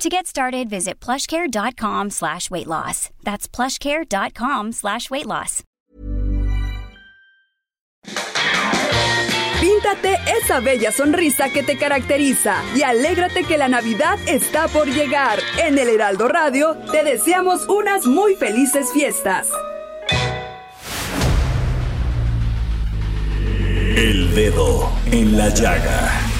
To 0.00 0.08
get 0.08 0.26
started, 0.26 0.70
visit 0.70 0.98
plushcare.com 0.98 2.08
slash 2.08 2.50
weight 2.50 2.66
loss. 2.66 3.10
That's 3.22 3.46
plushcare.com 3.46 4.72
slash 4.72 5.10
weight 5.10 5.26
loss. 5.26 5.62
Píntate 9.60 10.16
esa 10.38 10.60
bella 10.60 10.90
sonrisa 10.90 11.50
que 11.50 11.62
te 11.62 11.76
caracteriza 11.76 12.62
y 12.74 12.82
alégrate 12.82 13.44
que 13.44 13.58
la 13.58 13.68
Navidad 13.68 14.18
está 14.26 14.68
por 14.68 14.86
llegar. 14.86 15.38
En 15.62 15.78
el 15.78 15.90
Heraldo 15.90 16.28
Radio 16.28 16.78
te 16.90 17.04
deseamos 17.04 17.68
unas 17.68 18.06
muy 18.06 18.36
felices 18.36 18.90
fiestas. 18.94 19.48
El 23.96 24.34
dedo 24.34 24.90
en 25.12 25.36
la 25.36 25.50
llaga. 25.50 26.39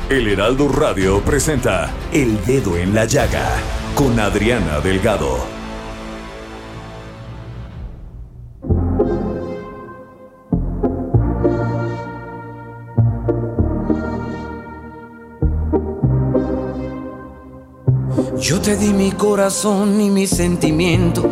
El 0.11 0.27
Heraldo 0.27 0.67
Radio 0.67 1.21
presenta 1.21 1.89
El 2.11 2.43
Dedo 2.45 2.75
en 2.75 2.93
la 2.93 3.05
Llaga 3.05 3.47
con 3.95 4.19
Adriana 4.19 4.81
Delgado. 4.81 5.37
Yo 18.37 18.59
te 18.59 18.75
di 18.75 18.91
mi 18.91 19.13
corazón 19.13 20.01
y 20.01 20.09
mis 20.09 20.31
sentimientos. 20.31 21.25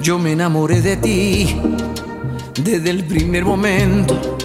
Yo 0.00 0.20
me 0.20 0.30
enamoré 0.30 0.80
de 0.80 0.96
ti 0.96 1.60
desde 2.54 2.88
el 2.88 3.02
primer 3.02 3.44
momento. 3.44 4.38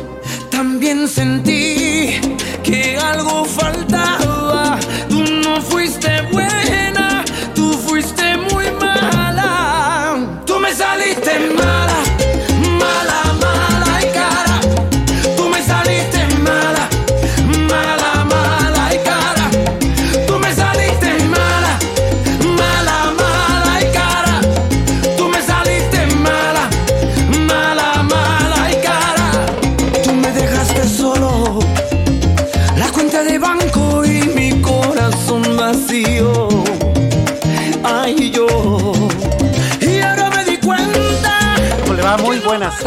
También 0.49 1.07
sentí 1.07 2.30
que 2.63 2.97
algo 2.97 3.45
faltaba. 3.45 4.77
Tú 5.09 5.23
no 5.23 5.61
fuiste 5.61 6.21
buena, 6.31 6.80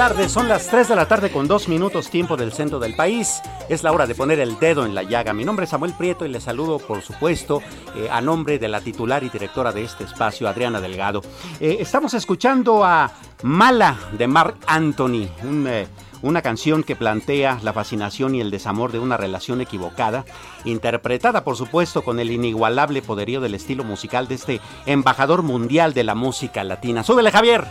Son 0.04 0.48
las 0.48 0.68
3 0.68 0.88
de 0.88 0.96
la 0.96 1.08
tarde 1.08 1.32
con 1.32 1.48
2 1.48 1.66
minutos 1.68 2.10
tiempo 2.10 2.36
del 2.36 2.52
centro 2.52 2.78
del 2.78 2.94
país. 2.94 3.40
Es 3.70 3.82
la 3.82 3.90
hora 3.90 4.06
de 4.06 4.14
poner 4.14 4.38
el 4.38 4.58
dedo 4.58 4.84
en 4.84 4.94
la 4.94 5.02
llaga. 5.02 5.32
Mi 5.32 5.46
nombre 5.46 5.64
es 5.64 5.70
Samuel 5.70 5.94
Prieto 5.94 6.26
y 6.26 6.28
le 6.28 6.42
saludo, 6.42 6.78
por 6.78 7.00
supuesto, 7.00 7.62
eh, 7.96 8.08
a 8.10 8.20
nombre 8.20 8.58
de 8.58 8.68
la 8.68 8.82
titular 8.82 9.24
y 9.24 9.30
directora 9.30 9.72
de 9.72 9.82
este 9.82 10.04
espacio, 10.04 10.46
Adriana 10.46 10.82
Delgado. 10.82 11.22
Eh, 11.58 11.78
estamos 11.80 12.12
escuchando 12.12 12.84
a 12.84 13.12
Mala 13.44 13.96
de 14.12 14.26
Mark 14.26 14.56
Anthony, 14.66 15.26
eh, 15.42 15.86
una 16.20 16.42
canción 16.42 16.82
que 16.82 16.96
plantea 16.96 17.58
la 17.62 17.72
fascinación 17.72 18.34
y 18.34 18.42
el 18.42 18.50
desamor 18.50 18.92
de 18.92 18.98
una 18.98 19.16
relación 19.16 19.62
equivocada, 19.62 20.26
interpretada, 20.66 21.44
por 21.44 21.56
supuesto, 21.56 22.04
con 22.04 22.20
el 22.20 22.30
inigualable 22.30 23.00
poderío 23.00 23.40
del 23.40 23.54
estilo 23.54 23.84
musical 23.84 24.28
de 24.28 24.34
este 24.34 24.60
embajador 24.84 25.42
mundial 25.42 25.94
de 25.94 26.04
la 26.04 26.14
música 26.14 26.62
latina. 26.62 27.02
¡Súbele, 27.02 27.30
Javier! 27.30 27.64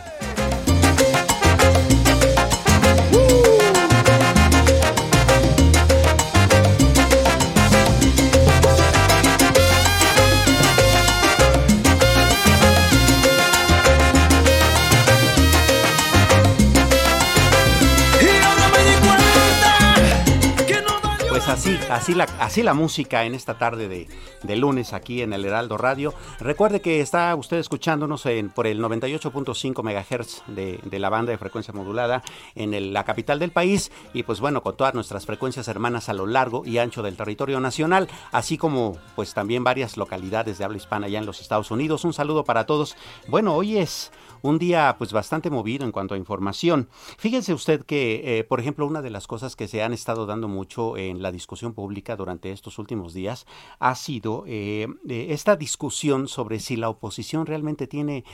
Así, 21.48 21.78
así 21.92 22.16
la, 22.16 22.24
así 22.40 22.64
la 22.64 22.74
música 22.74 23.26
en 23.26 23.36
esta 23.36 23.58
tarde 23.58 23.90
de, 23.90 24.08
de 24.44 24.56
lunes 24.56 24.94
aquí 24.94 25.22
en 25.22 25.34
el 25.34 25.44
Heraldo 25.44 25.78
Radio. 25.78 26.14
Recuerde 26.40 26.80
que 26.82 27.02
está 27.02 27.36
usted 27.36 27.58
escuchándonos 27.58 28.26
en, 28.26 28.50
por 28.50 28.66
el 28.66 28.82
98.5 28.82 29.84
MHz 29.84 30.44
de, 30.48 30.80
de 30.84 31.00
la 31.00 31.10
banda 31.10 31.32
de 31.32 31.38
frecuencia 31.38 31.74
modulada 31.74 32.24
en 32.56 32.94
la 32.94 33.04
capital 33.04 33.40
del 33.40 33.52
país 33.52 33.92
y 34.14 34.24
pues 34.24 34.40
bueno, 34.40 34.64
con 34.64 34.78
todas 34.78 34.94
nuestras 34.94 35.26
frecuencias 35.26 35.68
hermanas 35.68 36.08
a 36.08 36.14
lo 36.14 36.28
largo 36.28 36.64
y 36.66 36.78
ancho 36.78 37.04
del 37.04 37.18
territorio 37.18 37.60
nacional, 37.60 38.08
así 38.32 38.58
como 38.58 38.98
pues 39.16 39.34
también 39.34 39.66
varias 39.66 39.98
localidades 39.98 40.58
de 40.58 40.64
habla 40.64 40.78
hispana 40.78 41.08
allá 41.08 41.20
en 41.20 41.26
los 41.26 41.42
Estados 41.42 41.72
Unidos. 41.72 42.06
Un 42.06 42.14
saludo 42.14 42.46
para 42.46 42.66
todos. 42.66 42.96
Bueno, 43.28 43.54
hoy 43.54 43.78
es 43.78 44.12
un 44.44 44.60
día 44.60 44.96
pues 45.00 45.12
bastante 45.14 45.50
movido 45.50 45.86
en 45.86 45.92
cuanto 45.92 46.14
a 46.14 46.18
información. 46.18 46.90
Fíjense 47.18 47.54
usted 47.54 47.84
que, 47.86 48.40
eh, 48.40 48.44
por 48.44 48.60
ejemplo, 48.60 48.86
una 48.86 49.02
de 49.02 49.10
las 49.10 49.26
cosas 49.26 49.56
que 49.56 49.68
se 49.68 49.82
han 49.82 49.94
estado 49.94 50.26
dando 50.28 50.48
mucho 50.48 50.98
en 50.98 51.22
la 51.24 51.32
discusión 51.32 51.74
pública 51.74 52.16
durante 52.16 52.52
estos 52.52 52.78
últimos 52.78 53.14
días 53.14 53.48
ha 53.80 53.96
sido 53.96 54.44
eh, 54.46 54.88
eh, 55.08 55.28
esta 55.30 55.56
discusión 55.56 56.28
sobre 56.28 56.60
si 56.60 56.76
la 56.76 56.90
oposición 56.90 57.46
realmente 57.46 57.88
tiene 57.88 58.26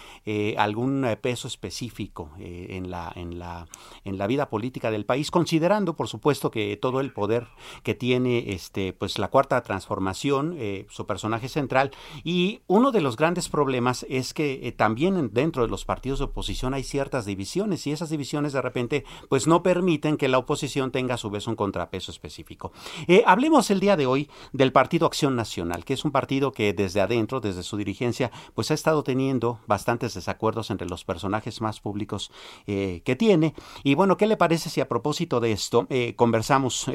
algún 0.58 1.06
peso 1.22 1.48
específico 1.48 2.32
en, 2.40 2.90
la, 2.90 3.12
en, 3.16 3.38
la, 3.38 3.68
en 4.04 4.18
la 4.18 4.26
vida 4.26 4.50
política 4.50 4.90
del 4.90 5.06
país, 5.06 5.30
considerando, 5.30 5.96
por 5.96 6.08
supuesto, 6.08 6.50
que 6.50 6.76
todo 6.78 7.00
el 7.02 7.14
poder 7.14 7.48
que 7.84 7.94
tiene 7.94 8.52
este, 8.52 8.94
pues, 8.94 9.20
la 9.20 9.28
cuarta 9.30 9.62
transformación, 9.62 10.58
su 10.90 11.06
personaje 11.06 11.50
central, 11.50 11.92
y 12.24 12.62
uno 12.68 12.92
de 12.92 13.02
los 13.02 13.16
grandes 13.16 13.48
problemas 13.48 14.06
es 14.10 14.34
que 14.34 14.74
también 14.76 15.18
en- 15.18 15.32
dentro 15.34 15.62
de 15.64 15.70
los 15.70 15.86
partidos 15.86 15.99
de 16.02 16.26
oposición 16.26 16.74
hay 16.74 16.84
ciertas 16.84 17.26
divisiones 17.26 17.86
y 17.86 17.92
esas 17.92 18.10
divisiones 18.10 18.54
de 18.54 18.62
repente 18.62 19.06
pues 19.28 19.48
no 19.48 19.64
permiten 19.64 20.18
que 20.18 20.28
la 20.28 20.38
oposición 20.38 20.92
tenga 20.92 21.16
a 21.16 21.18
su 21.18 21.30
vez 21.30 21.48
un 21.48 21.56
contrapeso 21.56 22.12
específico. 22.12 22.72
Eh, 23.08 23.24
hablemos 23.26 23.70
el 23.70 23.80
día 23.80 23.98
de 23.98 24.06
hoy 24.06 24.30
del 24.54 24.72
Partido 24.72 25.06
Acción 25.06 25.36
Nacional, 25.36 25.86
que 25.86 25.94
es 25.94 26.06
un 26.06 26.12
partido 26.12 26.52
que 26.52 26.74
desde 26.74 27.02
adentro, 27.02 27.42
desde 27.42 27.64
su 27.64 27.78
dirigencia, 27.78 28.32
pues 28.56 28.72
ha 28.72 28.74
estado 28.74 29.04
teniendo 29.04 29.60
bastantes 29.68 30.14
desacuerdos 30.14 30.72
entre 30.72 30.88
los 30.90 31.04
personajes 31.04 31.62
más 31.62 31.80
públicos 31.80 32.32
eh, 32.66 33.02
que 33.06 33.16
tiene. 33.16 33.54
Y 33.84 33.96
bueno, 33.96 34.18
¿qué 34.18 34.28
le 34.28 34.38
parece 34.38 34.70
si 34.70 34.82
a 34.82 34.88
propósito 34.88 35.40
de 35.40 35.52
esto 35.52 35.86
eh, 35.90 36.16
conversamos 36.16 36.90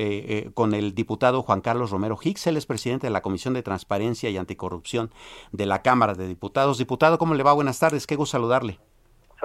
con 0.54 0.74
el 0.74 0.94
diputado 0.94 1.42
Juan 1.42 1.60
Carlos 1.60 1.90
Romero 1.90 2.18
Hicks, 2.20 2.46
él 2.46 2.56
es 2.56 2.66
presidente 2.66 3.06
de 3.06 3.12
la 3.12 3.22
Comisión 3.22 3.54
de 3.54 3.62
Transparencia 3.62 4.30
y 4.30 4.36
Anticorrupción 4.36 5.10
de 5.52 5.66
la 5.66 5.82
Cámara 5.82 6.14
de 6.14 6.26
Diputados. 6.26 6.78
Diputado, 6.78 7.18
¿cómo 7.18 7.34
le 7.34 7.42
va? 7.42 7.52
Buenas 7.52 7.78
tardes, 7.78 8.06
qué 8.06 8.16
gusto 8.16 8.32
saludarle. 8.32 8.80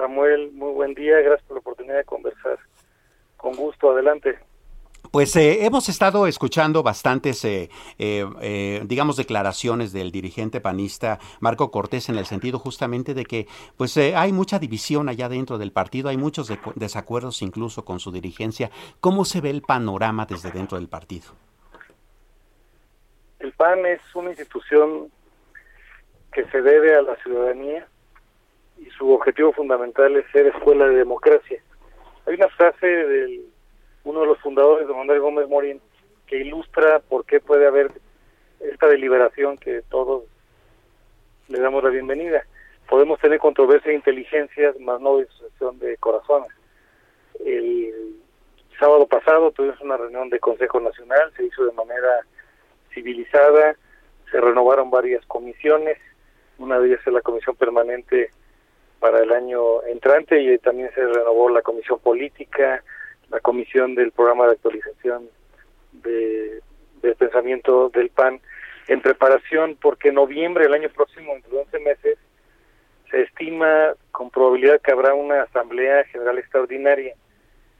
Samuel, 0.00 0.50
muy 0.52 0.72
buen 0.72 0.94
día, 0.94 1.20
gracias 1.20 1.46
por 1.46 1.56
la 1.56 1.60
oportunidad 1.60 1.98
de 1.98 2.04
conversar. 2.04 2.58
Con 3.36 3.54
gusto, 3.54 3.90
adelante. 3.90 4.38
Pues 5.12 5.36
eh, 5.36 5.66
hemos 5.66 5.90
estado 5.90 6.26
escuchando 6.26 6.82
bastantes, 6.82 7.44
eh, 7.44 7.68
eh, 7.98 8.82
digamos, 8.86 9.16
declaraciones 9.16 9.92
del 9.92 10.10
dirigente 10.10 10.60
panista 10.60 11.18
Marco 11.40 11.70
Cortés 11.70 12.08
en 12.08 12.16
el 12.16 12.24
sentido 12.24 12.58
justamente 12.58 13.12
de 13.12 13.24
que, 13.26 13.46
pues, 13.76 13.96
hay 13.98 14.32
mucha 14.32 14.58
división 14.58 15.10
allá 15.10 15.28
dentro 15.28 15.58
del 15.58 15.72
partido, 15.72 16.08
hay 16.08 16.16
muchos 16.16 16.50
desacuerdos 16.76 17.42
incluso 17.42 17.84
con 17.84 18.00
su 18.00 18.10
dirigencia. 18.10 18.70
¿Cómo 19.00 19.26
se 19.26 19.42
ve 19.42 19.50
el 19.50 19.60
panorama 19.60 20.24
desde 20.24 20.50
dentro 20.50 20.78
del 20.78 20.88
partido? 20.88 21.32
El 23.38 23.52
PAN 23.52 23.84
es 23.84 24.00
una 24.14 24.30
institución 24.30 25.10
que 26.32 26.44
se 26.46 26.62
debe 26.62 26.96
a 26.96 27.02
la 27.02 27.16
ciudadanía 27.16 27.86
y 28.80 28.90
su 28.90 29.12
objetivo 29.12 29.52
fundamental 29.52 30.16
es 30.16 30.24
ser 30.32 30.46
escuela 30.46 30.86
de 30.86 30.96
democracia. 30.96 31.62
Hay 32.26 32.34
una 32.34 32.48
frase 32.48 32.86
del 32.86 33.46
uno 34.04 34.20
de 34.20 34.26
los 34.26 34.38
fundadores 34.38 34.88
de 34.88 34.94
Manuel 34.94 35.20
Gómez 35.20 35.48
Morín, 35.48 35.80
que 36.26 36.38
ilustra 36.38 37.00
por 37.00 37.24
qué 37.26 37.40
puede 37.40 37.66
haber 37.66 37.92
esta 38.60 38.86
deliberación 38.86 39.58
que 39.58 39.82
todos 39.90 40.24
le 41.48 41.60
damos 41.60 41.84
la 41.84 41.90
bienvenida. 41.90 42.44
Podemos 42.88 43.20
tener 43.20 43.38
controversia 43.38 43.92
e 43.92 43.96
inteligencias, 43.96 44.78
más 44.80 45.00
no 45.00 45.18
disociación 45.18 45.78
de 45.78 45.96
corazones. 45.98 46.50
El 47.44 48.16
sábado 48.78 49.06
pasado 49.06 49.50
tuvimos 49.50 49.80
una 49.80 49.96
reunión 49.96 50.30
de 50.30 50.40
Consejo 50.40 50.80
Nacional, 50.80 51.32
se 51.36 51.44
hizo 51.44 51.64
de 51.66 51.72
manera 51.72 52.24
civilizada, 52.94 53.76
se 54.30 54.40
renovaron 54.40 54.90
varias 54.90 55.24
comisiones, 55.26 55.98
una 56.58 56.78
de 56.78 56.88
ellas 56.88 57.00
es 57.06 57.12
la 57.12 57.22
comisión 57.22 57.56
permanente 57.56 58.30
para 59.00 59.20
el 59.20 59.32
año 59.32 59.82
entrante 59.84 60.40
y 60.40 60.58
también 60.58 60.90
se 60.94 61.04
renovó 61.04 61.48
la 61.48 61.62
comisión 61.62 61.98
política, 61.98 62.84
la 63.30 63.40
comisión 63.40 63.94
del 63.94 64.12
programa 64.12 64.46
de 64.46 64.52
actualización 64.52 65.28
de, 65.92 66.60
del 67.02 67.14
pensamiento 67.16 67.88
del 67.88 68.10
PAN 68.10 68.40
en 68.88 69.00
preparación 69.00 69.76
porque 69.80 70.08
en 70.08 70.16
noviembre 70.16 70.64
del 70.64 70.74
año 70.74 70.88
próximo, 70.90 71.34
entre 71.34 71.56
11 71.56 71.78
meses, 71.80 72.18
se 73.10 73.22
estima 73.22 73.94
con 74.12 74.30
probabilidad 74.30 74.80
que 74.80 74.92
habrá 74.92 75.14
una 75.14 75.42
asamblea 75.42 76.04
general 76.04 76.38
extraordinaria. 76.38 77.14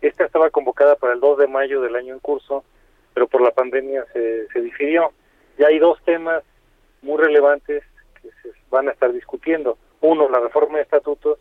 Esta 0.00 0.24
estaba 0.24 0.50
convocada 0.50 0.96
para 0.96 1.12
el 1.12 1.20
2 1.20 1.38
de 1.38 1.46
mayo 1.46 1.82
del 1.82 1.96
año 1.96 2.14
en 2.14 2.20
curso, 2.20 2.64
pero 3.12 3.28
por 3.28 3.42
la 3.42 3.50
pandemia 3.50 4.04
se, 4.12 4.48
se 4.48 4.60
difirió. 4.60 5.12
Ya 5.58 5.68
hay 5.68 5.78
dos 5.78 6.02
temas 6.04 6.42
muy 7.02 7.18
relevantes 7.18 7.84
que 8.22 8.28
se 8.42 8.54
van 8.70 8.88
a 8.88 8.92
estar 8.92 9.12
discutiendo. 9.12 9.78
Uno, 10.00 10.28
la 10.28 10.40
reforma 10.40 10.78
de 10.78 10.84
estatutos 10.84 11.38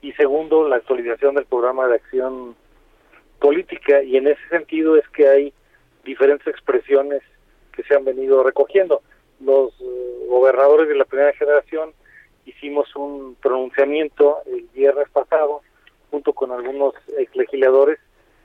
y 0.00 0.12
segundo, 0.12 0.68
la 0.68 0.76
actualización 0.76 1.34
del 1.34 1.46
programa 1.46 1.88
de 1.88 1.96
acción 1.96 2.56
política 3.38 4.02
y 4.02 4.16
en 4.16 4.28
ese 4.28 4.48
sentido 4.48 4.96
es 4.96 5.08
que 5.10 5.28
hay 5.28 5.52
diferentes 6.04 6.46
expresiones 6.46 7.22
que 7.72 7.82
se 7.82 7.94
han 7.94 8.04
venido 8.04 8.42
recogiendo. 8.42 9.02
Los 9.40 9.72
eh, 9.80 10.26
gobernadores 10.28 10.88
de 10.88 10.96
la 10.96 11.04
primera 11.04 11.32
generación 11.32 11.92
hicimos 12.44 12.94
un 12.96 13.36
pronunciamiento 13.40 14.38
el 14.46 14.68
viernes 14.74 15.08
pasado 15.10 15.62
junto 16.10 16.32
con 16.32 16.50
algunos 16.50 16.94
legisladores 17.34 17.98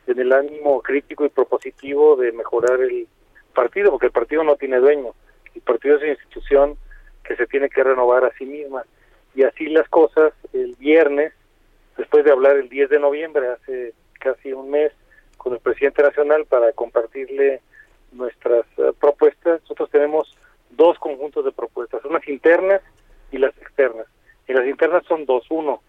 en 0.07 0.19
el 0.19 0.33
ánimo 0.33 0.81
crítico 0.81 1.25
y 1.25 1.29
propositivo 1.29 2.15
de 2.17 2.31
mejorar 2.33 2.81
el 2.81 3.07
partido, 3.53 3.91
porque 3.91 4.07
el 4.07 4.11
partido 4.11 4.43
no 4.43 4.55
tiene 4.57 4.77
dueño, 4.77 5.13
el 5.55 5.61
partido 5.61 5.95
es 5.95 6.01
una 6.01 6.11
institución 6.11 6.77
que 7.23 7.35
se 7.37 7.47
tiene 7.47 7.69
que 7.69 7.83
renovar 7.83 8.25
a 8.25 8.33
sí 8.33 8.45
misma. 8.45 8.83
Y 9.35 9.43
así 9.43 9.67
las 9.67 9.87
cosas, 9.89 10.33
el 10.53 10.75
viernes, 10.75 11.33
después 11.97 12.23
de 12.23 12.31
hablar 12.31 12.57
el 12.57 12.69
10 12.69 12.89
de 12.89 12.99
noviembre, 12.99 13.47
hace 13.47 13.93
casi 14.19 14.53
un 14.53 14.69
mes 14.69 14.91
con 15.37 15.53
el 15.53 15.59
presidente 15.59 16.03
nacional 16.03 16.45
para 16.45 16.71
compartirle 16.73 17.61
nuestras 18.11 18.65
eh, 18.77 18.91
propuestas. 18.99 19.61
Nosotros 19.61 19.89
tenemos 19.89 20.37
dos 20.71 20.97
conjuntos 20.99 21.45
de 21.45 21.51
propuestas, 21.51 22.05
unas 22.05 22.27
internas 22.27 22.81
y 23.31 23.37
las 23.37 23.55
externas. 23.57 24.07
Y 24.47 24.53
las 24.53 24.65
internas 24.67 25.03
son 25.07 25.25
dos. 25.25 25.45
Uno, 25.49 25.81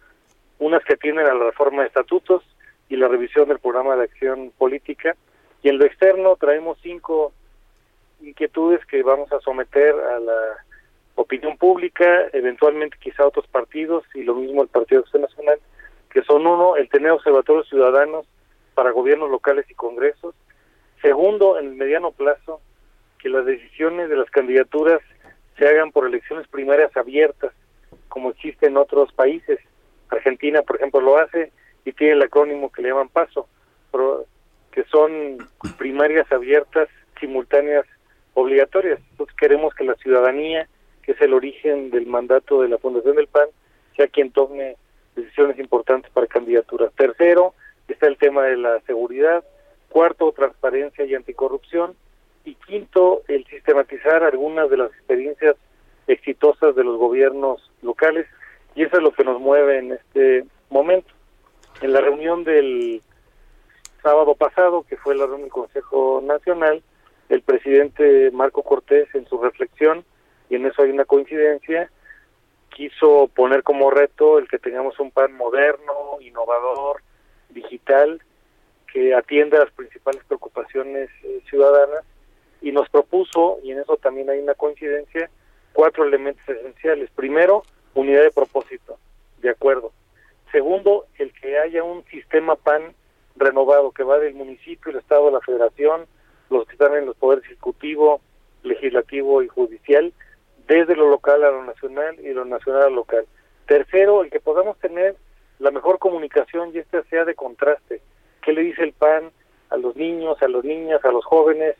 unas 0.58 0.82
que 0.85 0.97
tienen 0.97 1.26
a 1.26 1.35
la 1.35 1.44
reforma 1.44 1.82
de 1.82 1.88
estatutos 1.88 2.43
y 2.88 2.97
la 2.97 3.08
revisión 3.08 3.49
del 3.49 3.58
programa 3.58 3.97
de 3.97 4.05
acción 4.05 4.52
política. 4.56 5.17
Y 5.62 5.69
en 5.69 5.79
lo 5.79 5.85
externo 5.85 6.37
traemos 6.37 6.79
cinco 6.82 7.32
inquietudes 8.20 8.85
que 8.87 9.02
vamos 9.02 9.31
a 9.32 9.40
someter 9.40 9.94
a 9.94 10.20
la 10.20 10.64
opinión 11.14 11.56
pública, 11.56 12.28
eventualmente 12.32 12.96
quizá 13.00 13.26
otros 13.26 13.46
partidos 13.46 14.05
y 14.14 14.22
lo 14.22 14.34
mismo 14.34 14.62
el 14.62 14.69
Partido 14.69 15.00
Acción 15.00 15.22
Nacional, 15.22 15.58
que 16.11 16.22
son 16.22 16.46
uno, 16.46 16.76
el 16.76 16.88
tener 16.88 17.11
observatorios 17.11 17.69
ciudadanos 17.69 18.26
para 18.75 18.90
gobiernos 18.90 19.31
locales 19.31 19.66
y 19.70 19.75
congresos. 19.75 20.34
Segundo, 21.02 21.58
en 21.58 21.66
el 21.66 21.75
mediano 21.75 22.12
plazo, 22.12 22.61
que 23.19 23.28
las 23.28 23.46
decisiones 23.46 24.08
de 24.08 24.16
las 24.16 24.31
candidaturas 24.31 25.00
se 25.56 25.66
hagan 25.66 25.93
por 25.93 26.06
elecciones 26.06 26.49
primarias 26.49 26.96
abiertas, 26.96 27.52
como 28.08 28.31
existe 28.31 28.66
en 28.66 28.76
otros 28.76 29.12
países. 29.12 29.58
Argentina, 30.11 30.62
por 30.62 30.76
ejemplo, 30.76 31.00
lo 31.00 31.19
hace 31.19 31.52
y 31.84 31.93
tiene 31.93 32.14
el 32.14 32.22
acrónimo 32.22 32.70
que 32.70 32.82
le 32.82 32.88
llaman 32.88 33.08
PASO, 33.08 33.49
que 34.72 34.84
son 34.84 35.38
primarias 35.78 36.31
abiertas, 36.32 36.88
simultáneas, 37.20 37.87
obligatorias. 38.34 38.99
Entonces 39.11 39.37
queremos 39.37 39.75
que 39.75 39.84
la 39.84 39.94
ciudadanía, 39.94 40.69
que 41.04 41.12
es 41.12 41.20
el 41.20 41.34
origen 41.34 41.90
del 41.90 42.06
mandato 42.06 42.62
de 42.62 42.68
la 42.68 42.78
Fundación 42.78 43.16
del 43.16 43.26
PAN, 43.26 43.48
sea 43.96 44.08
quien 44.08 44.30
tome 44.30 44.76
decisiones 45.14 45.58
importantes 45.58 46.10
para 46.10 46.26
candidaturas. 46.26 46.92
Tercero, 46.94 47.54
está 47.88 48.06
el 48.06 48.16
tema 48.16 48.44
de 48.44 48.56
la 48.56 48.80
seguridad. 48.80 49.44
Cuarto, 49.88 50.32
transparencia 50.32 51.04
y 51.04 51.14
anticorrupción. 51.14 51.94
Y 52.44 52.54
quinto, 52.56 53.22
el 53.28 53.46
sistematizar 53.46 54.22
algunas 54.22 54.68
de 54.70 54.76
las 54.78 54.90
experiencias 54.90 55.56
exitosas 56.06 56.74
de 56.74 56.84
los 56.84 56.98
gobiernos 56.98 57.70
locales. 57.82 58.26
Y 58.74 58.82
eso 58.82 58.96
es 58.96 59.02
lo 59.02 59.12
que 59.12 59.24
nos 59.24 59.40
mueve 59.40 59.78
en 59.78 59.92
este 59.92 60.44
momento. 60.70 61.12
En 61.80 61.92
la 61.92 62.00
reunión 62.00 62.44
del 62.44 63.02
sábado 64.02 64.34
pasado, 64.34 64.84
que 64.88 64.96
fue 64.96 65.14
la 65.14 65.24
reunión 65.24 65.42
del 65.42 65.52
Consejo 65.52 66.22
Nacional, 66.24 66.82
el 67.28 67.42
presidente 67.42 68.30
Marco 68.32 68.62
Cortés 68.62 69.08
en 69.14 69.26
su 69.26 69.40
reflexión, 69.40 70.04
y 70.49 70.56
en 70.56 70.67
eso 70.67 70.82
hay 70.82 70.91
una 70.91 71.05
coincidencia, 71.05 71.91
quiso 72.70 73.31
poner 73.35 73.62
como 73.62 73.91
reto 73.91 74.38
el 74.38 74.49
que 74.49 74.58
tengamos 74.58 74.99
un 74.99 75.11
PAN 75.11 75.32
moderno, 75.32 76.19
innovador, 76.20 77.02
digital, 77.50 78.20
que 78.93 79.14
atienda 79.14 79.58
las 79.58 79.73
principales 79.73 80.23
preocupaciones 80.25 81.11
eh, 81.23 81.41
ciudadanas 81.49 82.05
y 82.61 82.73
nos 82.73 82.88
propuso, 82.88 83.58
y 83.62 83.73
en 83.73 83.81
eso 83.81 83.96
también 83.96 84.31
hay 84.31 84.38
una 84.38 84.55
coincidencia, 84.55 85.31
cuatro 85.73 86.05
elementos 86.05 86.49
esenciales. 86.49 87.11
Primero, 87.11 87.62
unidad 87.94 88.23
de 88.23 88.31
propósito, 88.31 88.99
de 89.38 89.50
acuerdo. 89.50 89.93
Segundo, 90.52 91.06
el 91.19 91.32
que 91.32 91.58
haya 91.58 91.82
un 91.82 92.05
sistema 92.06 92.56
PAN 92.56 92.94
renovado 93.37 93.90
que 93.90 94.05
va 94.05 94.19
del 94.19 94.35
municipio, 94.35 94.92
el 94.92 94.99
Estado, 94.99 95.30
la 95.30 95.40
Federación, 95.40 96.07
los 96.50 96.66
que 96.66 96.73
están 96.73 96.95
en 96.95 97.07
los 97.07 97.16
poderes 97.16 97.45
ejecutivo, 97.45 98.21
legislativo 98.62 99.42
y 99.42 99.49
judicial, 99.49 100.12
desde 100.66 100.97
lo 100.97 101.11
local 101.11 101.44
a 101.44 101.50
lo 101.50 101.64
nacional 101.64 102.18
y 102.21 102.33
lo 102.33 102.44
nacional 102.44 102.83
a 102.83 102.88
lo 102.88 102.97
local. 102.97 103.26
Tercero, 103.66 104.23
el 104.23 104.30
que 104.30 104.40
podamos 104.40 104.78
tener 104.78 105.16
la 105.59 105.71
mejor 105.71 105.99
comunicación 105.99 106.71
y 106.75 106.78
esta 106.78 107.02
sea 107.04 107.25
de 107.25 107.35
contraste. 107.35 108.00
¿Qué 108.42 108.52
le 108.52 108.62
dice 108.62 108.83
el 108.83 108.92
PAN 108.92 109.30
a 109.71 109.76
los 109.76 109.97
niños, 109.97 110.40
a 110.42 110.49
las 110.49 110.64
niñas, 110.64 111.04
a 111.04 111.12
los 111.12 111.25
jóvenes, 111.25 111.76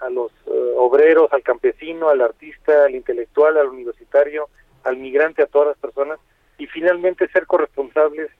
a 0.00 0.10
los 0.10 0.30
eh, 0.46 0.74
obreros, 0.76 1.32
al 1.32 1.42
campesino, 1.42 2.08
al 2.08 2.20
artista, 2.20 2.84
al 2.84 2.94
intelectual, 2.94 3.56
al 3.56 3.68
universitario, 3.68 4.48
al 4.84 4.96
migrante, 4.96 5.42
a 5.42 5.46
todas 5.46 5.68
las 5.68 5.78
personas? 5.78 6.18
Y 6.58 6.66
finalmente 6.66 7.28
ser 7.28 7.46
corresponsables 7.46 8.30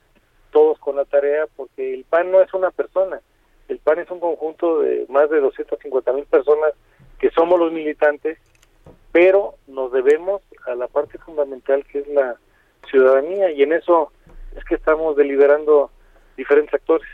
todos 0.51 0.79
con 0.79 0.97
la 0.97 1.05
tarea, 1.05 1.47
porque 1.57 1.95
el 1.95 2.05
PAN 2.05 2.31
no 2.31 2.41
es 2.41 2.53
una 2.55 2.71
persona, 2.71 3.21
el 3.69 3.79
PAN 3.79 3.99
es 3.99 4.11
un 4.11 4.21
conjunto 4.21 4.81
de 4.81 5.07
más 5.09 5.29
de 5.31 5.41
250 5.41 6.13
mil 6.13 6.25
personas 6.25 6.73
que 7.19 7.31
somos 7.31 7.59
los 7.59 7.73
militantes 7.73 8.39
pero 9.19 9.57
nos 9.67 9.91
debemos 9.91 10.43
a 10.65 10.77
la 10.77 10.87
parte 10.87 11.19
fundamental 11.19 11.85
que 11.91 11.99
es 11.99 12.07
la 12.07 12.37
ciudadanía 12.89 13.51
y 13.51 13.65
en 13.65 13.73
eso 13.73 14.13
es 14.57 14.63
que 14.63 14.77
estamos 14.77 15.17
deliberando 15.17 15.91
diferentes 16.37 16.73
actores. 16.73 17.09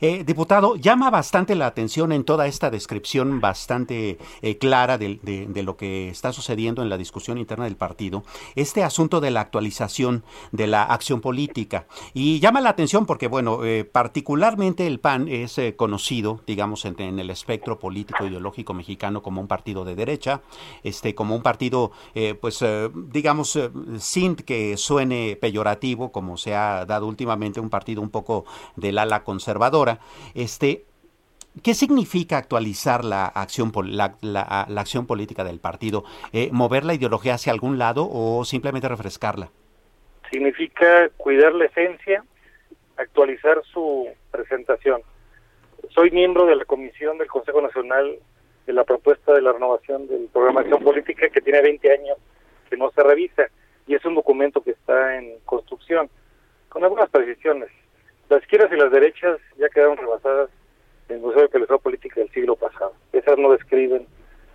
Eh, 0.00 0.24
diputado, 0.24 0.76
llama 0.76 1.10
bastante 1.10 1.54
la 1.54 1.66
atención 1.66 2.12
en 2.12 2.24
toda 2.24 2.46
esta 2.46 2.70
descripción 2.70 3.40
bastante 3.40 4.18
eh, 4.42 4.58
clara 4.58 4.98
de, 4.98 5.18
lo 5.62 5.76
que 5.76 6.08
está 6.08 6.32
sucediendo 6.32 6.82
en 6.82 6.88
la 6.88 6.96
discusión 6.96 7.38
interna 7.38 7.64
del 7.64 7.76
partido, 7.76 8.24
este 8.56 8.82
asunto 8.82 9.20
de 9.20 9.30
la 9.30 9.40
actualización 9.40 10.24
de 10.50 10.66
la 10.66 10.82
acción 10.82 11.20
política. 11.20 11.86
Y 12.14 12.40
llama 12.40 12.60
la 12.60 12.70
atención 12.70 13.06
porque, 13.06 13.28
bueno, 13.28 13.64
eh, 13.64 13.84
particularmente 13.84 14.86
el 14.86 14.98
PAN 14.98 15.28
es 15.28 15.60
conocido, 15.76 16.40
digamos, 16.46 16.84
en, 16.84 17.18
el 17.18 17.30
espectro 17.30 17.78
político 17.78 18.26
ideológico 18.26 18.74
mexicano 18.74 19.22
como 19.22 19.40
un 19.40 19.46
partido 19.46 19.84
de 19.84 19.94
derecha, 19.94 20.42
este, 20.82 21.14
como 21.14 21.34
un 21.36 21.42
partido, 21.42 21.92
pues, 22.40 22.64
digamos, 22.94 23.58
sin 23.98 24.34
que 24.36 24.76
suene 24.76 25.36
peyorativo, 25.40 26.12
como 26.12 26.36
se 26.36 26.54
ha 26.54 26.84
dado 26.86 27.06
últimamente, 27.06 27.60
un 27.60 27.70
partido 27.70 28.02
un 28.02 28.10
poco 28.10 28.44
del 28.76 28.98
ala 28.98 29.24
conservadora 29.24 29.61
este, 30.34 30.84
¿Qué 31.62 31.74
significa 31.74 32.38
actualizar 32.38 33.04
la 33.04 33.26
acción, 33.26 33.72
la, 33.92 34.16
acción 34.78 35.06
política 35.06 35.44
del 35.44 35.60
partido? 35.60 36.02
Eh, 36.32 36.48
¿Mover 36.50 36.84
la 36.84 36.94
ideología 36.94 37.34
hacia 37.34 37.52
algún 37.52 37.78
lado 37.78 38.08
o 38.10 38.42
simplemente 38.46 38.88
refrescarla? 38.88 39.50
Significa 40.30 41.10
cuidar 41.18 41.54
la 41.54 41.66
esencia, 41.66 42.24
actualizar 42.96 43.62
su 43.70 44.08
presentación. 44.30 45.02
Soy 45.90 46.10
miembro 46.10 46.46
de 46.46 46.56
la 46.56 46.64
comisión 46.64 47.18
del 47.18 47.28
Consejo 47.28 47.60
Nacional 47.60 48.18
de 48.66 48.72
la 48.72 48.84
propuesta 48.84 49.34
de 49.34 49.42
la 49.42 49.52
renovación 49.52 50.06
del 50.06 50.28
programa 50.32 50.62
de 50.62 50.68
acción 50.68 50.84
política 50.84 51.28
que 51.28 51.42
tiene 51.42 51.60
20 51.60 51.92
años 51.92 52.16
que 52.70 52.78
no 52.78 52.90
se 52.92 53.02
revisa 53.02 53.48
y 53.86 53.94
es 53.94 54.04
un 54.06 54.14
documento 54.14 54.62
que 54.62 54.70
está 54.70 55.18
en 55.18 55.38
construcción 55.44 56.08
con 56.70 56.82
algunas 56.82 57.10
precisiones. 57.10 57.68
Las 58.32 58.40
izquierdas 58.40 58.72
y 58.72 58.76
las 58.76 58.90
derechas 58.90 59.38
ya 59.58 59.68
quedaron 59.68 59.98
rebasadas 59.98 60.48
en 61.10 61.16
el 61.16 61.20
Museo 61.20 61.42
de 61.42 61.50
Calidad 61.50 61.78
Política 61.80 62.18
del 62.18 62.30
siglo 62.30 62.56
pasado. 62.56 62.94
Esas 63.12 63.36
no 63.36 63.52
describen, 63.52 64.06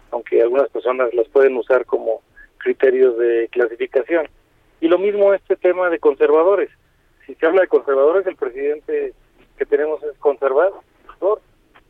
aunque 0.09 0.41
algunas 0.41 0.67
personas 0.69 1.13
las 1.13 1.27
pueden 1.27 1.55
usar 1.57 1.85
como 1.85 2.23
criterios 2.57 3.15
de 3.19 3.47
clasificación. 3.51 4.27
Y 4.81 4.87
lo 4.87 4.97
mismo 4.97 5.31
este 5.31 5.55
tema 5.57 5.91
de 5.91 5.99
conservadores. 5.99 6.71
Si 7.27 7.35
se 7.35 7.45
habla 7.45 7.61
de 7.61 7.67
conservadores, 7.67 8.25
el 8.25 8.35
presidente 8.35 9.13
que 9.59 9.65
tenemos 9.67 10.01
es 10.01 10.17
conservador. 10.17 10.81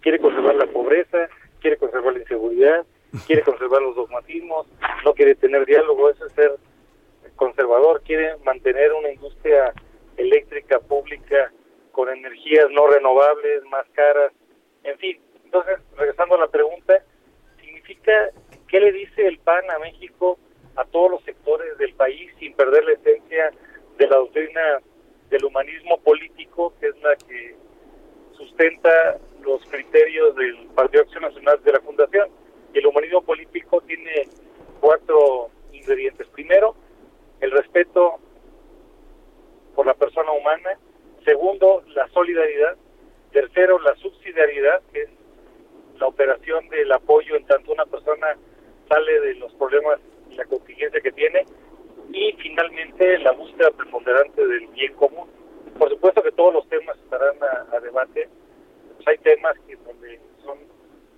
Quiere 0.01 0.19
conservar 0.19 0.55
la 0.55 0.67
pobreza, 0.67 1.29
quiere 1.61 1.77
conservar 1.77 2.11
la 2.11 2.19
inseguridad, 2.19 2.85
quiere 3.27 3.43
conservar 3.43 3.81
los 3.81 3.95
dogmatismos, 3.95 4.67
no 5.05 5.13
quiere 5.13 5.35
tener 5.35 5.65
diálogo, 5.65 6.09
eso 6.09 6.25
es 6.25 6.33
ser 6.33 6.51
conservador, 7.37 8.01
quiere 8.01 8.35
mantener 8.43 8.91
una 8.91 9.09
industria 9.09 9.71
eléctrica 10.17 10.79
pública 10.79 11.49
con 11.97 12.09
energías 12.09 12.69
no 12.69 12.85
renovables, 12.85 13.63
más 13.71 13.83
caras, 13.93 14.31
en 14.83 14.99
fin. 14.99 15.19
Entonces, 15.45 15.79
regresando 15.97 16.35
a 16.35 16.41
la 16.41 16.47
pregunta, 16.47 17.03
significa 17.59 18.29
qué 18.67 18.79
le 18.79 18.91
dice 18.91 19.25
el 19.25 19.39
PAN 19.39 19.63
a 19.71 19.79
México 19.79 20.37
a 20.75 20.85
todos 20.85 21.09
los 21.09 21.23
sectores 21.23 21.75
del 21.79 21.95
país 21.95 22.31
sin 22.37 22.53
perder 22.53 22.85
la 22.85 22.93
esencia 22.93 23.49
de 23.97 24.07
la 24.07 24.17
doctrina 24.17 24.61
del 25.31 25.45
humanismo 25.45 25.97
político, 26.01 26.71
que 26.79 26.89
es 26.89 27.01
la 27.01 27.15
que 27.15 27.55
sustenta 28.33 29.17
los 29.41 29.65
criterios 29.65 30.35
del 30.35 30.67
Partido 30.75 31.01
Acción 31.01 31.23
Nacional 31.23 31.63
de 31.63 31.71
la 31.71 31.79
Fundación. 31.79 32.29
Y 32.75 32.77
el 32.77 32.85
humanismo 32.85 33.23
político 33.23 33.81
tiene 33.81 34.27
cuatro 34.81 35.49
ingredientes. 35.71 36.27
Primero, 36.27 36.75
el 37.39 37.49
respeto 37.49 38.19
por 39.73 39.87
la 39.87 39.95
persona 39.95 40.31
humana. 40.31 40.77
Segundo, 41.27 41.83
la 41.87 42.07
solidaridad. 42.13 42.77
Tercero, 43.33 43.77
la 43.79 43.93
subsidiariedad, 43.97 44.81
que 44.93 45.01
es 45.01 45.09
la 45.99 46.07
operación 46.07 46.69
del 46.69 46.89
apoyo 46.89 47.35
en 47.35 47.45
tanto 47.45 47.73
una 47.73 47.85
persona 47.85 48.27
sale 48.87 49.19
de 49.19 49.33
los 49.33 49.53
problemas 49.55 49.99
y 50.31 50.35
la 50.35 50.45
contingencia 50.45 51.01
que 51.01 51.11
tiene. 51.11 51.45
Y 52.13 52.31
finalmente, 52.41 53.17
la 53.19 53.33
búsqueda 53.33 53.71
preponderante 53.71 54.47
del 54.47 54.67
bien 54.67 54.93
común. 54.93 55.27
Por 55.77 55.89
supuesto 55.89 56.23
que 56.23 56.31
todos 56.31 56.53
los 56.53 56.69
temas 56.69 56.97
estarán 56.97 57.35
a, 57.73 57.77
debate. 57.81 58.29
Pues 58.95 59.07
hay 59.09 59.17
temas 59.17 59.57
que 59.67 59.75
donde 59.75 60.21
son 60.45 60.57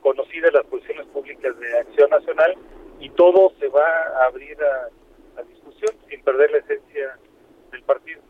conocidas 0.02 0.52
las 0.54 0.66
posiciones 0.66 1.06
públicas 1.06 1.54
de 1.60 1.78
Acción 1.78 2.10
Nacional 2.10 2.56
y 3.00 3.10
todo 3.12 3.54
se 3.60 3.68
va 3.68 3.88
a 3.88 4.26
abrir 4.26 4.58
a 4.64 5.44
discusión 5.44 5.96
sin 6.10 6.20
perder 6.24 6.50
la 6.50 6.58
esencia 6.58 7.16
del 7.72 7.84
partido. 7.84 8.22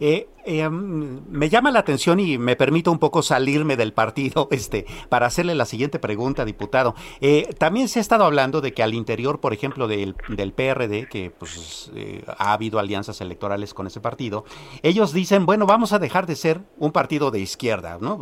Eh, 0.00 0.26
eh, 0.60 0.68
me 0.70 1.48
llama 1.48 1.70
la 1.70 1.80
atención 1.80 2.20
y 2.20 2.38
me 2.38 2.56
permito 2.56 2.90
un 2.92 2.98
poco 2.98 3.22
salirme 3.22 3.76
del 3.76 3.92
partido 3.92 4.48
este, 4.50 4.86
para 5.08 5.26
hacerle 5.26 5.54
la 5.54 5.64
siguiente 5.64 5.98
pregunta, 5.98 6.44
diputado. 6.44 6.94
Eh, 7.20 7.54
también 7.58 7.88
se 7.88 7.98
ha 7.98 8.02
estado 8.02 8.24
hablando 8.24 8.60
de 8.60 8.72
que 8.72 8.82
al 8.82 8.94
interior, 8.94 9.40
por 9.40 9.52
ejemplo, 9.52 9.88
del, 9.88 10.16
del 10.28 10.52
PRD, 10.52 11.08
que 11.08 11.30
pues, 11.30 11.90
ha 12.38 12.52
habido 12.52 12.78
alianzas 12.78 13.20
electorales 13.20 13.74
con 13.74 13.86
ese 13.86 14.00
partido, 14.00 14.44
ellos 14.82 15.12
dicen, 15.12 15.46
bueno, 15.46 15.66
vamos 15.66 15.92
a 15.92 15.98
dejar 15.98 16.26
de 16.26 16.36
ser 16.36 16.60
un 16.78 16.92
partido 16.92 17.30
de 17.30 17.40
izquierda, 17.40 17.98
¿no? 18.00 18.18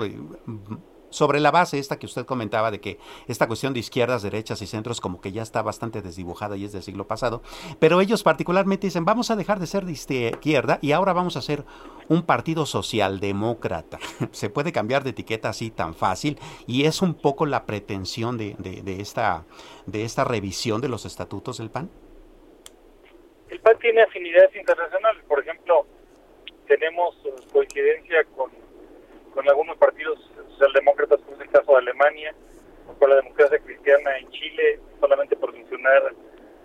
Sobre 1.11 1.41
la 1.41 1.51
base 1.51 1.79
esta 1.79 1.99
que 1.99 2.07
usted 2.07 2.25
comentaba 2.25 2.71
de 2.71 2.81
que 2.81 2.99
esta 3.29 3.47
cuestión 3.47 3.75
de 3.75 3.81
izquierdas, 3.81 4.23
derechas 4.23 4.63
y 4.63 4.67
centros 4.67 5.01
como 5.01 5.21
que 5.21 5.33
ya 5.33 5.43
está 5.43 5.63
bastante 5.63 6.03
desdibujada 6.03 6.57
y 6.57 6.65
es 6.65 6.73
del 6.73 6.83
siglo 6.83 7.07
pasado, 7.07 7.43
pero 7.79 8.01
ellos 8.01 8.23
particularmente 8.23 8.87
dicen 8.87 9.05
vamos 9.05 9.31
a 9.31 9.37
dejar 9.37 9.61
de 9.61 9.67
ser 9.67 9.85
de 9.85 9.93
izquierda 9.93 10.79
y 10.81 10.93
ahora 10.93 11.13
vamos 11.13 11.37
a 11.37 11.43
ser 11.43 11.65
un 12.09 12.23
partido 12.23 12.67
socialdemócrata. 12.67 13.99
Se 14.33 14.51
puede 14.51 14.73
cambiar 14.73 15.05
de 15.05 15.11
etiqueta 15.11 15.51
así 15.51 15.71
tan 15.71 15.95
fácil 15.95 16.39
y 16.67 16.85
es 16.85 17.03
un 17.03 17.15
poco 17.15 17.47
la 17.47 17.67
pretensión 17.67 18.39
de, 18.39 18.55
de, 18.59 19.01
esta, 19.01 19.45
de 19.87 20.05
esta 20.05 20.25
revisión 20.25 20.81
de 20.81 20.89
los 20.89 21.05
estatutos 21.05 21.59
del 21.59 21.71
PAN. 21.71 21.91
El 23.49 23.61
PAN 23.61 23.79
tiene 23.81 24.03
afinidades 24.03 24.55
internacionales, 24.55 25.25
por 25.27 25.41
ejemplo, 25.41 25.87
tenemos 26.67 27.17
coincidencia 27.53 28.25
con, 28.37 28.51
con 29.35 29.49
algunos 29.49 29.77
partidos 29.77 30.30
socialdemócratas, 30.61 31.21
como 31.21 31.37
es 31.37 31.43
el 31.43 31.51
caso 31.51 31.73
de 31.73 31.79
Alemania, 31.79 32.35
o 32.89 32.99
con 32.99 33.11
la 33.11 33.17
democracia 33.17 33.59
cristiana 33.59 34.19
en 34.19 34.31
Chile, 34.31 34.79
solamente 35.01 35.37
por 35.37 35.53
mencionar 35.53 36.13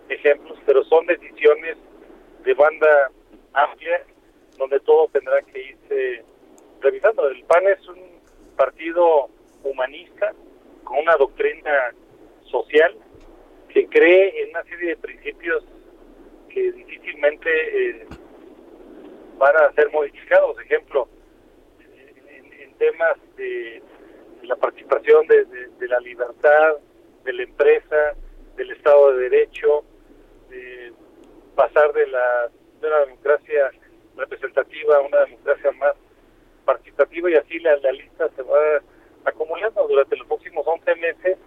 ejemplos, 0.09 0.59
pero 0.65 0.83
son 0.83 1.05
decisiones 1.05 1.77
de 2.43 2.53
banda 2.53 3.11
amplia 3.53 4.03
donde 4.57 4.79
todo 4.81 5.07
tendrá 5.09 5.41
que 5.41 5.61
irse 5.61 6.23
revisando. 6.81 7.27
El 7.27 7.43
PAN 7.45 7.67
es 7.67 7.87
un 7.87 8.01
partido 8.55 9.29
humanista 9.63 10.33
con 10.83 10.99
una 10.99 11.15
doctrina 11.15 11.93
social 12.43 12.95
que 13.69 13.87
cree 13.87 14.43
en 14.43 14.49
una 14.49 14.63
serie 14.63 14.89
de 14.89 14.97
principios 14.97 15.63
que 16.49 16.71
difícilmente 16.71 17.49
eh, 17.49 18.07
van 19.37 19.55
a 19.57 19.71
ser 19.73 19.89
modificados. 19.91 20.57
Ejemplo, 20.61 21.07
en 21.79 22.73
temas 22.77 23.17
de 23.35 23.81
la 24.45 24.55
participación 24.55 25.27
de, 25.27 25.87
la 25.87 25.99
libertad, 25.99 26.75
de 27.23 27.33
la 27.33 27.43
empresa, 27.43 28.13
del 28.55 28.71
Estado 28.71 29.13
de 29.13 29.29
Derecho, 29.29 29.83
de 30.49 30.93
pasar 31.55 31.91
de, 31.93 32.07
la, 32.07 32.49
de 32.81 32.87
una 32.87 32.99
democracia 32.99 33.71
representativa 34.15 34.97
a 34.97 35.01
una 35.01 35.19
democracia 35.21 35.71
más 35.73 35.95
participativa 36.65 37.29
y 37.29 37.35
así 37.35 37.59
la, 37.59 37.75
lista 37.91 38.29
se 38.35 38.41
va 38.41 38.81
acumulando. 39.25 39.87
Durante 39.87 40.17
los 40.17 40.27
próximos 40.27 40.65
11 40.65 40.95
meses 40.95 41.37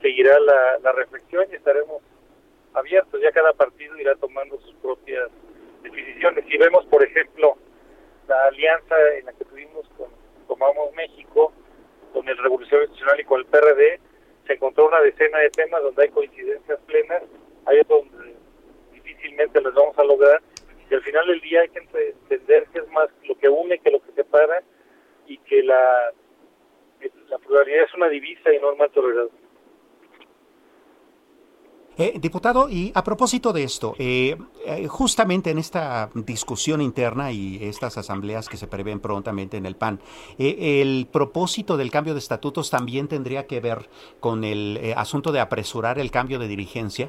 seguirá 0.00 0.38
la 0.40 0.92
reflexión 0.92 1.46
y 1.50 1.56
estaremos 1.56 2.02
abiertos. 2.76 3.20
Ya 3.20 3.32
cada 3.32 3.52
partido 3.52 3.98
irá 3.98 4.14
tomando 4.16 4.58
sus 4.60 4.74
propias 4.76 5.28
decisiones. 5.82 6.44
Si 6.48 6.56
vemos, 6.56 6.84
por 6.86 7.02
ejemplo, 7.02 7.56
la 8.28 8.44
alianza 8.46 8.94
en 9.18 9.26
la 9.26 9.32
que 9.32 9.44
tuvimos 9.44 9.88
con 9.96 10.08
Tomamos 10.46 10.92
México, 10.94 11.52
con 12.16 12.26
el 12.30 12.38
Revolución 12.38 12.80
Institucional 12.80 13.20
y 13.20 13.24
con 13.24 13.40
el 13.40 13.46
PRD, 13.46 14.00
se 14.46 14.54
encontró 14.54 14.88
una 14.88 15.02
decena 15.02 15.38
de 15.38 15.50
temas 15.50 15.82
donde 15.82 16.04
hay 16.04 16.08
coincidencias 16.08 16.80
plenas, 16.86 17.22
hay 17.66 17.80
otros 17.80 18.10
donde 18.10 18.34
difícilmente 18.94 19.60
las 19.60 19.74
vamos 19.74 19.98
a 19.98 20.04
lograr, 20.04 20.40
y 20.90 20.94
al 20.94 21.02
final 21.02 21.26
del 21.26 21.42
día 21.42 21.60
hay 21.60 21.68
que 21.68 21.80
entender 21.80 22.66
que 22.72 22.78
es 22.78 22.88
más 22.88 23.10
lo 23.28 23.36
que 23.36 23.50
une 23.50 23.78
que 23.80 23.90
lo 23.90 24.00
que 24.00 24.12
separa, 24.12 24.62
y 25.26 25.36
que 25.36 25.62
la, 25.62 26.10
la 27.28 27.36
pluralidad 27.36 27.84
es 27.84 27.92
una 27.92 28.08
divisa 28.08 28.50
y 28.50 28.60
no 28.60 28.74
mal 28.76 28.90
tolerado. 28.92 29.30
Eh, 31.98 32.18
diputado, 32.20 32.68
y 32.68 32.92
a 32.94 33.02
propósito 33.02 33.54
de 33.54 33.62
esto, 33.62 33.94
eh, 33.98 34.36
eh, 34.66 34.86
justamente 34.86 35.48
en 35.48 35.56
esta 35.56 36.10
discusión 36.14 36.82
interna 36.82 37.32
y 37.32 37.58
estas 37.64 37.96
asambleas 37.96 38.50
que 38.50 38.58
se 38.58 38.66
prevén 38.66 39.00
prontamente 39.00 39.56
en 39.56 39.64
el 39.64 39.76
PAN, 39.76 40.00
¿el 40.38 41.08
propósito 41.10 41.78
del 41.78 41.90
cambio 41.90 42.12
de 42.12 42.18
estatutos 42.18 42.70
también 42.70 43.08
tendría 43.08 43.46
que 43.46 43.60
ver 43.60 43.88
con 44.20 44.44
el 44.44 44.92
asunto 44.94 45.32
de 45.32 45.40
apresurar 45.40 45.98
el 45.98 46.10
cambio 46.10 46.38
de 46.38 46.48
dirigencia? 46.48 47.06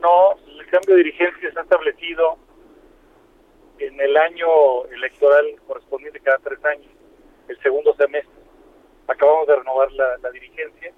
No, 0.00 0.36
el 0.60 0.66
cambio 0.70 0.94
de 0.94 1.02
dirigencia 1.02 1.48
está 1.48 1.62
establecido 1.62 2.36
en 3.80 4.00
el 4.00 4.16
año 4.16 4.84
electoral 4.92 5.44
correspondiente 5.66 6.20
cada 6.20 6.38
tres 6.38 6.64
años, 6.66 6.92
el 7.48 7.60
segundo 7.62 7.96
semestre. 7.96 8.30
Acabamos 9.08 9.48
de 9.48 9.56
renovar 9.56 9.90
la, 9.90 10.18
la 10.22 10.30
dirigencia. 10.30 10.92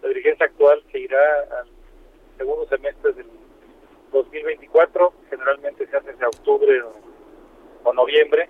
La 0.00 0.08
dirigencia 0.08 0.46
actual 0.46 0.82
se 0.90 1.00
irá 1.00 1.18
al 1.60 1.83
segundo 2.36 2.66
semestre 2.68 3.12
del 3.12 3.26
2024, 4.12 5.12
generalmente 5.30 5.86
se 5.86 5.96
hace 5.96 6.10
hacia 6.10 6.28
octubre 6.28 6.82
o, 7.84 7.92
noviembre. 7.92 8.48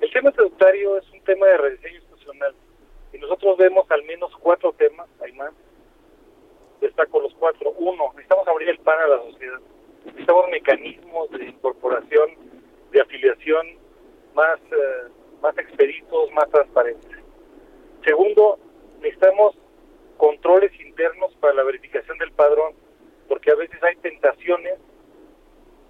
El 0.00 0.12
tema 0.12 0.30
tributario 0.30 0.98
es 0.98 1.10
un 1.10 1.20
tema 1.22 1.46
de 1.46 1.56
rediseño 1.56 1.96
institucional 1.96 2.54
y 3.12 3.18
nosotros 3.18 3.56
vemos 3.56 3.90
al 3.90 4.04
menos 4.04 4.30
cuatro 4.40 4.72
temas, 4.72 5.08
hay 5.20 5.32
más, 5.32 5.52
destaco 6.80 7.20
los 7.20 7.34
cuatro. 7.34 7.72
Uno, 7.72 8.10
necesitamos 8.12 8.46
abrir 8.46 8.68
el 8.68 8.78
pan 8.78 8.98
a 9.00 9.06
la 9.08 9.22
sociedad, 9.22 9.58
necesitamos 10.04 10.48
mecanismos 10.50 11.30
de 11.30 11.46
incorporación, 11.46 12.30
de 12.92 13.00
afiliación 13.00 13.66
más, 14.34 14.60
eh, 14.70 15.08
más 15.40 15.56
expeditos, 15.58 16.30
más 16.32 16.48
transparentes. 16.50 17.18
Segundo, 18.04 18.58
necesitamos 19.00 19.56
controles 20.18 20.72
internos 20.80 21.34
para 21.40 21.54
la 21.54 21.62
verificación 21.64 22.18
del 22.18 22.32
padrón, 22.32 22.74
porque 23.44 23.52
a 23.52 23.56
veces 23.56 23.82
hay 23.82 23.96
tentaciones 23.96 24.78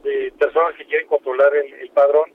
de 0.03 0.33
personas 0.39 0.75
que 0.77 0.87
quieren 0.87 1.07
controlar 1.07 1.55
el, 1.55 1.73
el 1.75 1.91
padrón 1.91 2.33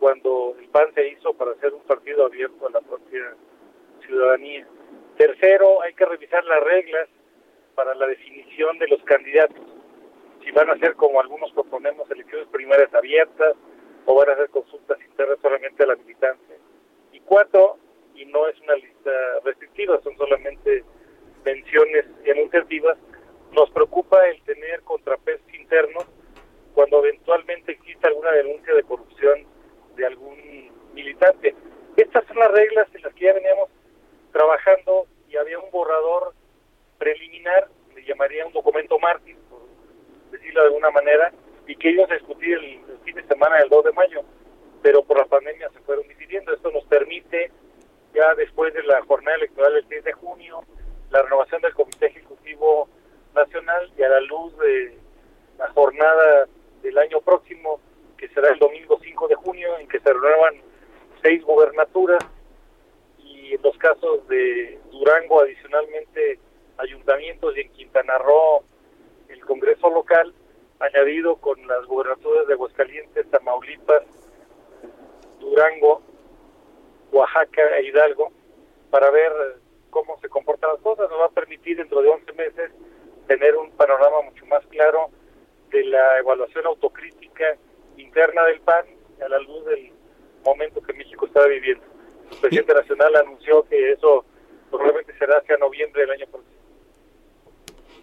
cuando 0.00 0.56
el 0.58 0.66
PAN 0.68 0.86
se 0.94 1.08
hizo 1.08 1.34
para 1.34 1.52
hacer 1.52 1.74
un 1.74 1.82
partido 1.82 2.24
abierto 2.24 2.66
a 2.66 2.70
la 2.70 2.80
propia 2.80 3.34
ciudadanía. 4.00 4.66
Tercero, 5.18 5.82
hay 5.82 5.92
que 5.92 6.06
revisar 6.06 6.42
las 6.44 6.62
reglas 6.62 7.08
para 7.74 7.94
la 7.94 8.06
definición 8.06 8.78
de 8.78 8.88
los 8.88 9.02
candidatos. 9.02 9.62
Si 10.42 10.50
van 10.52 10.70
a 10.70 10.78
ser, 10.78 10.94
como 10.94 11.20
algunos 11.20 11.52
proponemos, 11.52 12.10
elecciones 12.10 12.48
primarias 12.48 12.92
abiertas 12.94 13.54
o 14.06 14.14
van 14.14 14.30
a 14.30 14.36
ser 14.36 14.48
consultas 14.48 14.98
internas 15.02 15.38
solamente 15.42 15.82
a 15.82 15.86
la 15.86 15.96
militancia. 15.96 16.56
Y 17.12 17.20
cuatro, 17.20 17.76
y 18.14 18.24
no 18.24 18.48
es 18.48 18.58
una 18.62 18.76
lista 18.76 19.10
restrictiva, 19.44 20.00
son 20.02 20.16
solamente 20.16 20.82
menciones 21.44 22.06
enunciativas, 22.24 22.96
nos 23.56 23.70
preocupa 23.70 24.28
el 24.28 24.40
tener 24.42 24.82
contrapesos 24.82 25.52
internos 25.54 26.04
cuando 26.74 26.98
eventualmente 26.98 27.72
exista 27.72 28.08
alguna 28.08 28.30
denuncia 28.32 28.74
de 28.74 28.82
corrupción 28.82 29.46
de 29.96 30.06
algún 30.06 30.36
militante. 30.92 31.54
Estas 31.96 32.26
son 32.26 32.38
las 32.38 32.52
reglas 32.52 32.86
en 32.94 33.00
las 33.00 33.14
que 33.14 33.24
ya 33.24 33.32
veníamos 33.32 33.70
trabajando 34.30 35.06
y 35.30 35.36
había 35.36 35.58
un 35.58 35.70
borrador 35.70 36.34
preliminar, 36.98 37.68
le 37.94 38.04
llamaría 38.04 38.46
un 38.46 38.52
documento 38.52 38.98
mártir, 38.98 39.36
por 39.48 39.62
decirlo 40.30 40.60
de 40.60 40.66
alguna 40.66 40.90
manera, 40.90 41.32
y 41.66 41.74
que 41.76 41.88
ellos 41.88 42.10
a 42.10 42.14
discutir 42.14 42.58
el, 42.58 42.80
fin 43.04 43.14
de 43.14 43.26
semana 43.26 43.56
del 43.56 43.70
2 43.70 43.84
de 43.84 43.92
mayo, 43.92 44.20
pero 44.82 45.02
por 45.02 45.16
la 45.16 45.24
pandemia 45.24 45.70
se 45.70 45.80
fueron 45.80 46.06
dividiendo. 46.08 46.52
Esto 46.52 46.70
nos 46.72 46.84
permite, 46.84 47.50
ya 48.12 48.34
después 48.34 48.74
de 48.74 48.82
la 48.82 49.00
jornada 49.02 49.36
electoral 49.38 49.72
del 49.72 49.88
6 49.88 50.04
de 50.04 50.12
junio, 50.12 50.62
la 51.10 51.22
renovación 51.22 51.62
del 51.62 51.72
Comité 51.72 52.06
Ejecutivo 52.06 52.88
Nacional 53.36 53.92
y 53.96 54.02
a 54.02 54.08
la 54.08 54.20
luz 54.20 54.56
de 54.58 54.98
la 55.58 55.68
jornada 55.68 56.48
del 56.82 56.98
año 56.98 57.20
próximo, 57.20 57.80
que 58.16 58.28
será 58.28 58.52
el 58.52 58.58
domingo 58.58 58.98
5 59.02 59.28
de 59.28 59.34
junio, 59.36 59.78
en 59.78 59.86
que 59.88 60.00
se 60.00 60.12
renuevan 60.12 60.54
seis 61.22 61.42
gubernaturas 61.44 62.24
y 63.18 63.54
en 63.54 63.62
los 63.62 63.76
casos 63.78 64.26
de 64.28 64.78
Durango 64.90 65.42
adicionalmente 65.42 66.38
ayuntamientos 66.78 67.56
y 67.56 67.60
en 67.60 67.72
Quintana 67.72 68.18
Roo 68.18 68.64
el 69.28 69.44
Congreso 69.44 69.90
local, 69.90 70.32
añadido 70.78 71.36
con 71.36 71.66
las 71.66 71.84
gubernaturas 71.86 72.46
de 72.46 72.54
Aguascalientes, 72.54 73.30
Tamaulipas, 73.30 74.02
Durango, 75.40 76.02
Oaxaca 77.12 77.78
e 77.78 77.86
Hidalgo, 77.86 78.30
para 78.90 79.10
ver 79.10 79.32
cómo 79.90 80.18
se 80.20 80.28
comportan 80.28 80.72
las 80.72 80.80
cosas. 80.80 81.10
Nos 81.10 81.20
va 81.20 81.26
a 81.26 81.30
permitir 81.30 81.78
dentro 81.78 82.02
de 82.02 82.08
11 82.08 82.32
meses 82.34 82.72
tener 83.26 83.56
un 83.56 83.70
panorama 83.72 84.22
mucho 84.22 84.46
más 84.46 84.64
claro 84.66 85.10
de 85.70 85.84
la 85.84 86.18
evaluación 86.18 86.66
autocrítica 86.66 87.56
interna 87.96 88.44
del 88.44 88.60
PAN 88.60 88.84
a 89.24 89.28
la 89.28 89.38
luz 89.40 89.64
del 89.66 89.92
momento 90.44 90.80
que 90.82 90.92
México 90.92 91.26
está 91.26 91.46
viviendo. 91.46 91.84
El 92.30 92.38
presidente 92.38 92.74
nacional 92.74 93.16
anunció 93.16 93.62
que 93.64 93.92
eso 93.92 94.24
probablemente 94.70 95.16
será 95.18 95.38
hacia 95.38 95.56
noviembre 95.58 96.02
del 96.02 96.10
año 96.12 96.26
próximo. 96.26 96.55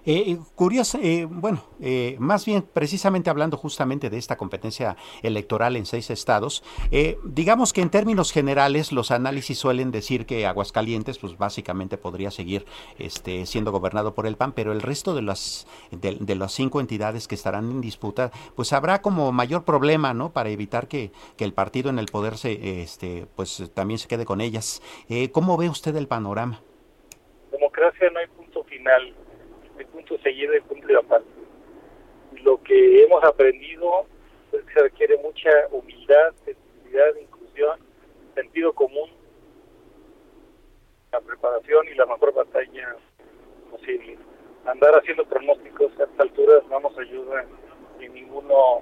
Eh, 0.06 0.38
curioso, 0.56 1.00
eh, 1.02 1.26
bueno, 1.30 1.64
eh, 1.80 2.18
más 2.20 2.46
bien 2.46 2.62
precisamente 2.62 3.30
hablando 3.30 3.56
justamente 3.56 4.10
de 4.10 4.18
esta 4.18 4.36
competencia 4.36 4.98
electoral 5.22 5.78
en 5.78 5.86
seis 5.86 6.10
estados, 6.10 6.62
eh, 6.92 7.18
digamos 7.24 7.72
que 7.72 7.82
en 7.82 7.90
términos 7.90 8.34
generales 8.34 8.92
los 8.92 9.12
análisis 9.12 9.58
suelen 9.58 9.92
decir 9.92 10.26
que 10.26 10.46
Aguascalientes, 10.46 11.20
pues 11.20 11.38
básicamente 11.38 11.98
podría 11.98 12.32
seguir 12.32 12.66
este, 13.00 13.46
siendo 13.46 13.72
gobernado 13.72 14.14
por 14.14 14.28
el 14.28 14.36
PAN, 14.36 14.52
pero 14.52 14.74
el 14.74 14.82
resto 14.82 15.16
de 15.16 15.22
las 15.22 15.68
de, 15.92 16.18
de, 16.20 16.36
las 16.36 16.52
cinco 16.52 16.82
entidades 16.82 17.30
que 17.30 17.36
estarán 17.36 17.72
en 17.72 17.82
disputa, 17.82 18.32
pues 18.56 18.74
habrá 18.74 19.02
como 19.02 19.32
mayor 19.32 19.64
problema, 19.64 20.14
¿no? 20.14 20.34
Para 20.34 20.50
evitar 20.50 20.88
que, 20.88 21.12
que 21.38 21.46
el 21.46 21.54
partido 21.54 21.90
en 21.90 22.00
el 22.00 22.08
poder 22.08 22.38
se, 22.38 22.82
este, 22.82 23.26
pues 23.36 23.72
también 23.74 24.00
se 24.00 24.08
quede 24.08 24.26
con 24.26 24.42
ellas. 24.42 24.82
Eh, 25.08 25.32
¿Cómo 25.32 25.56
ve 25.56 25.70
usted 25.70 25.96
el 25.96 26.08
panorama? 26.08 26.62
Democracia 27.52 28.10
no 28.12 28.20
hay 28.20 28.28
punto 28.28 28.64
final 28.66 29.13
el 30.04 30.10
punto 30.10 30.24
seguido 30.24 30.54
y 30.56 30.82
de 30.82 30.98
aparte. 30.98 31.28
Lo 32.44 32.62
que 32.64 33.04
hemos 33.04 33.24
aprendido 33.24 34.06
es 34.52 34.64
que 34.64 34.74
se 34.74 34.80
requiere 34.82 35.18
mucha 35.18 35.50
humildad, 35.72 36.34
sensibilidad, 36.46 37.16
inclusión, 37.22 37.80
sentido 38.36 38.74
común, 38.74 39.10
la 41.12 41.22
preparación 41.22 41.88
y 41.88 41.96
la 41.96 42.06
mejor 42.06 42.34
batalla 42.34 42.96
posible. 43.72 44.18
Andar 44.66 44.96
haciendo 44.96 45.26
pronósticos 45.26 45.92
a 46.00 46.04
estas 46.04 46.20
alturas 46.20 46.64
no 46.70 46.80
nos 46.80 46.98
ayuda 46.98 47.46
en 48.00 48.14
ninguno 48.14 48.82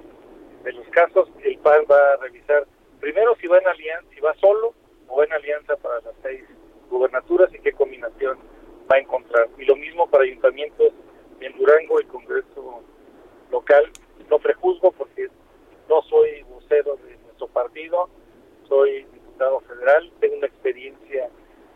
de 0.64 0.72
los 0.72 0.86
casos. 0.88 1.28
El 1.42 1.58
PAN 1.58 1.84
va 1.90 2.14
a 2.14 2.16
revisar 2.22 2.66
primero 3.00 3.36
si 3.40 3.46
va 3.46 3.58
en 3.58 3.66
alianza, 3.66 4.08
si 4.14 4.20
va 4.20 4.34
solo 4.34 4.74
o 5.08 5.22
en 5.22 5.32
alianza 5.32 5.76
para 5.76 6.00
las 6.00 6.14
seis 6.22 6.42
gubernaturas 6.88 7.52
y 7.54 7.58
qué 7.58 7.72
combinación 7.72 8.38
va 8.90 8.96
a 8.96 9.00
encontrar. 9.00 9.48
Y 9.58 9.64
lo 9.64 9.76
mismo 9.76 10.08
para 10.08 10.24
ayuntamientos 10.24 10.92
en 11.46 11.56
Durango, 11.58 11.98
el 11.98 12.06
Congreso 12.06 12.82
local. 13.50 13.90
No 14.30 14.38
prejuzgo 14.38 14.92
porque 14.92 15.28
no 15.88 16.02
soy 16.02 16.42
vocero 16.44 16.96
de 17.04 17.16
nuestro 17.24 17.48
partido, 17.48 18.08
soy 18.68 19.04
diputado 19.12 19.60
federal, 19.60 20.10
tengo 20.20 20.36
una 20.36 20.46
experiencia 20.46 21.28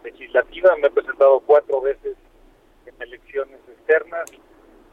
legislativa, 0.02 0.74
me 0.76 0.87
he 0.87 0.90
presentado 0.90 1.40
cuatro 1.40 1.81
veces 1.81 2.16
en 2.87 2.94
elecciones 3.02 3.61
externas, 3.68 4.24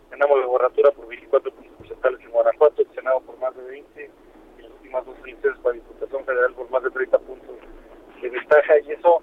ganamos 0.10 0.40
la 0.40 0.46
gobernatura 0.46 0.92
por 0.92 1.08
24 1.08 1.52
puntos 1.52 1.78
porcentuales 1.78 2.22
en 2.22 2.32
Guanajuato, 2.32 2.82
el 2.82 2.96
Senado 2.96 3.22
por 3.22 3.38
más 3.38 3.56
de 3.56 3.64
20, 3.64 4.12
y 4.58 4.62
las 4.62 4.72
últimas 4.72 5.06
dos 5.06 5.16
elecciones 5.24 5.60
para 5.60 5.76
Diputación 5.76 6.26
Federal 6.26 6.54
por 6.54 6.70
más 6.70 6.84
de 6.84 6.92
30 6.92 7.20
puntos 7.20 7.56
de 8.22 8.30
ventaja, 8.30 8.80
y 8.80 8.92
eso 8.92 9.22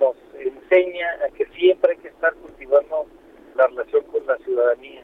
nos 0.00 0.16
enseña 0.38 1.08
a 1.26 1.30
que 1.30 1.46
siempre 1.46 1.92
hay 1.92 1.98
que 1.98 2.08
estar 2.08 2.34
cultivando 2.34 3.06
la 3.54 3.66
relación 3.68 4.04
con 4.04 4.15
ciudadanía. 4.66 5.02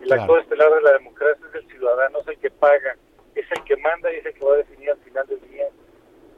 El 0.00 0.06
claro. 0.06 0.22
actor 0.22 0.40
estelar 0.40 0.74
de 0.74 0.80
la 0.82 0.92
democracia 0.92 1.46
es 1.48 1.54
el 1.54 1.66
ciudadano, 1.68 2.18
es 2.20 2.28
el 2.28 2.38
que 2.38 2.50
paga, 2.50 2.96
es 3.34 3.46
el 3.50 3.64
que 3.64 3.76
manda 3.76 4.12
y 4.12 4.16
es 4.16 4.26
el 4.26 4.34
que 4.34 4.44
va 4.44 4.54
a 4.54 4.56
definir 4.56 4.90
al 4.90 4.98
final 4.98 5.26
del 5.26 5.40
día 5.48 5.64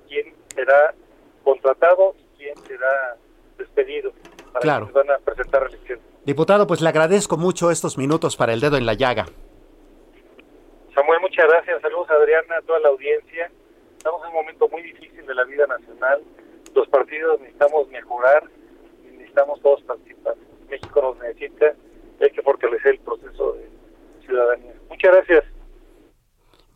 quién 0.09 0.35
será 0.55 0.95
contratado 1.43 2.15
y 2.19 2.37
quién 2.37 2.57
será 2.67 3.17
despedido 3.59 4.13
para 4.53 4.61
claro. 4.61 4.87
que 4.87 4.93
van 4.93 5.11
a 5.11 5.19
presentar 5.19 5.67
elecciones. 5.67 6.05
Diputado, 6.25 6.67
pues 6.67 6.81
le 6.81 6.89
agradezco 6.89 7.37
mucho 7.37 7.71
estos 7.71 7.99
minutos 7.99 8.37
para 8.37 8.53
el 8.53 8.61
dedo 8.61 8.77
en 8.77 8.87
la 8.87 8.95
llaga. 8.95 9.27
Samuel, 10.95 11.21
muchas 11.21 11.47
gracias. 11.47 11.83
Saludos 11.83 12.11
a 12.11 12.15
Adriana, 12.15 12.57
a 12.59 12.63
toda 12.63 12.81
la 12.81 12.89
audiencia. 12.89 13.51
Estamos 13.97 14.23
en 14.23 14.29
un 14.29 14.35
momento 14.35 14.69
muy 14.69 14.83
difícil 14.83 15.27
de 15.27 15.35
la 15.35 15.45
vida 15.45 15.67
nacional. 15.67 16.23
Los 16.75 16.89
partidos 16.89 17.41
necesitamos 17.41 17.89
mejorar 17.89 18.45
y 19.05 19.17
necesitamos 19.17 19.61
todos 19.61 19.83
participar. 19.83 20.35
México 20.69 21.01
nos 21.01 21.19
necesita 21.19 21.75
hay 22.21 22.31
que 22.31 22.43
fortalecer 22.43 22.93
el 22.95 23.01
proceso 23.01 23.53
de 23.53 23.69
ciudadanía. 24.27 24.75
Muchas 24.89 25.13
gracias. 25.13 25.45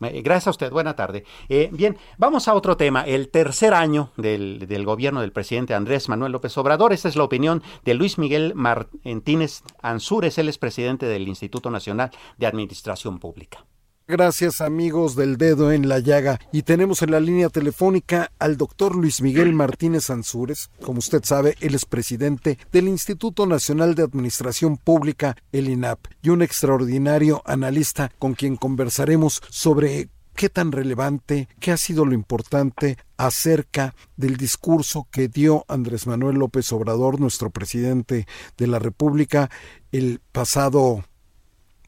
Gracias 0.01 0.47
a 0.47 0.49
usted, 0.49 0.71
buena 0.71 0.95
tarde. 0.95 1.23
Eh, 1.47 1.69
bien, 1.71 1.95
vamos 2.17 2.47
a 2.47 2.55
otro 2.55 2.75
tema, 2.75 3.03
el 3.03 3.29
tercer 3.29 3.75
año 3.75 4.09
del, 4.17 4.67
del, 4.67 4.83
gobierno 4.83 5.21
del 5.21 5.31
presidente 5.31 5.75
Andrés 5.75 6.09
Manuel 6.09 6.31
López 6.31 6.57
Obrador. 6.57 6.91
Esta 6.91 7.07
es 7.07 7.15
la 7.15 7.23
opinión 7.23 7.61
de 7.85 7.93
Luis 7.93 8.17
Miguel 8.17 8.53
Martínez 8.55 9.61
Ansúrez, 9.83 10.39
él 10.39 10.49
es 10.49 10.57
presidente 10.57 11.05
del 11.05 11.27
Instituto 11.27 11.69
Nacional 11.69 12.09
de 12.37 12.47
Administración 12.47 13.19
Pública. 13.19 13.63
Gracias 14.11 14.59
amigos 14.59 15.15
del 15.15 15.37
dedo 15.37 15.71
en 15.71 15.87
la 15.87 15.99
llaga. 15.99 16.37
Y 16.51 16.63
tenemos 16.63 17.01
en 17.01 17.11
la 17.11 17.21
línea 17.21 17.47
telefónica 17.47 18.29
al 18.39 18.57
doctor 18.57 18.93
Luis 18.93 19.21
Miguel 19.21 19.53
Martínez 19.53 20.09
Ansúrez. 20.09 20.69
Como 20.83 20.99
usted 20.99 21.23
sabe, 21.23 21.55
él 21.61 21.75
es 21.75 21.85
presidente 21.85 22.57
del 22.73 22.89
Instituto 22.89 23.45
Nacional 23.45 23.95
de 23.95 24.03
Administración 24.03 24.75
Pública, 24.75 25.37
el 25.53 25.69
INAP, 25.69 26.07
y 26.21 26.27
un 26.27 26.41
extraordinario 26.41 27.41
analista 27.45 28.11
con 28.19 28.33
quien 28.33 28.57
conversaremos 28.57 29.41
sobre 29.49 30.09
qué 30.35 30.49
tan 30.49 30.73
relevante, 30.73 31.47
qué 31.61 31.71
ha 31.71 31.77
sido 31.77 32.03
lo 32.03 32.13
importante 32.13 32.97
acerca 33.15 33.95
del 34.17 34.35
discurso 34.35 35.07
que 35.09 35.29
dio 35.29 35.63
Andrés 35.69 36.05
Manuel 36.05 36.35
López 36.35 36.69
Obrador, 36.73 37.21
nuestro 37.21 37.49
presidente 37.49 38.27
de 38.57 38.67
la 38.67 38.77
República, 38.77 39.49
el 39.93 40.19
pasado 40.33 41.05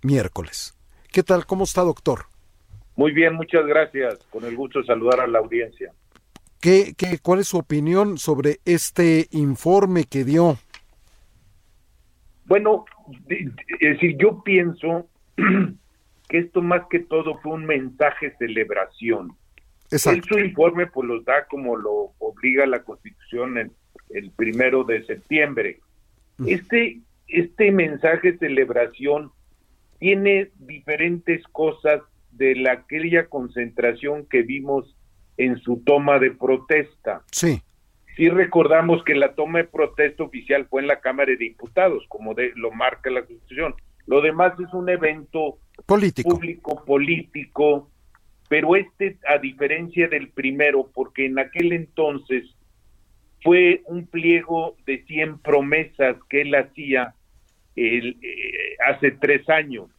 miércoles. 0.04 0.73
¿Qué 1.14 1.22
tal? 1.22 1.46
¿Cómo 1.46 1.64
está, 1.64 1.82
doctor? 1.82 2.22
Muy 2.96 3.12
bien, 3.12 3.36
muchas 3.36 3.68
gracias. 3.68 4.18
Con 4.32 4.46
el 4.46 4.56
gusto 4.56 4.80
de 4.80 4.86
saludar 4.88 5.20
a 5.20 5.28
la 5.28 5.40
audiencia. 5.40 5.94
¿Qué, 6.60 6.96
qué, 6.98 7.20
¿Cuál 7.22 7.42
es 7.42 7.50
su 7.50 7.60
opinión 7.60 8.18
sobre 8.18 8.58
este 8.66 9.28
informe 9.30 10.06
que 10.06 10.24
dio? 10.24 10.58
Bueno, 12.46 12.86
es 13.30 13.94
decir, 13.94 14.18
yo 14.18 14.42
pienso 14.44 15.08
que 16.30 16.38
esto 16.40 16.64
más 16.64 16.82
que 16.90 16.98
todo 17.00 17.38
fue 17.44 17.54
un 17.54 17.66
mensaje 17.66 18.32
de 18.32 18.38
celebración. 18.38 19.38
Exacto. 19.92 20.18
Él 20.18 20.24
su 20.28 20.40
informe 20.40 20.88
pues 20.88 21.08
los 21.08 21.24
da 21.26 21.46
como 21.46 21.78
lo 21.78 22.14
obliga 22.18 22.66
la 22.66 22.82
Constitución 22.82 23.60
el, 23.60 23.72
el 24.10 24.32
primero 24.32 24.84
de 24.84 25.06
septiembre. 25.06 25.80
Este, 26.48 27.02
este 27.28 27.72
mensaje 27.72 28.32
de 28.32 28.38
celebración 28.40 29.32
tiene 30.04 30.50
diferentes 30.60 31.42
cosas 31.54 32.02
de 32.32 32.58
la, 32.58 32.74
aquella 32.74 33.28
concentración 33.28 34.26
que 34.30 34.42
vimos 34.42 34.98
en 35.38 35.58
su 35.60 35.78
toma 35.78 36.20
de 36.20 36.32
protesta. 36.32 37.24
Sí. 37.32 37.62
Sí 38.18 38.28
recordamos 38.28 39.02
que 39.06 39.16
la 39.16 39.34
toma 39.34 39.60
de 39.60 39.64
protesta 39.64 40.24
oficial 40.24 40.68
fue 40.70 40.82
en 40.82 40.88
la 40.88 41.00
Cámara 41.00 41.32
de 41.32 41.38
Diputados, 41.38 42.04
como 42.10 42.34
de, 42.34 42.52
lo 42.56 42.72
marca 42.72 43.10
la 43.10 43.24
Constitución. 43.24 43.76
Lo 44.06 44.20
demás 44.20 44.52
es 44.60 44.74
un 44.74 44.90
evento 44.90 45.60
político. 45.86 46.32
público, 46.32 46.84
político, 46.84 47.90
pero 48.50 48.76
este, 48.76 49.18
a 49.26 49.38
diferencia 49.38 50.10
del 50.10 50.28
primero, 50.32 50.92
porque 50.94 51.28
en 51.28 51.40
aquel 51.40 51.72
entonces 51.72 52.44
fue 53.42 53.84
un 53.86 54.06
pliego 54.08 54.76
de 54.86 55.02
100 55.06 55.38
promesas 55.38 56.18
que 56.30 56.42
él 56.42 56.54
hacía 56.56 57.16
el, 57.78 58.18
eh, 58.22 58.76
hace 58.86 59.12
tres 59.12 59.48
años. 59.50 59.90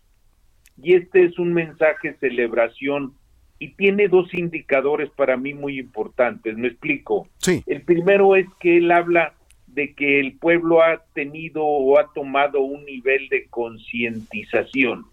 Y 0.82 0.94
este 0.94 1.24
es 1.24 1.38
un 1.38 1.52
mensaje 1.52 2.16
celebración 2.20 3.14
y 3.58 3.74
tiene 3.74 4.08
dos 4.08 4.32
indicadores 4.34 5.10
para 5.10 5.36
mí 5.36 5.54
muy 5.54 5.78
importantes. 5.78 6.56
Me 6.56 6.68
explico. 6.68 7.28
Sí. 7.38 7.62
El 7.66 7.82
primero 7.82 8.36
es 8.36 8.46
que 8.60 8.78
él 8.78 8.90
habla 8.90 9.34
de 9.66 9.94
que 9.94 10.20
el 10.20 10.36
pueblo 10.38 10.82
ha 10.82 11.04
tenido 11.14 11.64
o 11.64 11.98
ha 11.98 12.12
tomado 12.12 12.60
un 12.60 12.84
nivel 12.84 13.28
de 13.28 13.46
concientización. 13.48 15.06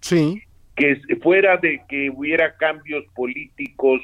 Sí. 0.00 0.42
Que 0.76 1.00
fuera 1.22 1.56
de 1.56 1.82
que 1.88 2.10
hubiera 2.10 2.56
cambios 2.56 3.04
políticos 3.14 4.00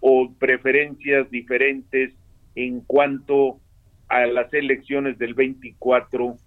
o 0.00 0.32
preferencias 0.38 1.30
diferentes 1.30 2.14
en 2.54 2.80
cuanto 2.80 3.60
a 4.08 4.26
las 4.26 4.52
elecciones 4.54 5.18
del 5.18 5.34
24, 5.34 6.38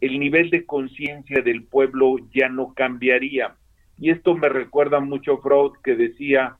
el 0.00 0.18
nivel 0.18 0.50
de 0.50 0.64
conciencia 0.64 1.42
del 1.42 1.64
pueblo 1.64 2.16
ya 2.32 2.48
no 2.48 2.74
cambiaría. 2.74 3.56
Y 3.96 4.10
esto 4.10 4.34
me 4.34 4.48
recuerda 4.48 5.00
mucho 5.00 5.38
Freud 5.38 5.72
que 5.82 5.96
decía 5.96 6.56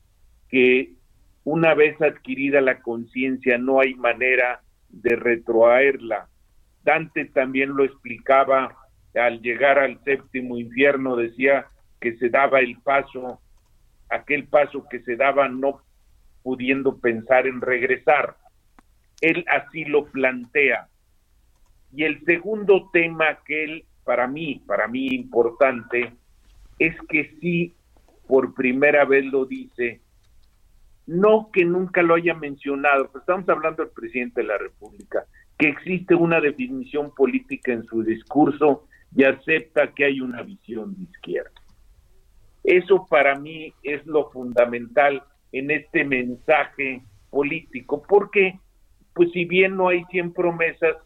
que 0.49 0.95
una 1.45 1.75
vez 1.75 2.01
adquirida 2.03 2.61
la 2.61 2.81
conciencia 2.81 3.59
no 3.59 3.81
hay 3.81 3.95
manera 3.95 4.63
de 4.89 5.17
retroaerla. 5.17 6.29
Dante 6.83 7.27
también 7.27 7.77
lo 7.77 7.85
explicaba 7.85 8.77
al 9.15 9.41
llegar 9.41 9.79
al 9.79 10.03
séptimo 10.05 10.59
infierno, 10.59 11.17
decía 11.17 11.67
que 12.01 12.17
se 12.17 12.29
daba 12.29 12.61
el 12.61 12.77
paso, 12.83 13.41
aquel 14.11 14.47
paso 14.49 14.87
que 14.91 15.01
se 15.01 15.17
daba 15.17 15.49
no 15.49 15.83
pudiendo 16.43 16.99
pensar 16.99 17.47
en 17.47 17.61
regresar. 17.61 18.37
Él 19.21 19.45
así 19.49 19.85
lo 19.85 20.07
plantea. 20.07 20.89
Y 21.93 22.05
el 22.05 22.25
segundo 22.25 22.91
tema 22.93 23.39
que 23.45 23.65
él, 23.65 23.85
para 24.05 24.27
mí, 24.27 24.63
para 24.67 24.89
mí 24.89 25.09
importante, 25.09 26.13
es 26.79 26.95
que 27.09 27.37
sí, 27.41 27.75
por 28.27 28.55
primera 28.55 29.05
vez 29.05 29.25
lo 29.27 29.47
dice, 29.47 30.01
no 31.07 31.51
que 31.53 31.65
nunca 31.65 32.03
lo 32.03 32.15
haya 32.15 32.35
mencionado, 32.35 33.11
pues 33.11 33.23
estamos 33.23 33.49
hablando 33.49 33.83
del 33.83 33.93
presidente 33.93 34.43
de 34.43 34.49
la 34.49 34.59
República, 34.59 35.25
que 35.57 35.69
existe 35.69 36.15
una 36.15 36.41
definición 36.41 37.13
política 37.15 37.73
en 37.73 37.85
su 37.85 38.03
discurso 38.03 38.87
y 39.17 39.25
acepta 39.25 39.93
que 39.95 40.05
hay 40.05 40.21
una 40.21 40.43
visión 40.43 40.95
de 40.95 41.05
izquierda. 41.05 41.51
Eso 42.63 43.07
para 43.09 43.35
mí 43.37 43.73
es 43.83 44.05
lo 44.07 44.31
fundamental 44.31 45.23
en 45.53 45.71
este 45.71 46.05
mensaje 46.05 47.03
político, 47.31 48.03
porque 48.07 48.59
pues 49.15 49.33
si 49.33 49.47
bien 49.47 49.77
no 49.77 49.89
hay 49.89 50.05
100 50.11 50.33
promesas, 50.35 50.97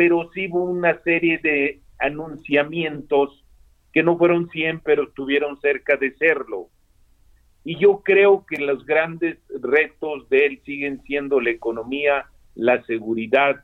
pero 0.00 0.30
sí 0.32 0.48
hubo 0.50 0.64
una 0.64 0.98
serie 1.02 1.36
de 1.42 1.82
anunciamientos 1.98 3.44
que 3.92 4.02
no 4.02 4.16
fueron 4.16 4.48
100, 4.48 4.80
pero 4.80 5.02
estuvieron 5.02 5.60
cerca 5.60 5.98
de 5.98 6.16
serlo. 6.16 6.70
Y 7.64 7.78
yo 7.78 8.00
creo 8.02 8.46
que 8.46 8.56
los 8.56 8.86
grandes 8.86 9.36
retos 9.60 10.26
de 10.30 10.46
él 10.46 10.62
siguen 10.64 11.02
siendo 11.02 11.38
la 11.38 11.50
economía, 11.50 12.30
la 12.54 12.82
seguridad, 12.84 13.62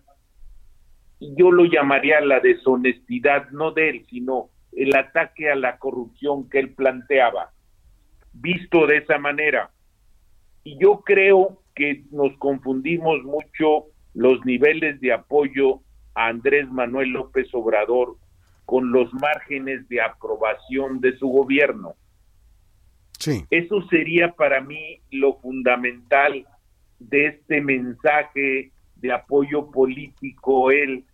y 1.21 1.35
yo 1.37 1.51
lo 1.51 1.65
llamaría 1.65 2.21
la 2.21 2.41
deshonestidad, 2.41 3.49
no 3.53 3.71
de 3.71 3.89
él, 3.89 4.07
sino 4.11 4.51
el 4.73 4.95
ataque 4.95 5.51
a 5.51 5.55
la 5.55 5.79
corrupción 5.79 6.51
que 6.51 6.59
él 6.59 6.75
planteaba, 6.75 7.55
visto 8.35 8.87
de 8.87 8.99
esa 8.99 9.17
manera. 9.17 9.71
Y 10.65 10.79
yo 10.79 11.01
creo 11.01 11.63
que 11.75 12.05
nos 12.11 12.37
confundimos 12.37 13.23
mucho 13.23 13.87
los 14.13 14.45
niveles 14.45 15.01
de 15.01 15.15
apoyo 15.15 15.81
a 16.17 16.29
Andrés 16.29 16.69
Manuel 16.73 17.11
López 17.11 17.49
Obrador 17.53 18.17
con 18.65 18.91
los 18.91 19.13
márgenes 19.15 19.89
de 19.89 20.01
aprobación 20.01 21.01
de 21.01 21.17
su 21.19 21.29
gobierno. 21.29 21.95
Sí. 23.19 23.45
Eso 23.51 23.83
sería 23.89 24.33
para 24.33 24.61
mí 24.61 25.01
lo 25.11 25.35
fundamental 25.37 26.45
de 26.99 27.27
este 27.27 27.61
mensaje 27.61 28.73
de 28.97 29.13
apoyo 29.13 29.71
político 29.71 30.71
él. 30.71 31.05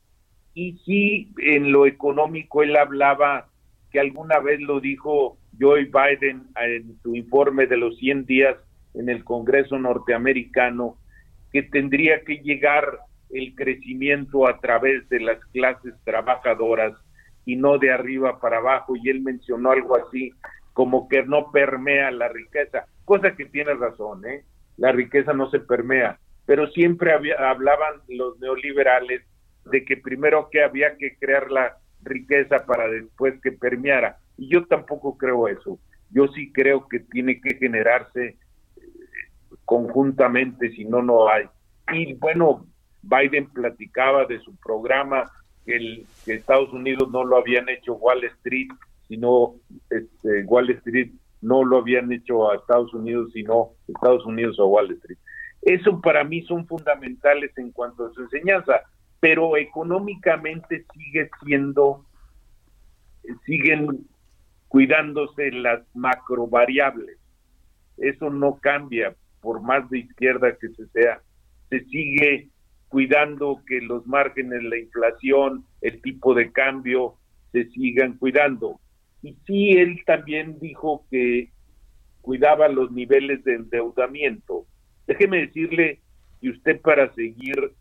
Y 0.55 0.79
sí, 0.85 1.33
en 1.39 1.73
lo 1.73 1.87
económico 1.87 2.63
él 2.63 2.77
hablaba, 2.77 3.49
que 3.91 4.01
alguna 4.01 4.39
vez 4.39 4.61
lo 4.61 4.81
dijo 4.81 5.37
Joe 5.61 5.85
Biden 5.85 6.47
en 6.61 6.99
su 7.03 7.15
informe 7.15 7.67
de 7.67 7.77
los 7.77 7.99
100 7.99 8.25
días 8.25 8.57
en 8.95 9.09
el 9.09 9.25
Congreso 9.25 9.79
norteamericano, 9.79 10.97
que 11.53 11.63
tendría 11.63 12.25
que 12.25 12.37
llegar 12.37 12.99
el 13.33 13.55
crecimiento 13.55 14.47
a 14.47 14.59
través 14.61 15.09
de 15.09 15.21
las 15.21 15.45
clases 15.47 15.95
trabajadoras 16.05 16.93
y 17.45 17.57
no 17.57 17.79
de 17.79 17.91
arriba 17.91 18.39
para 18.41 18.59
abajo. 18.59 18.95
Y 18.97 19.09
él 19.09 19.21
mencionó 19.23 19.71
algo 19.71 19.97
así 19.97 20.33
como 20.73 21.09
que 21.09 21.23
no 21.25 21.51
permea 21.51 22.11
la 22.11 22.29
riqueza, 22.29 22.87
cosa 23.05 23.35
que 23.35 23.47
tiene 23.47 23.75
razón, 23.75 24.25
¿eh? 24.27 24.45
La 24.79 24.93
riqueza 24.93 25.33
no 25.35 25.51
se 25.51 25.61
permea, 25.61 26.19
pero 26.47 26.67
siempre 26.69 27.13
había, 27.13 27.35
hablaban 27.51 28.01
los 28.09 28.39
neoliberales 28.41 29.23
de 29.71 29.85
que 29.85 29.97
primero 29.99 30.49
que 30.51 30.63
había 30.63 30.97
que 30.97 31.17
crear 31.17 31.51
la 31.51 31.77
riqueza 32.03 32.65
para 32.65 32.89
después 32.89 33.41
que 33.43 33.53
permeara. 33.53 34.19
Y 34.37 34.49
yo 34.49 34.67
tampoco 34.67 35.17
creo 35.19 35.47
eso. 35.47 35.79
Yo 36.11 36.27
sí 36.29 36.51
creo 36.53 36.89
que 36.89 37.01
tiene 37.01 37.41
que 37.41 37.57
generarse 37.57 38.25
eh, 38.27 38.37
conjuntamente, 39.65 40.71
si 40.71 40.85
no, 40.85 41.03
no 41.03 41.29
hay. 41.29 41.47
Y 41.93 42.15
bueno, 42.15 42.67
Biden 43.03 43.47
platicaba 43.51 44.25
de 44.27 44.41
su 44.41 44.55
programa, 44.57 45.31
que, 45.65 45.77
el, 45.77 46.07
que 46.25 46.35
Estados 46.35 46.73
Unidos 46.73 47.11
no 47.11 47.25
lo 47.25 47.37
habían 47.37 47.69
hecho 47.69 47.95
Wall 47.95 48.25
Street, 48.25 48.69
sino 49.09 49.55
este, 49.91 50.45
Wall 50.45 50.71
Street 50.71 51.13
no 51.41 51.65
lo 51.65 51.79
habían 51.79 52.11
hecho 52.13 52.51
a 52.51 52.57
Estados 52.57 52.95
Unidos, 52.95 53.31
sino 53.33 53.71
Estados 53.89 54.25
Unidos 54.25 54.59
a 54.59 54.65
Wall 54.65 54.93
Street. 54.93 55.19
Eso 55.63 56.01
para 56.01 56.25
mí 56.25 56.43
son 56.43 56.67
fundamentales 56.67 57.57
en 57.57 57.71
cuanto 57.73 58.07
a 58.07 58.13
su 58.13 58.23
enseñanza, 58.23 58.83
pero 59.21 59.57
económicamente 59.57 60.85
sigue 60.95 61.31
siendo, 61.45 62.05
siguen 63.45 64.07
cuidándose 64.69 65.51
las 65.53 65.83
macro 65.95 66.47
variables. 66.47 67.19
Eso 67.99 68.31
no 68.31 68.59
cambia, 68.61 69.15
por 69.41 69.61
más 69.61 69.89
de 69.91 69.99
izquierda 70.01 70.57
que 70.57 70.69
se 70.71 70.87
sea, 70.89 71.21
se 71.69 71.85
sigue 71.85 72.49
cuidando 72.93 73.63
que 73.67 73.81
los 73.81 74.07
márgenes, 74.07 74.63
la 74.65 74.77
inflación, 74.77 75.65
el 75.81 76.03
tipo 76.03 76.35
de 76.35 76.53
cambio 76.53 77.15
se 77.51 77.65
sigan 77.71 78.19
cuidando. 78.19 78.81
Y 79.23 79.35
sí, 79.47 79.71
él 79.71 80.03
también 80.05 80.59
dijo 80.61 81.07
que 81.11 81.49
cuidaba 82.21 82.69
los 82.69 82.93
niveles 82.93 83.43
de 83.45 83.55
endeudamiento. 83.55 84.67
Déjeme 85.07 85.47
decirle 85.47 86.01
que 86.43 86.51
usted 86.51 86.83
para 86.83 87.11
seguir 87.15 87.73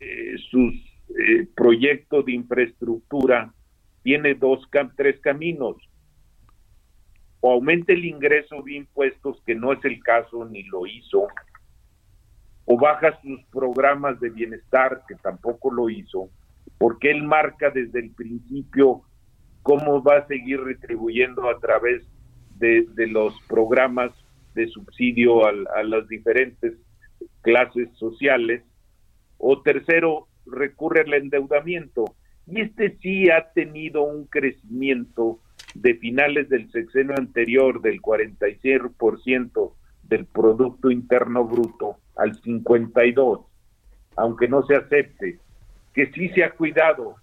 eh, 0.00 0.34
sus 0.50 0.74
eh, 1.10 1.46
proyectos 1.54 2.24
de 2.24 2.32
infraestructura 2.32 3.54
tiene 4.02 4.34
dos, 4.34 4.68
tres 4.96 5.20
caminos. 5.20 5.76
O 7.38 7.52
aumenta 7.52 7.92
el 7.92 8.04
ingreso 8.04 8.62
de 8.62 8.74
impuestos, 8.74 9.40
que 9.46 9.54
no 9.54 9.72
es 9.72 9.84
el 9.84 10.02
caso 10.02 10.44
ni 10.44 10.64
lo 10.64 10.88
hizo, 10.88 11.28
o 12.70 12.76
baja 12.76 13.18
sus 13.22 13.42
programas 13.44 14.20
de 14.20 14.28
bienestar, 14.28 15.02
que 15.08 15.14
tampoco 15.14 15.72
lo 15.72 15.88
hizo, 15.88 16.28
porque 16.76 17.10
él 17.10 17.22
marca 17.22 17.70
desde 17.70 17.98
el 17.98 18.10
principio 18.10 19.00
cómo 19.62 20.02
va 20.02 20.18
a 20.18 20.26
seguir 20.26 20.60
retribuyendo 20.60 21.48
a 21.48 21.58
través 21.60 22.06
de, 22.58 22.86
los 23.06 23.34
programas 23.48 24.12
de 24.54 24.68
subsidio 24.68 25.46
a, 25.46 25.82
las 25.82 26.06
diferentes 26.08 26.74
clases 27.40 27.88
sociales. 27.96 28.62
O 29.38 29.62
tercero, 29.62 30.28
recurre 30.44 31.00
al 31.06 31.14
endeudamiento. 31.14 32.16
Y 32.46 32.60
este 32.60 32.98
sí 32.98 33.30
ha 33.30 33.50
tenido 33.52 34.02
un 34.02 34.26
crecimiento 34.26 35.40
de 35.74 35.94
finales 35.94 36.50
del 36.50 36.70
sexenio 36.70 37.14
anterior 37.16 37.80
del 37.80 38.02
46% 38.02 39.72
del 40.08 40.26
Producto 40.26 40.90
Interno 40.90 41.44
Bruto 41.44 41.96
al 42.16 42.40
52%, 42.40 43.44
aunque 44.16 44.48
no 44.48 44.64
se 44.64 44.74
acepte 44.74 45.38
que 45.94 46.06
sí 46.12 46.28
se 46.30 46.44
ha 46.44 46.50
cuidado 46.50 47.16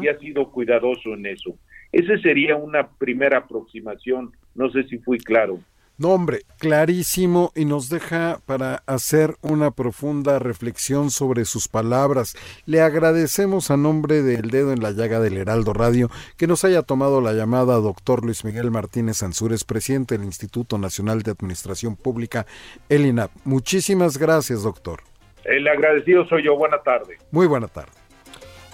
y 0.00 0.08
ha 0.08 0.18
sido 0.18 0.50
cuidadoso 0.50 1.14
en 1.14 1.26
eso. 1.26 1.56
Esa 1.92 2.18
sería 2.18 2.56
una 2.56 2.88
primera 2.88 3.38
aproximación. 3.38 4.32
No 4.54 4.70
sé 4.70 4.84
si 4.84 4.98
fui 4.98 5.18
claro. 5.18 5.60
No, 5.96 6.08
hombre, 6.08 6.40
clarísimo 6.58 7.52
y 7.54 7.66
nos 7.66 7.88
deja 7.88 8.40
para 8.46 8.82
hacer 8.86 9.36
una 9.42 9.70
profunda 9.70 10.40
reflexión 10.40 11.12
sobre 11.12 11.44
sus 11.44 11.68
palabras. 11.68 12.34
Le 12.66 12.80
agradecemos 12.80 13.70
a 13.70 13.76
nombre 13.76 14.22
del 14.22 14.50
dedo 14.50 14.72
en 14.72 14.82
la 14.82 14.90
llaga 14.90 15.20
del 15.20 15.36
Heraldo 15.36 15.72
Radio 15.72 16.10
que 16.36 16.48
nos 16.48 16.64
haya 16.64 16.82
tomado 16.82 17.20
la 17.20 17.32
llamada 17.32 17.76
doctor 17.76 18.24
Luis 18.24 18.44
Miguel 18.44 18.72
Martínez 18.72 19.22
Ansúrez, 19.22 19.62
presidente 19.62 20.18
del 20.18 20.26
Instituto 20.26 20.78
Nacional 20.78 21.22
de 21.22 21.30
Administración 21.30 21.94
Pública, 21.94 22.44
el 22.88 23.06
INAP. 23.06 23.30
Muchísimas 23.44 24.18
gracias, 24.18 24.64
doctor. 24.64 25.00
El 25.44 25.68
agradecido 25.68 26.26
soy 26.26 26.42
yo. 26.42 26.56
Buena 26.56 26.82
tarde. 26.82 27.18
Muy 27.30 27.46
buena 27.46 27.68
tarde. 27.68 27.92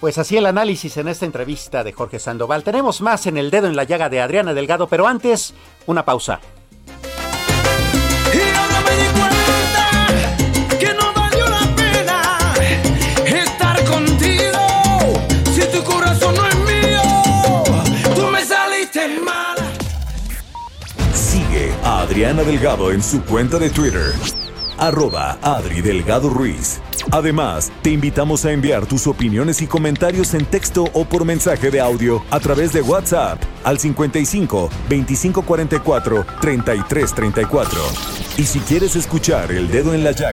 Pues 0.01 0.17
así 0.17 0.39
el 0.39 0.47
análisis 0.47 0.97
en 0.97 1.09
esta 1.09 1.27
entrevista 1.27 1.85
de 1.85 1.93
Jorge 1.93 2.19
Sandoval. 2.19 2.65
Tenemos 2.65 3.03
más 3.03 3.27
en 3.27 3.37
el 3.37 3.51
dedo 3.51 3.67
en 3.67 3.77
la 3.77 3.85
llaga 3.85 4.09
de 4.09 4.23
Adriana 4.23 4.55
Delgado, 4.55 4.87
pero 4.87 5.07
antes, 5.07 5.53
una 5.87 6.07
pausa. 6.07 6.41
Adriana 22.11 22.43
Delgado 22.43 22.91
en 22.91 23.05
su 23.05 23.23
cuenta 23.23 23.57
de 23.61 23.71
Twitter, 23.71 24.11
arroba 24.79 25.39
Adri 25.43 25.81
Delgado 25.81 26.29
Ruiz. 26.29 26.81
Además, 27.13 27.71
te 27.83 27.91
invitamos 27.91 28.45
a 28.45 28.51
enviar 28.51 28.85
tus 28.85 29.07
opiniones 29.07 29.63
y 29.63 29.69
comentarios 29.69 30.35
en 30.35 30.45
texto 30.45 30.87
o 30.93 31.05
por 31.05 31.25
mensaje 31.25 31.71
de 31.71 31.81
audio 31.81 32.21
a 32.33 32.41
través 32.41 32.73
de 32.73 32.83
WhatsApp 32.83 33.41
al 33.63 33.79
55 33.79 34.71
2544 34.89 36.27
3334. 36.41 37.81
Y 38.39 38.43
si 38.43 38.59
quieres 38.59 38.97
escuchar 38.97 39.53
El 39.53 39.71
Dedo 39.71 39.95
en 39.95 40.03
la 40.03 40.11
Llaga. 40.11 40.33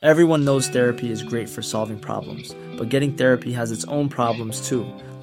Everyone 0.00 0.44
knows 0.44 0.68
therapy 0.68 1.10
is 1.10 1.22
great 1.22 1.50
for 1.50 1.62
solving 1.62 1.98
problems, 1.98 2.54
but 2.78 2.88
getting 2.88 3.14
therapy 3.14 3.52
has 3.52 3.70
its 3.70 3.84
own 3.88 4.08
problems 4.08 4.66
too, 4.66 4.86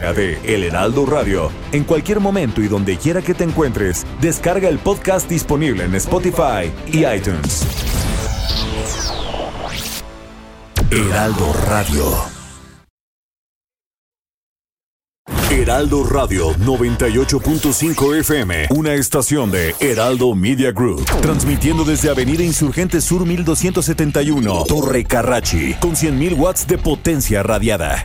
de 0.00 0.38
El 0.44 0.64
Heraldo 0.64 1.06
Radio. 1.06 1.50
En 1.72 1.84
cualquier 1.84 2.20
momento 2.20 2.60
y 2.60 2.68
donde 2.68 2.96
quiera 2.96 3.22
que 3.22 3.34
te 3.34 3.44
encuentres, 3.44 4.06
descarga 4.20 4.68
el 4.68 4.78
podcast 4.78 5.28
disponible 5.28 5.84
en 5.84 5.94
Spotify 5.94 6.70
y 6.92 7.06
iTunes. 7.06 7.66
Heraldo 10.90 11.52
Radio. 11.66 12.34
Heraldo 15.50 16.04
Radio 16.04 16.52
98.5 16.54 18.18
FM, 18.18 18.66
una 18.70 18.94
estación 18.94 19.50
de 19.50 19.74
Heraldo 19.78 20.34
Media 20.34 20.72
Group, 20.72 21.04
transmitiendo 21.22 21.84
desde 21.84 22.10
Avenida 22.10 22.42
Insurgente 22.42 23.00
Sur 23.00 23.24
1271, 23.24 24.64
Torre 24.66 25.04
Carrachi, 25.04 25.74
con 25.74 25.92
100.000 25.92 26.36
watts 26.36 26.66
de 26.66 26.76
potencia 26.78 27.42
radiada. 27.42 28.04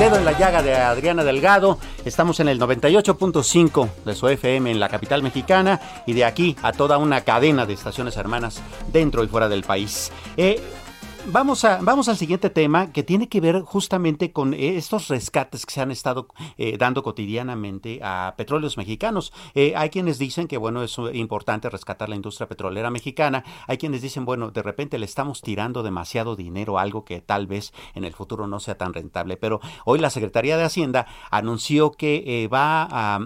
Dedo 0.00 0.16
en 0.16 0.24
la 0.24 0.32
llaga 0.32 0.62
de 0.62 0.74
Adriana 0.74 1.24
Delgado. 1.24 1.78
Estamos 2.06 2.40
en 2.40 2.48
el 2.48 2.58
98.5 2.58 3.88
de 4.06 4.14
su 4.14 4.28
FM 4.28 4.70
en 4.70 4.80
la 4.80 4.88
capital 4.88 5.22
mexicana 5.22 5.78
y 6.06 6.14
de 6.14 6.24
aquí 6.24 6.56
a 6.62 6.72
toda 6.72 6.96
una 6.96 7.20
cadena 7.20 7.66
de 7.66 7.74
estaciones 7.74 8.16
hermanas 8.16 8.62
dentro 8.90 9.22
y 9.22 9.28
fuera 9.28 9.50
del 9.50 9.62
país. 9.62 10.10
Eh, 10.38 10.58
Vamos, 11.26 11.64
a, 11.64 11.78
vamos 11.82 12.08
al 12.08 12.16
siguiente 12.16 12.50
tema 12.50 12.92
que 12.92 13.02
tiene 13.02 13.28
que 13.28 13.40
ver 13.40 13.60
justamente 13.60 14.32
con 14.32 14.54
eh, 14.54 14.76
estos 14.76 15.08
rescates 15.08 15.64
que 15.64 15.72
se 15.72 15.80
han 15.80 15.90
estado 15.90 16.26
eh, 16.56 16.76
dando 16.76 17.02
cotidianamente 17.02 18.00
a 18.02 18.34
petróleos 18.36 18.76
mexicanos. 18.76 19.32
Eh, 19.54 19.74
hay 19.76 19.90
quienes 19.90 20.18
dicen 20.18 20.48
que 20.48 20.56
bueno 20.56 20.82
es 20.82 20.96
importante 21.12 21.68
rescatar 21.68 22.08
la 22.08 22.16
industria 22.16 22.48
petrolera 22.48 22.90
mexicana. 22.90 23.44
Hay 23.68 23.76
quienes 23.78 24.02
dicen 24.02 24.24
bueno 24.24 24.50
de 24.50 24.62
repente 24.62 24.98
le 24.98 25.04
estamos 25.04 25.42
tirando 25.42 25.82
demasiado 25.82 26.36
dinero 26.36 26.78
a 26.78 26.82
algo 26.82 27.04
que 27.04 27.20
tal 27.20 27.46
vez 27.46 27.72
en 27.94 28.04
el 28.04 28.14
futuro 28.14 28.46
no 28.48 28.58
sea 28.58 28.76
tan 28.76 28.92
rentable. 28.92 29.36
Pero 29.36 29.60
hoy 29.84 30.00
la 30.00 30.10
Secretaría 30.10 30.56
de 30.56 30.64
Hacienda 30.64 31.06
anunció 31.30 31.92
que 31.92 32.48
va 32.52 32.88
a 32.90 33.20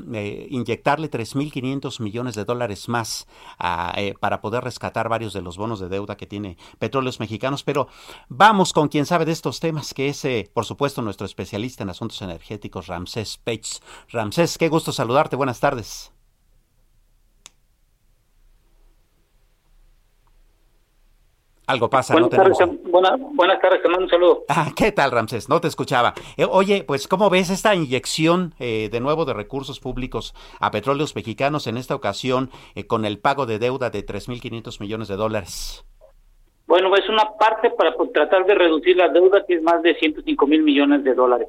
inyectarle 0.50 1.11
3.500 1.11 2.00
millones 2.00 2.35
de 2.35 2.44
dólares 2.44 2.88
más 2.88 3.28
a, 3.59 3.94
para 4.20 4.40
poder 4.40 4.64
rescatar 4.64 5.09
varios 5.09 5.33
de 5.33 5.42
los 5.42 5.57
bonos 5.57 5.80
de 5.80 5.88
deuda 5.88 6.16
que 6.16 6.26
tiene 6.26 6.59
petróleos 6.78 7.20
mexicanos. 7.20 7.62
Pero 7.62 7.83
vamos 8.28 8.72
con 8.72 8.88
quien 8.88 9.06
sabe 9.06 9.24
de 9.24 9.32
estos 9.32 9.60
temas, 9.60 9.94
que 9.94 10.08
es, 10.08 10.24
eh, 10.24 10.50
por 10.52 10.64
supuesto, 10.64 11.02
nuestro 11.02 11.26
especialista 11.26 11.82
en 11.82 11.90
asuntos 11.90 12.20
energéticos, 12.22 12.86
Ramsés 12.86 13.38
Pech. 13.38 13.66
Ramsés, 14.10 14.58
qué 14.58 14.68
gusto 14.68 14.92
saludarte. 14.92 15.36
Buenas 15.36 15.60
tardes. 15.60 16.12
Algo 21.66 21.88
pasa, 21.88 22.12
buenas 22.12 22.30
no 22.30 22.36
tardes, 22.36 22.58
tenemos... 22.58 22.82
buena- 22.90 23.16
buenas 23.32 23.58
tardes, 23.58 23.80
te 23.80 23.88
mando 23.88 24.04
un 24.04 24.10
saludo. 24.10 24.44
Ah, 24.50 24.70
¿Qué 24.76 24.92
tal, 24.92 25.10
Ramsés? 25.10 25.48
No 25.48 25.62
te 25.62 25.68
escuchaba. 25.68 26.12
Eh, 26.36 26.44
oye, 26.44 26.84
pues, 26.84 27.08
¿cómo 27.08 27.30
ves 27.30 27.48
esta 27.48 27.74
inyección 27.74 28.54
eh, 28.58 28.90
de 28.92 29.00
nuevo 29.00 29.24
de 29.24 29.32
recursos 29.32 29.80
públicos 29.80 30.34
a 30.60 30.70
petróleos 30.70 31.14
mexicanos 31.16 31.66
en 31.66 31.78
esta 31.78 31.94
ocasión 31.94 32.50
eh, 32.74 32.86
con 32.86 33.06
el 33.06 33.18
pago 33.18 33.46
de 33.46 33.58
deuda 33.58 33.88
de 33.88 34.04
3.500 34.04 34.78
millones 34.78 35.08
de 35.08 35.16
dólares? 35.16 35.86
Bueno, 36.66 36.94
es 36.96 37.09
una 37.09 37.24
parte 37.38 37.70
para 37.70 37.94
pues, 37.94 38.12
tratar 38.12 38.46
de 38.46 38.55
reducir 38.55 38.96
la 38.96 39.09
deuda, 39.09 39.44
que 39.46 39.55
es 39.55 39.62
más 39.62 39.83
de 39.83 39.94
105 39.94 40.46
mil 40.46 40.62
millones 40.62 41.05
de 41.05 41.14
dólares. 41.14 41.48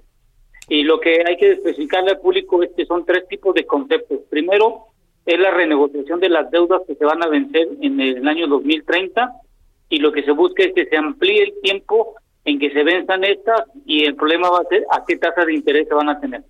Y 0.67 0.83
lo 0.83 0.99
que 0.99 1.23
hay 1.25 1.37
que 1.37 1.51
especificarle 1.53 2.11
al 2.11 2.19
público 2.19 2.61
es 2.63 2.71
que 2.75 2.85
son 2.85 3.05
tres 3.05 3.27
tipos 3.27 3.53
de 3.53 3.65
conceptos. 3.65 4.19
Primero, 4.29 4.87
es 5.25 5.39
la 5.39 5.51
renegociación 5.51 6.19
de 6.19 6.29
las 6.29 6.49
deudas 6.51 6.81
que 6.87 6.95
se 6.95 7.05
van 7.05 7.23
a 7.23 7.27
vencer 7.27 7.67
en 7.81 7.99
el 7.99 8.27
año 8.27 8.47
2030 8.47 9.31
y 9.89 9.99
lo 9.99 10.11
que 10.11 10.23
se 10.23 10.31
busca 10.31 10.63
es 10.63 10.73
que 10.73 10.85
se 10.85 10.97
amplíe 10.97 11.43
el 11.43 11.53
tiempo 11.61 12.15
en 12.43 12.59
que 12.59 12.71
se 12.71 12.83
venzan 12.83 13.23
estas 13.23 13.63
y 13.85 14.05
el 14.05 14.15
problema 14.15 14.49
va 14.49 14.59
a 14.59 14.65
ser 14.65 14.85
a 14.91 15.03
qué 15.05 15.17
tasa 15.17 15.45
de 15.45 15.53
interés 15.53 15.87
se 15.87 15.93
van 15.93 16.09
a 16.09 16.19
tener. 16.19 16.43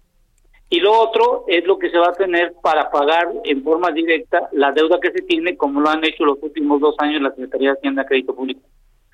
Y 0.70 0.80
lo 0.80 1.00
otro 1.00 1.46
es 1.48 1.66
lo 1.66 1.78
que 1.78 1.90
se 1.90 1.98
va 1.98 2.10
a 2.10 2.14
tener 2.14 2.54
para 2.62 2.90
pagar 2.90 3.32
en 3.44 3.64
forma 3.64 3.92
directa 3.92 4.50
la 4.52 4.72
deuda 4.72 5.00
que 5.00 5.12
se 5.12 5.22
tiene, 5.22 5.56
como 5.56 5.80
lo 5.80 5.90
han 5.90 6.04
hecho 6.04 6.26
los 6.26 6.42
últimos 6.42 6.82
dos 6.82 6.96
años 7.00 7.22
la 7.22 7.30
Secretaría 7.30 7.72
de 7.72 7.78
Hacienda 7.78 8.06
Crédito 8.06 8.36
Público. 8.36 8.62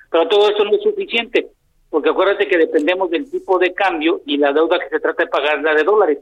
Pero 0.09 0.27
todo 0.27 0.49
eso 0.49 0.63
no 0.63 0.71
es 0.75 0.81
suficiente, 0.81 1.47
porque 1.89 2.09
acuérdate 2.09 2.47
que 2.47 2.57
dependemos 2.57 3.09
del 3.09 3.29
tipo 3.29 3.59
de 3.59 3.73
cambio 3.73 4.21
y 4.25 4.37
la 4.37 4.53
deuda 4.53 4.79
que 4.79 4.89
se 4.89 4.99
trata 4.99 5.23
de 5.23 5.29
pagar 5.29 5.57
es 5.57 5.63
la 5.63 5.75
de 5.75 5.83
dólares. 5.83 6.19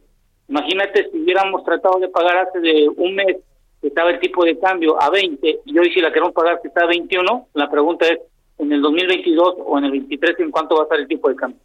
Imagínate 0.47 1.09
si 1.11 1.19
hubiéramos 1.19 1.63
tratado 1.63 1.99
de 1.99 2.09
pagar 2.09 2.37
hace 2.37 2.59
de 2.59 2.89
un 2.97 3.15
mes 3.15 3.37
estaba 3.81 4.09
el 4.09 4.19
tipo 4.19 4.43
de 4.43 4.59
cambio 4.59 5.01
a 5.01 5.09
20 5.09 5.59
y 5.65 5.79
hoy 5.79 5.91
si 5.91 6.01
la 6.01 6.11
queremos 6.11 6.33
pagar 6.33 6.59
que 6.61 6.67
está 6.67 6.83
a 6.83 6.87
21, 6.87 7.47
la 7.53 7.69
pregunta 7.69 8.07
es 8.07 8.19
en 8.57 8.73
el 8.73 8.81
2022 8.81 9.55
o 9.65 9.77
en 9.77 9.85
el 9.85 9.91
23 9.91 10.39
en 10.39 10.51
cuánto 10.51 10.75
va 10.75 10.81
a 10.81 10.83
estar 10.83 10.99
el 10.99 11.07
tipo 11.07 11.29
de 11.29 11.35
cambio. 11.35 11.61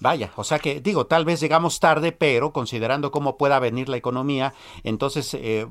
Vaya, 0.00 0.30
o 0.36 0.44
sea 0.44 0.58
que 0.58 0.80
digo, 0.80 1.04
tal 1.06 1.26
vez 1.26 1.40
llegamos 1.42 1.78
tarde, 1.78 2.10
pero 2.10 2.54
considerando 2.54 3.10
cómo 3.10 3.36
pueda 3.36 3.60
venir 3.60 3.90
la 3.90 3.98
economía, 3.98 4.54
entonces 4.82 5.34
eh, 5.34 5.66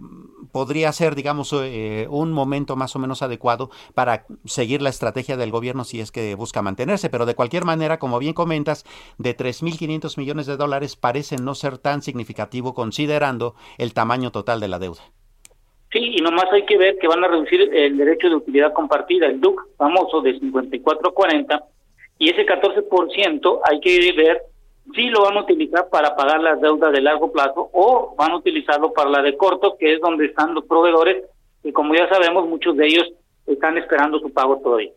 podría 0.52 0.92
ser, 0.92 1.16
digamos, 1.16 1.52
eh, 1.52 2.06
un 2.12 2.32
momento 2.32 2.76
más 2.76 2.96
o 2.96 3.00
menos 3.00 3.24
adecuado 3.24 3.72
para 3.96 4.28
seguir 4.46 4.84
la 4.84 4.90
estrategia 4.90 5.36
del 5.36 5.50
gobierno 5.50 5.84
si 5.84 6.00
es 6.00 6.12
que 6.12 6.36
busca 6.36 6.62
mantenerse. 6.62 7.10
Pero 7.10 7.26
de 7.26 7.34
cualquier 7.34 7.66
manera, 7.66 7.98
como 7.98 8.20
bien 8.20 8.34
comentas, 8.34 8.86
de 9.18 9.36
3.500 9.36 10.18
millones 10.20 10.46
de 10.46 10.58
dólares 10.58 10.96
parece 10.96 11.38
no 11.38 11.56
ser 11.56 11.80
tan 11.80 12.04
significativo 12.04 12.76
considerando 12.76 13.56
el 13.80 13.96
tamaño 13.96 14.32
total 14.32 14.60
de 14.60 14.68
la 14.68 14.78
deuda. 14.78 15.02
Sí, 15.92 16.18
y 16.18 16.22
nomás 16.22 16.46
hay 16.52 16.68
que 16.68 16.78
ver 16.78 17.00
que 17.00 17.08
van 17.08 17.24
a 17.24 17.28
reducir 17.28 17.62
el 17.62 17.98
derecho 17.98 18.30
de 18.30 18.36
utilidad 18.36 18.74
compartida, 18.74 19.26
el 19.26 19.42
DUC 19.42 19.76
famoso 19.76 20.22
de 20.22 20.38
54 20.40 21.10
a 21.10 21.14
40 21.16 21.64
y 22.20 22.30
ese 22.30 22.46
14% 22.46 23.60
hay 23.64 23.80
que 23.80 24.14
ver 24.16 24.44
si 24.94 25.08
lo 25.10 25.22
van 25.22 25.38
a 25.38 25.42
utilizar 25.42 25.90
para 25.90 26.16
pagar 26.16 26.42
las 26.42 26.60
deudas 26.60 26.92
de 26.92 27.02
largo 27.02 27.32
plazo 27.32 27.70
o 27.74 28.14
van 28.18 28.32
a 28.32 28.38
utilizarlo 28.38 28.92
para 28.94 29.10
la 29.10 29.22
de 29.22 29.38
corto, 29.38 29.78
que 29.80 29.94
es 29.94 30.02
donde 30.02 30.26
están 30.26 30.54
los 30.54 30.66
proveedores, 30.66 31.24
y 31.64 31.72
como 31.72 31.96
ya 31.96 32.08
sabemos, 32.10 32.48
muchos 32.48 32.76
de 32.76 32.88
ellos 32.88 33.08
están 33.48 33.78
esperando 33.78 34.20
su 34.20 34.32
pago 34.32 34.60
todavía. 34.62 34.92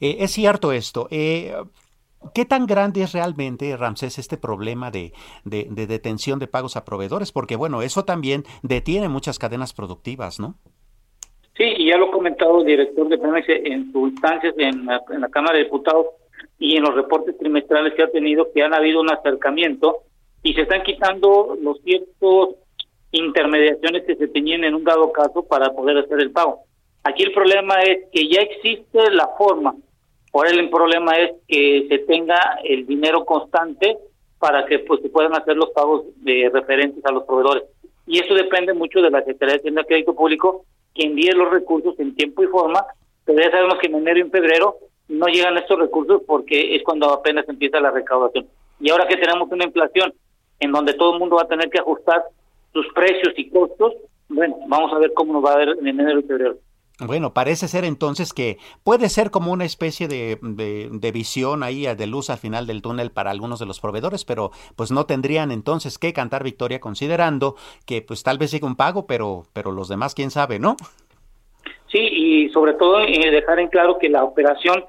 Eh, 0.00 0.16
es 0.20 0.30
cierto 0.30 0.72
esto. 0.72 1.08
Eh, 1.10 1.52
¿Qué 2.34 2.44
tan 2.44 2.66
grande 2.66 3.02
es 3.02 3.12
realmente, 3.12 3.76
Ramsés, 3.76 4.18
este 4.18 4.36
problema 4.36 4.92
de, 4.92 5.12
de, 5.44 5.66
de, 5.68 5.86
detención 5.88 6.38
de 6.38 6.46
pagos 6.46 6.76
a 6.76 6.84
proveedores? 6.84 7.32
Porque, 7.32 7.56
bueno, 7.56 7.82
eso 7.82 8.04
también 8.04 8.44
detiene 8.62 9.08
muchas 9.08 9.40
cadenas 9.40 9.72
productivas, 9.72 10.38
¿no? 10.38 10.54
Sí, 11.56 11.64
y 11.64 11.88
ya 11.88 11.96
lo 11.96 12.08
ha 12.08 12.12
comentado 12.12 12.60
el 12.60 12.66
director 12.66 13.08
de 13.08 13.18
Pemex 13.18 13.48
en 13.48 13.92
sus 13.92 14.10
instancias 14.10 14.54
en 14.56 14.88
en 14.88 15.20
la 15.20 15.28
Cámara 15.28 15.58
de 15.58 15.64
Diputados, 15.64 16.06
y 16.62 16.76
en 16.76 16.84
los 16.84 16.94
reportes 16.94 17.36
trimestrales 17.36 17.92
que 17.94 18.04
ha 18.04 18.10
tenido 18.12 18.52
que 18.52 18.62
han 18.62 18.72
habido 18.72 19.00
un 19.00 19.10
acercamiento 19.10 20.04
y 20.44 20.54
se 20.54 20.60
están 20.60 20.84
quitando 20.84 21.58
los 21.60 21.80
ciertos 21.82 22.50
intermediaciones 23.10 24.04
que 24.06 24.14
se 24.14 24.28
tenían 24.28 24.62
en 24.62 24.76
un 24.76 24.84
dado 24.84 25.10
caso 25.10 25.42
para 25.42 25.72
poder 25.72 25.98
hacer 25.98 26.20
el 26.20 26.30
pago. 26.30 26.60
Aquí 27.02 27.24
el 27.24 27.32
problema 27.32 27.82
es 27.82 28.04
que 28.12 28.28
ya 28.28 28.42
existe 28.42 29.10
la 29.10 29.28
forma, 29.36 29.74
ahora 30.32 30.50
el 30.50 30.70
problema 30.70 31.18
es 31.18 31.32
que 31.48 31.86
se 31.88 31.98
tenga 31.98 32.38
el 32.62 32.86
dinero 32.86 33.24
constante 33.24 33.98
para 34.38 34.64
que 34.66 34.78
pues 34.78 35.02
se 35.02 35.08
puedan 35.08 35.34
hacer 35.34 35.56
los 35.56 35.70
pagos 35.70 36.04
de 36.18 36.48
referentes 36.52 37.04
a 37.04 37.10
los 37.10 37.24
proveedores. 37.24 37.64
Y 38.06 38.20
eso 38.20 38.34
depende 38.34 38.72
mucho 38.72 39.02
de 39.02 39.10
la 39.10 39.18
Secretaría 39.18 39.54
de 39.54 39.58
Hacienda 39.58 39.84
Crédito 39.84 40.14
Público 40.14 40.64
que 40.94 41.06
envíe 41.06 41.32
los 41.32 41.50
recursos 41.50 41.98
en 41.98 42.14
tiempo 42.14 42.44
y 42.44 42.46
forma, 42.46 42.86
pero 43.24 43.42
ya 43.42 43.50
sabemos 43.50 43.78
que 43.80 43.88
en 43.88 43.96
enero 43.96 44.18
y 44.18 44.22
en 44.22 44.30
febrero 44.30 44.76
no 45.12 45.26
llegan 45.26 45.58
estos 45.58 45.78
recursos 45.78 46.22
porque 46.26 46.74
es 46.74 46.82
cuando 46.82 47.10
apenas 47.12 47.48
empieza 47.48 47.80
la 47.80 47.90
recaudación. 47.90 48.46
Y 48.80 48.90
ahora 48.90 49.06
que 49.06 49.16
tenemos 49.16 49.50
una 49.50 49.64
inflación 49.64 50.12
en 50.58 50.72
donde 50.72 50.94
todo 50.94 51.14
el 51.14 51.20
mundo 51.20 51.36
va 51.36 51.42
a 51.42 51.48
tener 51.48 51.68
que 51.70 51.78
ajustar 51.78 52.22
sus 52.72 52.86
precios 52.94 53.34
y 53.36 53.50
costos, 53.50 53.94
bueno, 54.28 54.56
vamos 54.66 54.92
a 54.92 54.98
ver 54.98 55.12
cómo 55.12 55.34
nos 55.34 55.44
va 55.44 55.52
a 55.52 55.58
ver 55.58 55.76
en 55.78 55.86
enero 55.86 56.20
y 56.20 56.22
febrero. 56.22 56.56
Bueno, 56.98 57.34
parece 57.34 57.68
ser 57.68 57.84
entonces 57.84 58.32
que 58.32 58.58
puede 58.84 59.08
ser 59.08 59.30
como 59.30 59.52
una 59.52 59.64
especie 59.64 60.08
de, 60.08 60.38
de, 60.40 61.12
visión 61.12 61.62
ahí 61.62 61.82
de 61.82 62.06
luz 62.06 62.30
al 62.30 62.38
final 62.38 62.66
del 62.66 62.80
túnel 62.80 63.10
para 63.10 63.30
algunos 63.30 63.58
de 63.58 63.66
los 63.66 63.80
proveedores, 63.80 64.24
pero 64.24 64.52
pues 64.76 64.92
no 64.92 65.04
tendrían 65.04 65.50
entonces 65.50 65.98
que 65.98 66.12
cantar 66.12 66.44
victoria 66.44 66.80
considerando 66.80 67.56
que 67.86 68.02
pues 68.02 68.22
tal 68.22 68.38
vez 68.38 68.50
siga 68.50 68.66
un 68.66 68.76
pago, 68.76 69.06
pero, 69.06 69.44
pero 69.52 69.72
los 69.72 69.88
demás 69.88 70.14
quién 70.14 70.30
sabe, 70.30 70.58
¿no? 70.58 70.76
Sí, 71.90 71.98
y 71.98 72.48
sobre 72.50 72.74
todo 72.74 73.00
eh, 73.00 73.30
dejar 73.30 73.58
en 73.58 73.68
claro 73.68 73.98
que 73.98 74.08
la 74.08 74.22
operación 74.22 74.84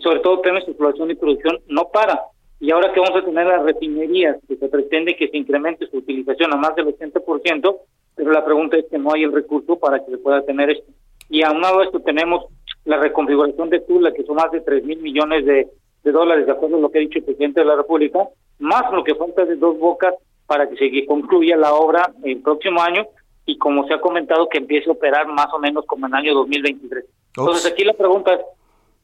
sobre 0.00 0.20
todo 0.20 0.40
temas 0.40 0.64
de 0.64 0.72
exploración 0.72 1.10
y 1.10 1.14
producción, 1.14 1.58
no 1.68 1.88
para. 1.92 2.20
Y 2.60 2.70
ahora 2.70 2.92
que 2.92 3.00
vamos 3.00 3.22
a 3.22 3.24
tener 3.24 3.46
las 3.46 3.62
refinerías, 3.62 4.36
que 4.46 4.56
se 4.56 4.68
pretende 4.68 5.16
que 5.16 5.28
se 5.28 5.36
incremente 5.36 5.86
su 5.86 5.98
utilización 5.98 6.52
a 6.52 6.56
más 6.56 6.74
del 6.74 6.86
80%, 6.86 7.76
pero 8.14 8.32
la 8.32 8.44
pregunta 8.44 8.76
es 8.76 8.86
que 8.90 8.98
no 8.98 9.12
hay 9.14 9.22
el 9.22 9.32
recurso 9.32 9.78
para 9.78 10.04
que 10.04 10.10
se 10.10 10.18
pueda 10.18 10.42
tener 10.42 10.70
esto. 10.70 10.90
Y 11.30 11.42
aunado 11.42 11.80
a 11.80 11.84
esto 11.84 12.00
tenemos 12.00 12.46
la 12.84 12.98
reconfiguración 12.98 13.70
de 13.70 13.80
Tula, 13.80 14.12
que 14.12 14.24
son 14.24 14.36
más 14.36 14.50
de 14.50 14.60
3 14.60 14.84
mil 14.84 14.98
millones 14.98 15.44
de, 15.44 15.68
de, 16.02 16.12
dólares, 16.12 16.46
de 16.46 16.52
acuerdo 16.52 16.78
a 16.78 16.80
lo 16.80 16.90
que 16.90 16.98
ha 16.98 17.02
dicho 17.02 17.18
el 17.18 17.24
presidente 17.24 17.60
de 17.60 17.66
la 17.66 17.76
República, 17.76 18.28
más 18.58 18.90
lo 18.92 19.04
que 19.04 19.14
falta 19.14 19.44
de 19.44 19.56
dos 19.56 19.78
bocas 19.78 20.14
para 20.46 20.68
que 20.68 20.76
se 20.76 21.06
concluya 21.06 21.56
la 21.56 21.74
obra 21.74 22.10
el 22.24 22.40
próximo 22.40 22.80
año 22.80 23.06
y 23.44 23.56
como 23.58 23.86
se 23.86 23.94
ha 23.94 24.00
comentado 24.00 24.48
que 24.48 24.58
empiece 24.58 24.88
a 24.88 24.92
operar 24.92 25.26
más 25.28 25.48
o 25.54 25.58
menos 25.58 25.84
como 25.86 26.06
en 26.06 26.12
el 26.12 26.18
año 26.18 26.34
2023. 26.34 27.04
Entonces 27.36 27.70
aquí 27.70 27.84
la 27.84 27.92
pregunta 27.92 28.34
es, 28.34 28.40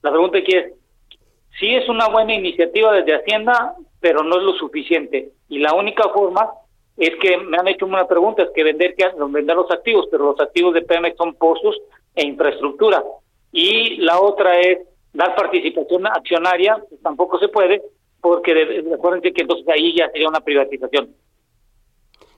la 0.04 0.10
pregunta 0.10 0.36
aquí 0.36 0.54
es, 0.54 0.72
si 1.58 1.74
es 1.74 1.88
una 1.88 2.08
buena 2.08 2.34
iniciativa 2.34 2.92
desde 2.92 3.14
Hacienda, 3.14 3.74
pero 4.00 4.22
no 4.22 4.36
es 4.36 4.42
lo 4.42 4.52
suficiente. 4.52 5.30
Y 5.48 5.60
la 5.60 5.72
única 5.72 6.10
forma 6.10 6.50
es 6.98 7.12
que 7.22 7.38
me 7.38 7.56
han 7.56 7.68
hecho 7.68 7.86
una 7.86 8.06
pregunta, 8.06 8.42
es 8.42 8.50
que 8.54 8.64
vender, 8.64 8.94
que 8.96 9.08
vender 9.16 9.56
los 9.56 9.70
activos, 9.70 10.06
pero 10.10 10.26
los 10.26 10.40
activos 10.40 10.74
de 10.74 10.82
Pemex 10.82 11.16
son 11.16 11.34
pozos 11.36 11.80
e 12.14 12.26
infraestructura. 12.26 13.02
Y 13.50 13.96
la 13.96 14.20
otra 14.20 14.60
es 14.60 14.80
dar 15.14 15.34
participación 15.34 16.06
accionaria, 16.06 16.76
pues 16.86 17.00
tampoco 17.00 17.38
se 17.38 17.48
puede, 17.48 17.80
porque 18.20 18.52
recuerden 18.90 19.22
que 19.22 19.40
entonces 19.40 19.66
ahí 19.68 19.96
ya 19.96 20.10
sería 20.10 20.28
una 20.28 20.40
privatización. 20.40 21.14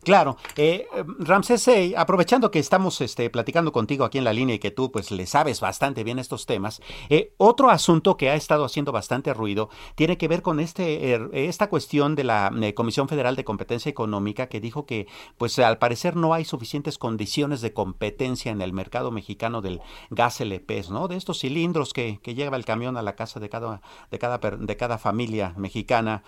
Claro, 0.06 0.36
eh, 0.56 0.86
Ramsés, 1.18 1.66
eh, 1.66 1.94
aprovechando 1.96 2.52
que 2.52 2.60
estamos 2.60 3.00
este, 3.00 3.28
platicando 3.28 3.72
contigo 3.72 4.04
aquí 4.04 4.18
en 4.18 4.22
la 4.22 4.32
línea 4.32 4.54
y 4.54 4.60
que 4.60 4.70
tú 4.70 4.92
pues 4.92 5.10
le 5.10 5.26
sabes 5.26 5.60
bastante 5.60 6.04
bien 6.04 6.20
estos 6.20 6.46
temas, 6.46 6.80
eh, 7.08 7.32
otro 7.38 7.70
asunto 7.70 8.16
que 8.16 8.30
ha 8.30 8.36
estado 8.36 8.64
haciendo 8.64 8.92
bastante 8.92 9.34
ruido 9.34 9.68
tiene 9.96 10.16
que 10.16 10.28
ver 10.28 10.42
con 10.42 10.60
este 10.60 11.10
er, 11.10 11.28
esta 11.32 11.68
cuestión 11.68 12.14
de 12.14 12.22
la 12.22 12.52
eh, 12.62 12.72
Comisión 12.72 13.08
Federal 13.08 13.34
de 13.34 13.42
Competencia 13.42 13.90
Económica 13.90 14.46
que 14.46 14.60
dijo 14.60 14.86
que 14.86 15.08
pues 15.38 15.58
al 15.58 15.78
parecer 15.78 16.14
no 16.14 16.34
hay 16.34 16.44
suficientes 16.44 16.98
condiciones 16.98 17.60
de 17.60 17.72
competencia 17.72 18.52
en 18.52 18.62
el 18.62 18.72
mercado 18.72 19.10
mexicano 19.10 19.60
del 19.60 19.80
gas 20.10 20.40
LP, 20.40 20.84
¿no? 20.88 21.08
De 21.08 21.16
estos 21.16 21.40
cilindros 21.40 21.92
que, 21.92 22.20
que 22.22 22.36
lleva 22.36 22.56
el 22.56 22.64
camión 22.64 22.96
a 22.96 23.02
la 23.02 23.16
casa 23.16 23.40
de 23.40 23.48
cada 23.48 23.80
de 24.12 24.20
cada 24.20 24.38
de 24.38 24.76
cada 24.76 24.98
familia 24.98 25.52
mexicana 25.56 26.22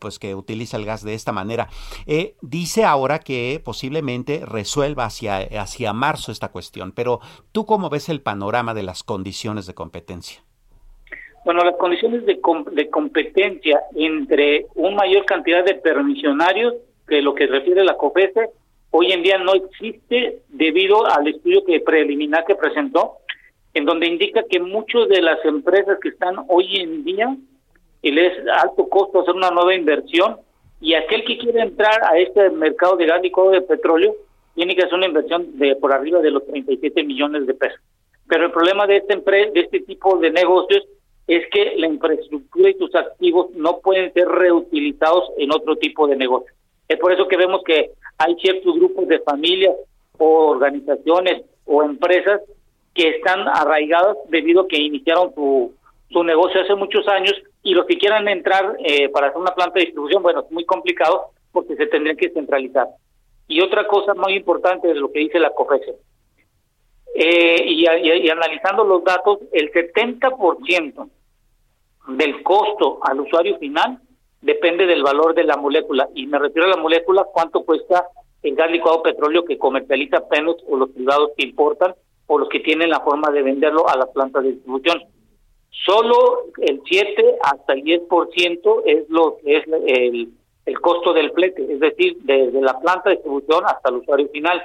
pues 0.00 0.18
que 0.18 0.34
utiliza 0.34 0.76
el 0.76 0.84
gas 0.84 1.02
de 1.02 1.14
esta 1.14 1.32
manera. 1.32 1.70
dice 2.42 2.84
ahora 2.84 3.21
que 3.22 3.60
posiblemente 3.64 4.42
resuelva 4.44 5.04
hacia, 5.04 5.38
hacia 5.60 5.92
marzo 5.92 6.32
esta 6.32 6.50
cuestión, 6.50 6.92
pero 6.92 7.20
¿tú 7.52 7.66
cómo 7.66 7.90
ves 7.90 8.08
el 8.08 8.20
panorama 8.20 8.74
de 8.74 8.82
las 8.82 9.02
condiciones 9.02 9.66
de 9.66 9.74
competencia? 9.74 10.42
Bueno, 11.44 11.64
las 11.64 11.76
condiciones 11.76 12.24
de, 12.24 12.40
de 12.72 12.90
competencia 12.90 13.80
entre 13.94 14.66
una 14.74 14.96
mayor 14.96 15.24
cantidad 15.24 15.64
de 15.64 15.74
permisionarios, 15.74 16.74
que 17.08 17.20
lo 17.20 17.34
que 17.34 17.46
refiere 17.46 17.84
la 17.84 17.96
COFESE, 17.96 18.50
hoy 18.90 19.10
en 19.12 19.22
día 19.22 19.38
no 19.38 19.54
existe 19.54 20.40
debido 20.48 21.04
al 21.06 21.26
estudio 21.26 21.64
que 21.64 21.80
preliminar 21.80 22.44
que 22.44 22.54
presentó, 22.54 23.18
en 23.74 23.84
donde 23.84 24.06
indica 24.06 24.44
que 24.48 24.60
muchas 24.60 25.08
de 25.08 25.20
las 25.20 25.44
empresas 25.44 25.98
que 26.00 26.10
están 26.10 26.36
hoy 26.48 26.76
en 26.76 27.04
día, 27.04 27.36
y 28.02 28.10
les 28.10 28.32
alto 28.62 28.88
costo 28.88 29.20
hacer 29.20 29.34
una 29.34 29.50
nueva 29.50 29.74
inversión, 29.74 30.36
y 30.82 30.94
aquel 30.94 31.24
que 31.24 31.38
quiere 31.38 31.60
entrar 31.60 32.02
a 32.10 32.18
este 32.18 32.50
mercado 32.50 32.96
de 32.96 33.06
gas 33.06 33.22
licuado 33.22 33.52
de 33.52 33.60
petróleo 33.62 34.16
tiene 34.56 34.74
que 34.74 34.82
hacer 34.82 34.94
una 34.94 35.06
inversión 35.06 35.56
de 35.56 35.76
por 35.76 35.92
arriba 35.92 36.18
de 36.18 36.32
los 36.32 36.44
37 36.44 37.04
millones 37.04 37.46
de 37.46 37.54
pesos. 37.54 37.80
Pero 38.28 38.46
el 38.46 38.50
problema 38.50 38.84
de 38.88 38.96
este, 38.96 39.16
de 39.16 39.60
este 39.60 39.80
tipo 39.80 40.18
de 40.18 40.32
negocios 40.32 40.84
es 41.28 41.48
que 41.52 41.76
la 41.76 41.86
infraestructura 41.86 42.68
y 42.68 42.74
sus 42.74 42.92
activos 42.96 43.50
no 43.54 43.78
pueden 43.78 44.12
ser 44.12 44.26
reutilizados 44.26 45.30
en 45.38 45.52
otro 45.52 45.76
tipo 45.76 46.08
de 46.08 46.16
negocio. 46.16 46.52
Es 46.88 46.98
por 46.98 47.12
eso 47.12 47.28
que 47.28 47.36
vemos 47.36 47.62
que 47.64 47.92
hay 48.18 48.34
ciertos 48.40 48.74
grupos 48.74 49.06
de 49.06 49.20
familias 49.20 49.76
o 50.18 50.48
organizaciones 50.48 51.42
o 51.64 51.84
empresas 51.84 52.40
que 52.92 53.08
están 53.08 53.46
arraigadas 53.46 54.16
debido 54.30 54.62
a 54.62 54.68
que 54.68 54.82
iniciaron 54.82 55.32
su, 55.32 55.72
su 56.10 56.24
negocio 56.24 56.60
hace 56.60 56.74
muchos 56.74 57.06
años 57.06 57.40
y 57.62 57.74
los 57.74 57.86
que 57.86 57.98
quieran 57.98 58.28
entrar 58.28 58.76
eh, 58.84 59.08
para 59.10 59.28
hacer 59.28 59.40
una 59.40 59.54
planta 59.54 59.78
de 59.78 59.86
distribución, 59.86 60.22
bueno, 60.22 60.40
es 60.40 60.50
muy 60.50 60.64
complicado 60.64 61.30
porque 61.52 61.76
se 61.76 61.86
tendrían 61.86 62.16
que 62.16 62.30
centralizar. 62.30 62.88
Y 63.46 63.60
otra 63.60 63.86
cosa 63.86 64.14
muy 64.14 64.34
importante 64.34 64.88
de 64.88 64.94
lo 64.94 65.12
que 65.12 65.20
dice 65.20 65.38
la 65.38 65.50
COFESE, 65.50 65.94
eh, 67.14 67.62
y, 67.66 67.84
y, 67.84 68.30
analizando 68.30 68.84
los 68.84 69.04
datos, 69.04 69.40
el 69.52 69.70
70% 69.70 71.08
del 72.08 72.42
costo 72.42 73.00
al 73.02 73.20
usuario 73.20 73.58
final 73.58 74.00
depende 74.40 74.86
del 74.86 75.02
valor 75.02 75.34
de 75.34 75.44
la 75.44 75.56
molécula. 75.56 76.08
Y 76.14 76.26
me 76.26 76.38
refiero 76.38 76.66
a 76.66 76.76
la 76.76 76.82
molécula, 76.82 77.26
cuánto 77.32 77.64
cuesta 77.64 78.06
el 78.42 78.56
gas 78.56 78.70
licuado 78.70 79.02
petróleo 79.02 79.44
que 79.44 79.58
comercializa 79.58 80.26
Pemex 80.28 80.62
o 80.68 80.76
los 80.76 80.90
privados 80.90 81.30
que 81.36 81.46
importan 81.46 81.94
o 82.26 82.38
los 82.38 82.48
que 82.48 82.60
tienen 82.60 82.90
la 82.90 83.00
forma 83.00 83.30
de 83.30 83.42
venderlo 83.42 83.88
a 83.88 83.96
las 83.96 84.08
plantas 84.08 84.42
de 84.42 84.52
distribución. 84.52 85.02
Solo 85.84 86.44
el 86.58 86.80
7 86.84 87.36
hasta 87.42 87.72
el 87.72 87.82
10% 87.82 88.82
es 88.86 89.08
lo 89.08 89.38
es 89.44 89.64
el, 89.66 90.32
el 90.66 90.80
costo 90.80 91.12
del 91.12 91.32
flete, 91.32 91.72
es 91.72 91.80
decir, 91.80 92.18
desde 92.20 92.60
la 92.60 92.78
planta 92.78 93.10
de 93.10 93.16
distribución 93.16 93.64
hasta 93.66 93.88
el 93.88 93.96
usuario 93.96 94.28
final. 94.28 94.62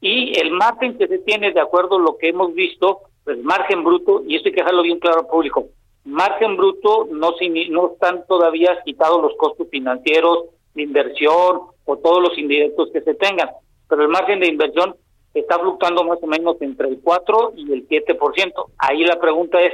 Y 0.00 0.38
el 0.38 0.50
margen 0.52 0.96
que 0.96 1.08
se 1.08 1.18
tiene, 1.18 1.52
de 1.52 1.60
acuerdo 1.60 1.96
a 1.96 2.00
lo 2.00 2.16
que 2.16 2.28
hemos 2.28 2.54
visto, 2.54 3.00
el 3.26 3.42
margen 3.42 3.82
bruto, 3.82 4.22
y 4.26 4.36
esto 4.36 4.48
hay 4.48 4.54
que 4.54 4.60
dejarlo 4.60 4.82
bien 4.82 5.00
claro 5.00 5.20
al 5.20 5.26
público, 5.26 5.68
margen 6.04 6.56
bruto 6.56 7.08
no, 7.10 7.32
no 7.70 7.92
están 7.92 8.24
todavía 8.26 8.78
quitados 8.84 9.20
los 9.20 9.36
costos 9.36 9.68
financieros, 9.68 10.44
de 10.76 10.82
inversión 10.82 11.62
o 11.84 11.96
todos 11.96 12.22
los 12.22 12.38
indirectos 12.38 12.90
que 12.92 13.00
se 13.00 13.14
tengan, 13.14 13.50
pero 13.88 14.02
el 14.02 14.08
margen 14.08 14.40
de 14.40 14.48
inversión 14.48 14.94
está 15.34 15.58
fluctuando 15.58 16.04
más 16.04 16.18
o 16.22 16.26
menos 16.26 16.56
entre 16.60 16.88
el 16.88 17.00
4 17.02 17.54
y 17.56 17.72
el 17.72 17.88
7%. 17.88 18.52
Ahí 18.78 19.04
la 19.04 19.18
pregunta 19.18 19.60
es, 19.60 19.72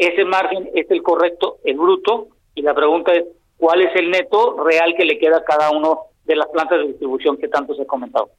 ¿ese 0.00 0.24
margen 0.24 0.70
es 0.74 0.90
el 0.90 1.02
correcto, 1.02 1.58
el 1.64 1.76
bruto? 1.76 2.28
Y 2.54 2.62
la 2.62 2.74
pregunta 2.74 3.12
es, 3.12 3.24
¿cuál 3.56 3.82
es 3.82 3.94
el 3.94 4.10
neto 4.10 4.56
real 4.64 4.94
que 4.96 5.04
le 5.04 5.18
queda 5.18 5.38
a 5.38 5.44
cada 5.44 5.70
uno 5.70 6.00
de 6.24 6.36
las 6.36 6.48
plantas 6.48 6.78
de 6.78 6.88
distribución 6.88 7.36
que 7.36 7.48
tanto 7.48 7.74
se 7.74 7.82
ha 7.82 7.86
comentado? 7.86 8.30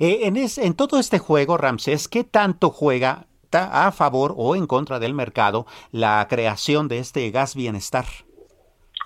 Eh, 0.00 0.20
en, 0.22 0.36
en 0.36 0.76
todo 0.76 0.98
este 0.98 1.18
juego, 1.18 1.56
Ramsés, 1.56 2.08
¿qué 2.08 2.24
tanto 2.24 2.70
juega 2.70 3.26
a 3.52 3.92
favor 3.92 4.34
o 4.36 4.54
en 4.54 4.66
contra 4.66 4.98
del 4.98 5.14
mercado 5.14 5.66
la 5.92 6.26
creación 6.28 6.88
de 6.88 6.98
este 6.98 7.30
gas 7.30 7.54
bienestar? 7.54 8.04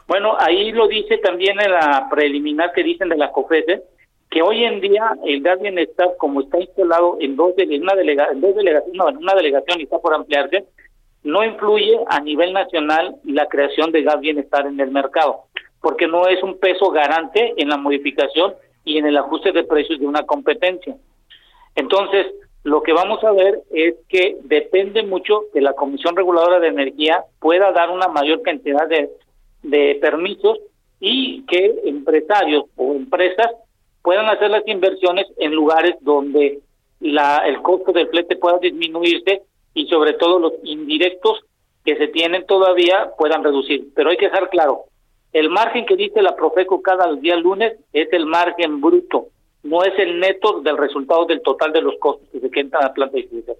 Bueno, 0.06 0.34
ahí 0.38 0.72
lo 0.72 0.88
dice 0.88 1.18
también 1.18 1.60
en 1.60 1.70
la 1.70 2.08
preliminar 2.10 2.72
que 2.72 2.82
dicen 2.82 3.08
de 3.08 3.16
la 3.16 3.30
COFESE, 3.30 3.82
que 4.28 4.42
hoy 4.42 4.64
en 4.64 4.80
día 4.80 5.12
el 5.24 5.40
gas 5.42 5.60
bienestar, 5.60 6.08
como 6.18 6.40
está 6.40 6.58
instalado 6.58 7.16
en 7.20 7.36
dos, 7.36 7.52
en 7.58 7.82
una, 7.82 7.94
delega, 7.94 8.28
en 8.32 8.40
dos 8.40 8.54
delegaciones, 8.54 8.96
no, 8.96 9.08
en 9.08 9.18
una 9.18 9.34
delegación 9.34 9.80
y 9.80 9.84
está 9.84 9.98
por 9.98 10.14
ampliarse, 10.14 10.64
no 11.22 11.44
influye 11.44 11.98
a 12.08 12.20
nivel 12.20 12.52
nacional 12.52 13.16
la 13.24 13.46
creación 13.46 13.92
de 13.92 14.02
gas 14.02 14.20
bienestar 14.20 14.66
en 14.66 14.80
el 14.80 14.90
mercado, 14.90 15.44
porque 15.80 16.06
no 16.06 16.26
es 16.26 16.42
un 16.42 16.58
peso 16.58 16.90
garante 16.90 17.54
en 17.56 17.68
la 17.68 17.76
modificación 17.76 18.54
y 18.84 18.98
en 18.98 19.06
el 19.06 19.16
ajuste 19.16 19.52
de 19.52 19.64
precios 19.64 20.00
de 20.00 20.06
una 20.06 20.22
competencia. 20.24 20.96
Entonces, 21.74 22.26
lo 22.62 22.82
que 22.82 22.92
vamos 22.92 23.22
a 23.24 23.32
ver 23.32 23.60
es 23.70 23.94
que 24.08 24.36
depende 24.42 25.02
mucho 25.02 25.44
que 25.52 25.60
la 25.60 25.72
Comisión 25.72 26.16
Reguladora 26.16 26.60
de 26.60 26.68
Energía 26.68 27.24
pueda 27.38 27.72
dar 27.72 27.90
una 27.90 28.08
mayor 28.08 28.42
cantidad 28.42 28.86
de, 28.86 29.10
de 29.62 29.98
permisos 30.00 30.58
y 30.98 31.42
que 31.46 31.74
empresarios 31.84 32.64
o 32.76 32.92
empresas 32.92 33.50
puedan 34.02 34.26
hacer 34.26 34.50
las 34.50 34.66
inversiones 34.66 35.26
en 35.38 35.52
lugares 35.52 35.96
donde 36.00 36.60
la, 37.00 37.38
el 37.46 37.62
costo 37.62 37.92
del 37.92 38.08
flete 38.08 38.36
pueda 38.36 38.58
disminuirse 38.58 39.42
y 39.74 39.86
sobre 39.86 40.14
todo 40.14 40.38
los 40.38 40.52
indirectos 40.62 41.40
que 41.84 41.96
se 41.96 42.08
tienen 42.08 42.46
todavía 42.46 43.10
puedan 43.16 43.42
reducir. 43.42 43.88
Pero 43.94 44.10
hay 44.10 44.16
que 44.16 44.26
dejar 44.26 44.50
claro, 44.50 44.84
el 45.32 45.48
margen 45.48 45.86
que 45.86 45.96
dice 45.96 46.22
la 46.22 46.36
Profeco 46.36 46.82
cada 46.82 47.14
día 47.14 47.36
lunes 47.36 47.74
es 47.92 48.12
el 48.12 48.26
margen 48.26 48.80
bruto, 48.80 49.28
no 49.62 49.84
es 49.84 49.92
el 49.98 50.18
neto 50.18 50.60
del 50.60 50.76
resultado 50.76 51.26
del 51.26 51.42
total 51.42 51.72
de 51.72 51.82
los 51.82 51.94
costos 52.00 52.28
que 52.32 52.40
se 52.40 52.50
quedan 52.50 52.74
a 52.74 52.88
la 52.88 52.94
planta 52.94 53.16
de 53.16 53.22
distribución. 53.22 53.56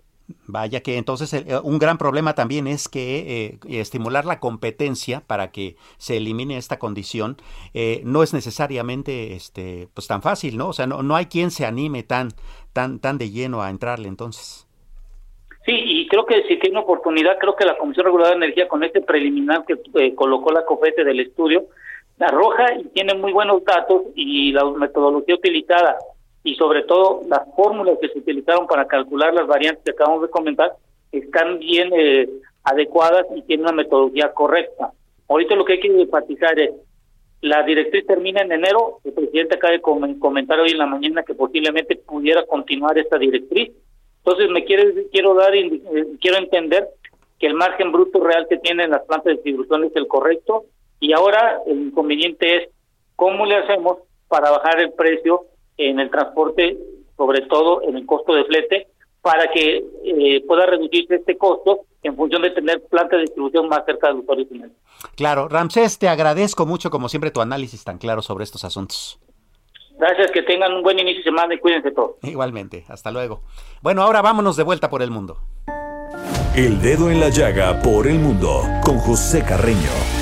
Vaya 0.46 0.80
que 0.80 0.96
entonces 0.96 1.32
eh, 1.32 1.44
un 1.62 1.78
gran 1.78 1.96
problema 1.96 2.34
también 2.34 2.66
es 2.66 2.88
que 2.88 3.58
eh, 3.62 3.80
estimular 3.80 4.24
la 4.24 4.40
competencia 4.40 5.22
para 5.26 5.52
que 5.52 5.76
se 5.98 6.16
elimine 6.16 6.56
esta 6.56 6.78
condición 6.78 7.36
eh, 7.72 8.02
no 8.04 8.24
es 8.24 8.32
necesariamente 8.32 9.34
este 9.34 9.88
pues 9.94 10.08
tan 10.08 10.22
fácil, 10.22 10.56
¿no? 10.56 10.68
O 10.68 10.72
sea, 10.72 10.86
no, 10.86 11.02
no 11.02 11.14
hay 11.14 11.26
quien 11.26 11.52
se 11.52 11.66
anime 11.66 12.02
tan 12.02 12.30
tan 12.72 12.98
tan 12.98 13.16
de 13.18 13.30
lleno 13.30 13.62
a 13.62 13.70
entrarle 13.70 14.08
entonces. 14.08 14.66
Sí, 15.70 15.76
y 15.86 16.08
creo 16.08 16.26
que 16.26 16.42
si 16.48 16.56
tiene 16.58 16.80
oportunidad, 16.80 17.38
creo 17.38 17.54
que 17.54 17.64
la 17.64 17.76
Comisión 17.76 18.04
Reguladora 18.04 18.36
de 18.36 18.44
Energía 18.44 18.66
con 18.66 18.82
este 18.82 19.02
preliminar 19.02 19.64
que 19.64 20.16
colocó 20.16 20.50
la 20.50 20.64
COFETE 20.64 21.04
del 21.04 21.20
estudio 21.20 21.66
arroja 22.18 22.74
y 22.74 22.88
tiene 22.88 23.14
muy 23.14 23.32
buenos 23.32 23.64
datos 23.64 24.02
y 24.16 24.50
la 24.50 24.64
metodología 24.64 25.36
utilizada 25.36 25.96
y 26.42 26.56
sobre 26.56 26.82
todo 26.82 27.22
las 27.28 27.42
fórmulas 27.54 27.98
que 28.00 28.08
se 28.08 28.18
utilizaron 28.18 28.66
para 28.66 28.86
calcular 28.86 29.32
las 29.32 29.46
variantes 29.46 29.84
que 29.84 29.92
acabamos 29.92 30.22
de 30.22 30.30
comentar 30.30 30.72
están 31.12 31.60
bien 31.60 31.90
eh, 31.94 32.28
adecuadas 32.64 33.26
y 33.36 33.42
tienen 33.42 33.66
una 33.66 33.76
metodología 33.76 34.32
correcta. 34.32 34.90
Ahorita 35.28 35.54
lo 35.54 35.64
que 35.64 35.74
hay 35.74 35.80
que 35.80 36.02
enfatizar 36.02 36.58
es, 36.58 36.72
la 37.42 37.62
directriz 37.62 38.04
termina 38.08 38.42
en 38.42 38.50
enero, 38.50 38.98
el 39.04 39.12
presidente 39.12 39.54
acaba 39.54 39.74
de 39.74 39.80
comentar 39.80 40.58
hoy 40.58 40.72
en 40.72 40.78
la 40.78 40.86
mañana 40.86 41.22
que 41.22 41.34
posiblemente 41.34 41.94
pudiera 41.94 42.44
continuar 42.44 42.98
esta 42.98 43.18
directriz. 43.18 43.70
Entonces 44.24 44.50
me 44.50 44.64
quiere, 44.64 45.08
quiero 45.12 45.34
dar, 45.34 45.54
eh, 45.54 45.80
quiero 46.20 46.38
entender 46.38 46.88
que 47.38 47.46
el 47.46 47.54
margen 47.54 47.90
bruto 47.90 48.22
real 48.22 48.46
que 48.48 48.58
tienen 48.58 48.90
las 48.90 49.02
plantas 49.02 49.24
de 49.24 49.32
distribución 49.34 49.84
es 49.84 49.96
el 49.96 50.06
correcto 50.06 50.66
y 51.00 51.12
ahora 51.12 51.60
el 51.66 51.86
inconveniente 51.86 52.56
es 52.56 52.68
cómo 53.16 53.46
le 53.46 53.56
hacemos 53.56 53.98
para 54.28 54.50
bajar 54.50 54.78
el 54.80 54.92
precio 54.92 55.46
en 55.78 55.98
el 55.98 56.10
transporte, 56.10 56.76
sobre 57.16 57.40
todo 57.42 57.82
en 57.82 57.96
el 57.96 58.04
costo 58.04 58.34
de 58.34 58.44
flete, 58.44 58.88
para 59.22 59.50
que 59.50 59.84
eh, 60.04 60.44
pueda 60.46 60.66
reducirse 60.66 61.16
este 61.16 61.36
costo 61.36 61.80
en 62.02 62.16
función 62.16 62.42
de 62.42 62.50
tener 62.50 62.82
plantas 62.84 63.18
de 63.18 63.22
distribución 63.22 63.68
más 63.68 63.84
cerca 63.84 64.08
del 64.08 64.18
usuario 64.18 64.46
final. 64.46 64.72
Claro, 65.16 65.48
Ramsés, 65.48 65.98
te 65.98 66.08
agradezco 66.08 66.66
mucho 66.66 66.90
como 66.90 67.08
siempre 67.08 67.30
tu 67.30 67.40
análisis 67.40 67.84
tan 67.84 67.98
claro 67.98 68.22
sobre 68.22 68.44
estos 68.44 68.64
asuntos. 68.64 69.18
Gracias, 70.00 70.30
que 70.30 70.42
tengan 70.42 70.72
un 70.72 70.82
buen 70.82 70.98
inicio 70.98 71.18
de 71.18 71.24
semana 71.24 71.54
y 71.54 71.58
cuídense 71.58 71.90
todos. 71.90 72.12
Igualmente, 72.22 72.86
hasta 72.88 73.10
luego. 73.10 73.42
Bueno, 73.82 74.02
ahora 74.02 74.22
vámonos 74.22 74.56
de 74.56 74.62
vuelta 74.62 74.88
por 74.88 75.02
el 75.02 75.10
mundo. 75.10 75.36
El 76.56 76.80
dedo 76.80 77.10
en 77.10 77.20
la 77.20 77.28
llaga 77.28 77.80
por 77.82 78.06
el 78.06 78.18
mundo 78.18 78.62
con 78.82 78.98
José 78.98 79.44
Carreño. 79.44 80.19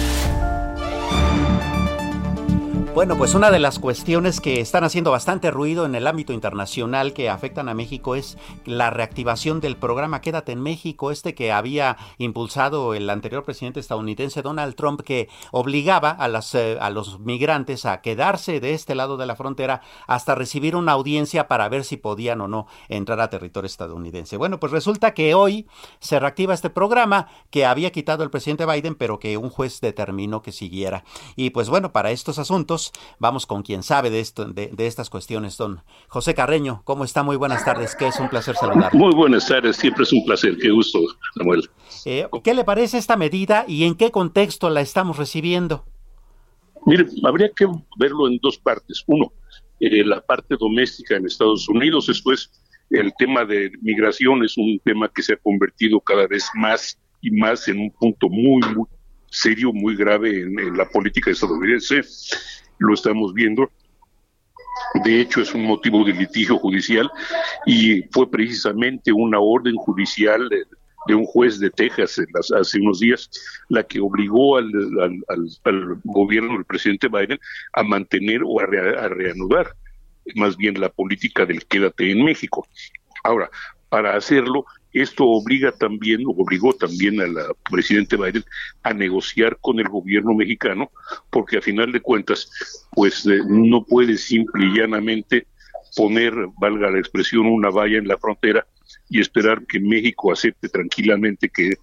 Bueno, 2.98 3.16
pues 3.16 3.36
una 3.36 3.52
de 3.52 3.60
las 3.60 3.78
cuestiones 3.78 4.40
que 4.40 4.60
están 4.60 4.82
haciendo 4.82 5.12
bastante 5.12 5.52
ruido 5.52 5.86
en 5.86 5.94
el 5.94 6.08
ámbito 6.08 6.32
internacional 6.32 7.12
que 7.12 7.30
afectan 7.30 7.68
a 7.68 7.74
México 7.74 8.16
es 8.16 8.36
la 8.64 8.90
reactivación 8.90 9.60
del 9.60 9.76
programa 9.76 10.20
Quédate 10.20 10.50
en 10.50 10.60
México, 10.60 11.12
este 11.12 11.32
que 11.32 11.52
había 11.52 11.96
impulsado 12.18 12.94
el 12.94 13.08
anterior 13.08 13.44
presidente 13.44 13.78
estadounidense 13.78 14.42
Donald 14.42 14.74
Trump, 14.74 15.02
que 15.02 15.28
obligaba 15.52 16.10
a, 16.10 16.26
las, 16.26 16.56
eh, 16.56 16.76
a 16.80 16.90
los 16.90 17.20
migrantes 17.20 17.84
a 17.84 18.00
quedarse 18.00 18.58
de 18.58 18.74
este 18.74 18.96
lado 18.96 19.16
de 19.16 19.26
la 19.26 19.36
frontera 19.36 19.80
hasta 20.08 20.34
recibir 20.34 20.74
una 20.74 20.90
audiencia 20.90 21.46
para 21.46 21.68
ver 21.68 21.84
si 21.84 21.98
podían 21.98 22.40
o 22.40 22.48
no 22.48 22.66
entrar 22.88 23.20
a 23.20 23.30
territorio 23.30 23.68
estadounidense. 23.68 24.36
Bueno, 24.36 24.58
pues 24.58 24.72
resulta 24.72 25.14
que 25.14 25.36
hoy 25.36 25.68
se 26.00 26.18
reactiva 26.18 26.52
este 26.52 26.68
programa 26.68 27.28
que 27.50 27.64
había 27.64 27.92
quitado 27.92 28.24
el 28.24 28.30
presidente 28.30 28.66
Biden, 28.66 28.96
pero 28.96 29.20
que 29.20 29.36
un 29.36 29.50
juez 29.50 29.80
determinó 29.80 30.42
que 30.42 30.50
siguiera. 30.50 31.04
Y 31.36 31.50
pues 31.50 31.68
bueno, 31.68 31.92
para 31.92 32.10
estos 32.10 32.40
asuntos, 32.40 32.87
Vamos 33.18 33.46
con 33.46 33.62
quien 33.62 33.82
sabe 33.82 34.10
de, 34.10 34.20
esto, 34.20 34.46
de, 34.46 34.72
estas 34.78 35.10
cuestiones, 35.10 35.56
don 35.56 35.82
José 36.08 36.34
Carreño. 36.34 36.82
¿Cómo 36.84 37.04
está? 37.04 37.22
Muy 37.22 37.36
buenas 37.36 37.64
tardes, 37.64 37.94
que 37.94 38.06
es 38.08 38.18
un 38.20 38.28
placer 38.28 38.56
saludar. 38.56 38.94
Muy 38.94 39.14
buenas 39.14 39.46
tardes, 39.46 39.76
siempre 39.76 40.04
es 40.04 40.12
un 40.12 40.24
placer, 40.24 40.56
qué 40.58 40.70
gusto, 40.70 41.00
Samuel. 41.36 41.68
Eh, 42.04 42.26
¿Qué 42.42 42.54
le 42.54 42.64
parece 42.64 42.98
esta 42.98 43.16
medida 43.16 43.64
y 43.66 43.84
en 43.84 43.94
qué 43.94 44.10
contexto 44.10 44.70
la 44.70 44.80
estamos 44.80 45.16
recibiendo? 45.18 45.84
Mire, 46.86 47.06
habría 47.24 47.50
que 47.54 47.66
verlo 47.98 48.28
en 48.28 48.38
dos 48.42 48.58
partes. 48.58 49.02
Uno, 49.06 49.32
eh, 49.80 50.04
la 50.04 50.20
parte 50.20 50.56
doméstica 50.58 51.16
en 51.16 51.26
Estados 51.26 51.68
Unidos, 51.68 52.06
después 52.06 52.50
el 52.90 53.12
tema 53.18 53.44
de 53.44 53.70
migración 53.82 54.44
es 54.44 54.56
un 54.56 54.80
tema 54.84 55.10
que 55.14 55.22
se 55.22 55.34
ha 55.34 55.36
convertido 55.36 56.00
cada 56.00 56.26
vez 56.26 56.48
más 56.54 56.98
y 57.20 57.30
más 57.30 57.68
en 57.68 57.80
un 57.80 57.90
punto 57.90 58.28
muy, 58.28 58.62
muy 58.74 58.86
serio, 59.30 59.72
muy 59.72 59.94
grave 59.96 60.40
en, 60.40 60.58
en 60.58 60.76
la 60.76 60.88
política 60.88 61.30
estadounidense 61.30 62.02
lo 62.78 62.94
estamos 62.94 63.32
viendo. 63.34 63.70
De 65.04 65.20
hecho, 65.20 65.40
es 65.40 65.54
un 65.54 65.64
motivo 65.64 66.04
de 66.04 66.12
litigio 66.12 66.56
judicial 66.58 67.10
y 67.66 68.02
fue 68.10 68.30
precisamente 68.30 69.12
una 69.12 69.38
orden 69.40 69.74
judicial 69.76 70.48
de, 70.48 71.14
un 71.14 71.24
juez 71.24 71.58
de 71.58 71.70
Texas 71.70 72.20
hace 72.54 72.80
unos 72.80 73.00
días 73.00 73.30
la 73.70 73.82
que 73.82 73.98
obligó 73.98 74.58
al, 74.58 74.70
gobierno 76.04 76.52
del 76.52 76.66
presidente 76.66 77.08
Biden 77.08 77.38
a 77.72 77.82
mantener 77.82 78.42
o 78.44 78.60
a, 78.60 78.64
a 78.64 79.08
reanudar 79.08 79.74
más 80.34 80.56
bien 80.56 80.78
la 80.80 80.90
política 80.90 81.46
del 81.46 81.64
quédate 81.66 82.10
en 82.10 82.24
México. 82.24 82.66
Ahora, 83.24 83.50
para 83.88 84.16
hacerlo, 84.16 84.66
esto 84.92 85.24
obliga 85.24 85.72
también, 85.72 86.22
obligó 86.26 86.72
también 86.72 87.20
al 87.20 87.34
presidente 87.70 88.16
Biden 88.16 88.44
a 88.82 88.92
negociar 88.94 89.58
con 89.60 89.78
el 89.80 89.88
gobierno 89.88 90.34
mexicano, 90.34 90.90
porque 91.30 91.58
a 91.58 91.62
final 91.62 91.92
de 91.92 92.00
cuentas, 92.00 92.50
pues 92.92 93.26
eh, 93.26 93.40
no 93.46 93.84
puede 93.84 94.16
simple 94.16 94.66
y 94.66 94.78
llanamente 94.78 95.46
poner, 95.96 96.34
valga 96.58 96.90
la 96.90 96.98
expresión, 96.98 97.46
una 97.46 97.70
valla 97.70 97.98
en 97.98 98.08
la 98.08 98.18
frontera 98.18 98.66
y 99.10 99.20
esperar 99.20 99.66
que 99.66 99.80
México 99.80 100.32
acepte 100.32 100.68
tranquilamente 100.68 101.48
que 101.48 101.74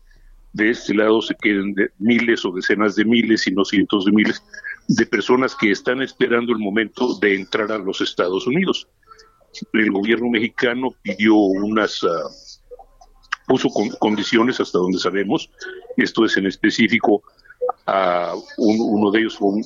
de 0.53 0.69
este 0.69 0.93
lado 0.93 1.21
se 1.21 1.35
queden 1.35 1.75
miles 1.99 2.45
o 2.45 2.51
decenas 2.51 2.95
de 2.95 3.03
miles 3.03 3.45
y 3.45 3.51
no 3.51 3.65
cientos 3.65 4.05
de 4.05 4.13
miles 4.13 4.41
de 4.87 5.05
personas 5.05 5.53
que 5.53 5.71
están 5.71 6.01
esperando 6.01 6.53
el 6.53 6.59
momento 6.59 7.17
de 7.19 7.35
entrar 7.35 7.71
a 7.71 7.77
los 7.77 7.99
Estados 8.01 8.47
Unidos. 8.47 8.87
El 9.73 9.91
gobierno 9.91 10.29
mexicano 10.29 10.89
pidió 11.01 11.35
unas 11.35 12.01
ah, 12.03 12.29
puso 13.47 13.69
condiciones 13.99 14.59
hasta 14.59 14.77
donde 14.77 14.99
sabemos. 14.99 15.49
Esto 15.97 16.25
es 16.25 16.37
en 16.37 16.47
específico 16.47 17.23
a 17.85 18.33
uno 18.57 19.11
de 19.11 19.19
ellos 19.19 19.37
un, 19.39 19.63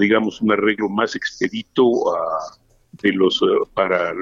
digamos, 0.00 0.40
un 0.40 0.52
arreglo 0.52 0.88
más 0.88 1.14
expedito 1.16 1.82
de 3.02 3.12
los 3.12 3.40
eh, 3.42 3.70
para 3.74 4.12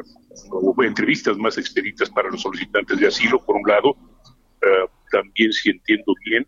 entrevistas 0.87 1.37
más 1.37 1.59
expeditas 1.59 2.11
para 2.11 2.31
los 2.31 2.43
solicitantes 2.43 2.99
de 2.99 3.07
asilo, 3.07 3.45
por 3.45 3.57
un 3.57 3.67
lado. 3.67 3.97
Eh, 4.63 4.89
también, 5.11 5.53
si 5.53 5.71
entiendo 5.71 6.13
bien, 6.25 6.47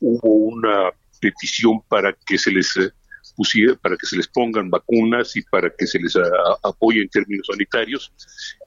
hubo 0.00 0.34
una 0.34 0.90
petición 1.20 1.80
para 1.88 2.12
que 2.26 2.36
se 2.36 2.50
les 2.50 2.76
eh, 2.76 2.90
pusiera, 3.36 3.74
para 3.76 3.96
que 3.96 4.06
se 4.06 4.16
les 4.16 4.28
pongan 4.28 4.70
vacunas 4.70 5.34
y 5.36 5.42
para 5.42 5.70
que 5.70 5.86
se 5.86 5.98
les 5.98 6.14
apoye 6.62 7.02
en 7.02 7.08
términos 7.08 7.46
sanitarios. 7.50 8.12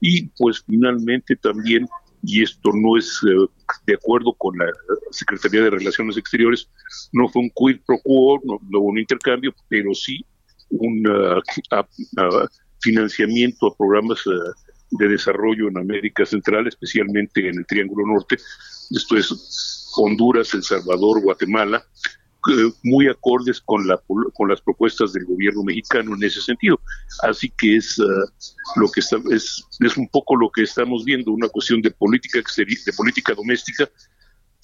Y 0.01 0.28
pues 0.38 0.63
finalmente 0.66 1.36
también, 1.36 1.88
y 2.24 2.43
esto 2.43 2.72
no 2.74 2.97
es 2.97 3.20
eh, 3.28 3.47
de 3.86 3.93
acuerdo 3.95 4.34
con 4.34 4.57
la 4.57 4.66
Secretaría 5.11 5.63
de 5.63 5.70
Relaciones 5.70 6.18
Exteriores, 6.18 6.70
no 7.13 7.28
fue 7.30 7.43
un 7.43 7.49
quid 7.49 7.82
pro 7.86 7.99
quo, 8.03 8.39
no, 8.43 8.59
hubo 8.80 8.89
un 8.89 8.99
intercambio, 8.99 9.53
pero 9.70 9.93
sí 9.93 10.26
un 10.70 11.03
financiamiento 12.82 13.68
a 13.68 13.76
programas 13.76 14.20
eh, 14.28 14.51
de 14.91 15.07
desarrollo 15.07 15.68
en 15.68 15.78
América 15.78 16.26
Central, 16.26 16.68
especialmente 16.68 17.47
en 17.47 17.57
el 17.57 17.66
Triángulo 17.66 18.05
Norte, 18.05 18.38
esto 18.91 19.18
es 19.18 19.91
Honduras, 19.97 20.53
El 20.53 20.63
Salvador, 20.63 21.22
Guatemala, 21.22 21.84
eh, 22.51 22.71
muy 22.83 23.07
acordes 23.07 23.61
con, 23.61 23.87
la, 23.87 23.99
con 24.33 24.49
las 24.49 24.61
propuestas 24.61 25.13
del 25.13 25.25
gobierno 25.25 25.63
mexicano 25.63 26.15
en 26.15 26.23
ese 26.23 26.41
sentido. 26.41 26.79
Así 27.23 27.51
que 27.57 27.77
es, 27.77 27.97
uh, 27.99 28.79
lo 28.79 28.89
que 28.91 28.99
está, 28.99 29.17
es, 29.31 29.63
es 29.79 29.97
un 29.97 30.07
poco 30.09 30.35
lo 30.35 30.49
que 30.49 30.63
estamos 30.63 31.03
viendo, 31.05 31.31
una 31.31 31.49
cuestión 31.49 31.81
de 31.81 31.91
política 31.91 32.39
exterior, 32.39 32.79
de 32.85 32.93
política 32.93 33.33
doméstica 33.33 33.89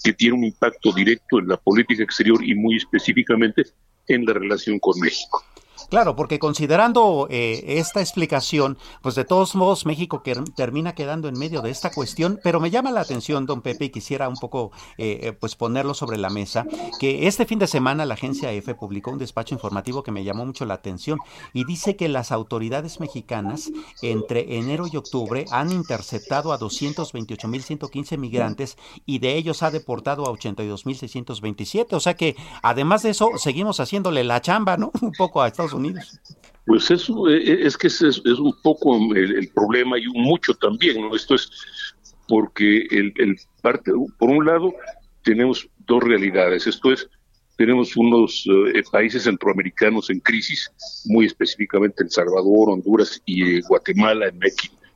que 0.04 0.14
tiene 0.14 0.36
un 0.36 0.44
impacto 0.44 0.92
directo 0.92 1.40
en 1.40 1.48
la 1.48 1.58
política 1.58 2.04
exterior 2.04 2.44
y 2.44 2.56
muy 2.56 2.78
específicamente 2.78 3.66
en 4.08 4.26
la 4.26 4.34
relación 4.34 4.80
con 4.80 5.00
México. 5.00 5.44
Claro, 5.92 6.16
porque 6.16 6.40
considerando 6.40 7.28
eh, 7.30 7.66
esta 7.68 8.00
explicación, 8.00 8.78
pues 9.02 9.16
de 9.16 9.26
todos 9.26 9.56
modos 9.56 9.86
México 9.86 10.24
termina 10.56 10.96
quedando 10.96 11.28
en 11.28 11.38
medio 11.38 11.62
de 11.62 11.70
esta 11.70 11.92
cuestión, 11.92 12.40
pero 12.46 12.62
me 12.62 12.72
llama 12.72 12.92
la 12.92 13.02
atención, 13.02 13.46
don 13.46 13.62
Pepe, 13.62 13.84
y 13.84 13.90
quisiera 13.90 14.30
un 14.30 14.38
poco 14.38 14.72
eh, 14.98 15.20
eh, 15.22 15.34
pues 15.34 15.58
ponerlo 15.58 15.94
sobre 15.94 16.18
la 16.18 16.30
mesa, 16.30 16.66
que 16.98 17.28
este 17.28 17.46
fin 17.46 17.60
de 17.60 17.68
semana 17.68 18.06
la 18.06 18.14
agencia 18.14 18.54
EFE 18.54 18.74
publicó 18.74 19.12
un 19.12 19.18
despacho 19.18 19.54
informativo 19.54 20.02
que 20.02 20.14
me 20.14 20.24
llamó 20.24 20.46
mucho 20.46 20.66
la 20.66 20.76
atención 20.76 21.20
y 21.52 21.66
dice 21.66 21.98
que 21.98 22.08
las 22.08 22.32
autoridades 22.32 23.02
mexicanas 23.02 23.70
entre 24.02 24.60
enero 24.60 24.86
y 24.90 24.96
octubre 24.96 25.44
han 25.52 25.74
interceptado 25.74 26.54
a 26.54 26.60
228.115 26.60 28.18
migrantes 28.18 28.78
y 29.06 29.20
de 29.20 29.36
ellos 29.36 29.62
ha 29.62 29.72
deportado 29.72 30.26
a 30.26 30.32
82.627, 30.32 31.88
o 31.92 32.00
sea 32.00 32.14
que 32.14 32.38
además 32.64 33.04
de 33.04 33.10
eso 33.10 33.32
seguimos 33.36 33.82
haciéndole 33.82 34.24
la 34.24 34.40
chamba, 34.40 34.78
¿no? 34.78 34.94
Un 35.02 35.12
poco 35.12 35.42
a 35.42 35.50
Estados 35.50 35.74
Unidos. 35.74 35.81
Pues 36.66 36.92
eso 36.92 37.30
eh, 37.30 37.38
eh, 37.38 37.60
es 37.64 37.78
que 37.78 37.88
es, 37.88 38.02
es 38.02 38.18
un 38.18 38.54
poco 38.62 38.96
el, 39.16 39.50
problema 39.54 39.98
y 39.98 40.08
mucho 40.08 40.54
también, 40.54 41.02
¿no? 41.02 41.16
Esto 41.16 41.36
es 41.36 41.50
porque 42.28 42.88
el, 42.92 43.38
parte, 43.62 43.92
por 44.18 44.30
un 44.30 44.46
lado, 44.46 44.74
tenemos 45.24 45.68
dos 45.88 46.04
realidades. 46.04 46.68
Esto 46.68 46.92
es, 46.92 47.10
tenemos 47.58 47.98
unos 47.98 48.48
eh, 48.74 48.84
países 48.92 49.24
centroamericanos 49.24 50.10
en 50.10 50.20
crisis, 50.20 50.72
muy 51.06 51.26
específicamente 51.26 52.04
El 52.04 52.12
Salvador, 52.12 52.70
Honduras 52.70 53.22
y 53.26 53.62
Guatemala 53.62 54.28
en, 54.28 54.40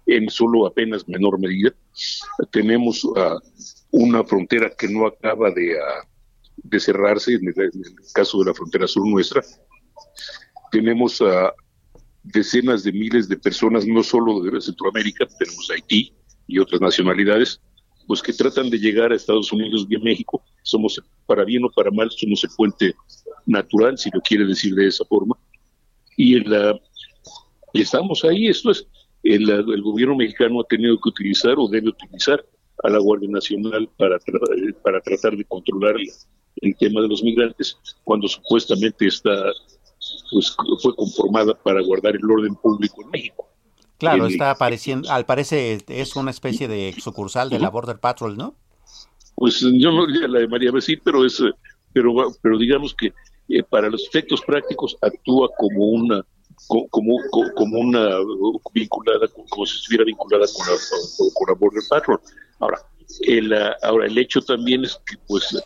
en 0.05 0.29
solo 0.29 0.67
apenas 0.67 1.07
menor 1.07 1.39
medida. 1.39 1.73
Tenemos 2.51 3.03
uh, 3.03 3.39
una 3.91 4.23
frontera 4.23 4.71
que 4.77 4.87
no 4.87 5.07
acaba 5.07 5.51
de, 5.51 5.75
uh, 5.75 6.07
de 6.57 6.79
cerrarse, 6.79 7.33
en 7.33 7.47
el, 7.47 7.71
caso 8.13 8.39
de 8.39 8.45
la 8.45 8.53
frontera 8.53 8.87
sur 8.87 9.07
nuestra, 9.07 9.41
tenemos 10.75 11.21
a 11.21 11.53
decenas 12.21 12.83
de 12.83 12.91
miles 12.91 13.29
de 13.29 13.37
personas, 13.37 13.87
no 13.87 14.03
solo 14.03 14.41
de 14.41 14.59
Centroamérica, 14.59 15.25
tenemos 15.39 15.71
Haití 15.71 16.11
y 16.47 16.59
otras 16.59 16.81
nacionalidades, 16.81 17.61
pues 18.05 18.21
que 18.21 18.33
tratan 18.33 18.69
de 18.69 18.77
llegar 18.77 19.13
a 19.13 19.15
Estados 19.15 19.53
Unidos 19.53 19.87
y 19.89 19.95
a 19.95 19.99
México. 19.99 20.43
Somos, 20.63 21.01
para 21.25 21.45
bien 21.45 21.63
o 21.63 21.69
para 21.69 21.91
mal, 21.91 22.11
somos 22.11 22.43
el 22.43 22.49
puente 22.57 22.93
natural, 23.45 23.97
si 23.97 24.09
lo 24.13 24.19
quiere 24.19 24.45
decir 24.45 24.75
de 24.75 24.87
esa 24.87 25.05
forma. 25.05 25.37
Y, 26.17 26.41
la, 26.41 26.77
estamos 27.71 28.25
ahí, 28.25 28.47
esto 28.47 28.71
es, 28.71 28.85
el, 29.23 29.49
el, 29.49 29.81
gobierno 29.81 30.17
mexicano 30.17 30.59
ha 30.59 30.67
tenido 30.67 30.99
que 30.99 31.07
utilizar 31.07 31.55
o 31.57 31.69
debe 31.69 31.87
utilizar 31.87 32.45
a 32.83 32.89
la 32.89 32.99
Guardia 32.99 33.29
Nacional 33.29 33.87
para, 33.97 34.17
para 34.83 34.99
tratar 34.99 35.37
de 35.37 35.45
controlar 35.45 35.95
el 36.57 36.75
tema 36.77 36.99
de 37.01 37.07
los 37.07 37.23
migrantes, 37.23 37.77
cuando 38.03 38.27
supuestamente 38.27 39.07
está 39.07 39.53
pues 40.31 40.55
fue 40.81 40.95
conformada 40.95 41.53
para 41.53 41.81
guardar 41.81 42.15
el 42.15 42.29
orden 42.29 42.55
público 42.55 43.01
en 43.01 43.09
México. 43.09 43.47
Claro, 43.97 44.27
está 44.27 44.51
apareciendo, 44.51 45.09
al 45.09 45.25
parecer 45.25 45.83
es 45.87 46.15
una 46.15 46.31
especie 46.31 46.67
de 46.67 46.93
sucursal 46.99 47.49
de 47.49 47.59
la 47.59 47.69
Border 47.69 47.99
Patrol, 47.99 48.35
¿no? 48.35 48.55
Pues 49.35 49.59
yo 49.61 49.91
no 49.91 50.05
la 50.07 50.41
llamaría 50.41 50.71
así, 50.75 50.97
pero 50.97 51.25
es, 51.25 51.41
pero, 51.93 52.13
pero 52.41 52.57
digamos 52.57 52.93
que 52.93 53.13
eh, 53.47 53.63
para 53.63 53.89
los 53.89 54.07
efectos 54.07 54.41
prácticos 54.41 54.97
actúa 55.01 55.49
como 55.57 55.85
una 55.85 56.25
como, 56.67 57.17
como, 57.55 57.79
una 57.79 58.17
vinculada, 58.73 59.27
como 59.49 59.65
si 59.65 59.75
estuviera 59.77 60.05
vinculada 60.05 60.45
con 60.47 60.65
la, 60.67 60.79
con 61.33 61.47
la 61.47 61.53
Border 61.53 61.83
Patrol. 61.89 62.19
Ahora, 62.59 62.79
el, 63.21 63.53
ahora 63.83 64.05
el 64.05 64.17
hecho 64.17 64.41
también 64.41 64.85
es 64.85 64.99
que 65.05 65.17
pues 65.27 65.63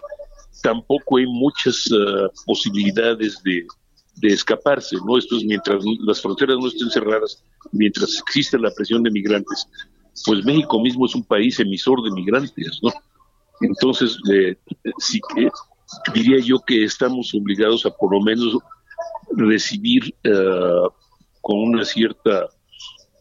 tampoco 0.62 1.18
hay 1.18 1.26
muchas 1.28 1.90
ah, 1.94 2.28
posibilidades 2.46 3.42
de, 3.44 3.66
de 4.22 4.30
escaparse, 4.30 4.98
¿no? 5.06 5.18
Esto 5.18 5.38
es 5.38 5.46
mientras 5.46 5.84
las 6.06 6.22
fronteras 6.22 6.58
no 6.58 6.68
estén 6.68 6.90
cerradas, 6.90 7.44
mientras 7.72 8.18
existe 8.20 8.58
la 8.58 8.72
presión 8.72 9.04
de 9.04 9.12
migrantes, 9.12 9.68
pues 10.26 10.44
México 10.46 10.80
mismo 10.82 11.06
es 11.06 11.16
un 11.16 11.24
país 11.24 11.60
emisor 11.60 12.04
de 12.04 12.12
migrantes, 12.12 12.80
¿no? 12.82 12.92
Entonces, 13.62 14.18
eh, 14.32 14.56
sí 15.00 15.20
que 15.36 15.50
diría 16.14 16.40
yo 16.44 16.60
que 16.60 16.84
estamos 16.84 17.34
obligados 17.34 17.86
a 17.86 17.92
por 17.92 18.14
lo 18.14 18.22
menos 18.22 18.58
recibir 19.36 20.16
eh, 20.24 20.34
con 21.42 21.60
una 21.60 21.86
cierta 21.86 22.48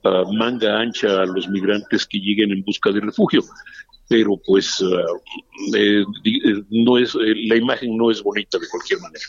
eh, 0.05 0.25
manga 0.33 0.81
ancha 0.81 1.23
a 1.23 1.27
los 1.27 1.49
migrantes 1.49 2.07
que 2.07 2.19
lleguen 2.19 2.53
en 2.53 2.63
busca 2.65 2.91
de 2.91 3.01
refugio 3.01 3.43
pero 4.11 4.41
pues 4.47 4.83
no 6.71 6.97
es 6.97 7.15
la 7.15 7.57
imagen 7.57 7.95
no 7.95 8.11
es 8.11 8.23
bonita 8.23 8.59
de 8.59 8.67
cualquier 8.67 9.01
manera. 9.01 9.25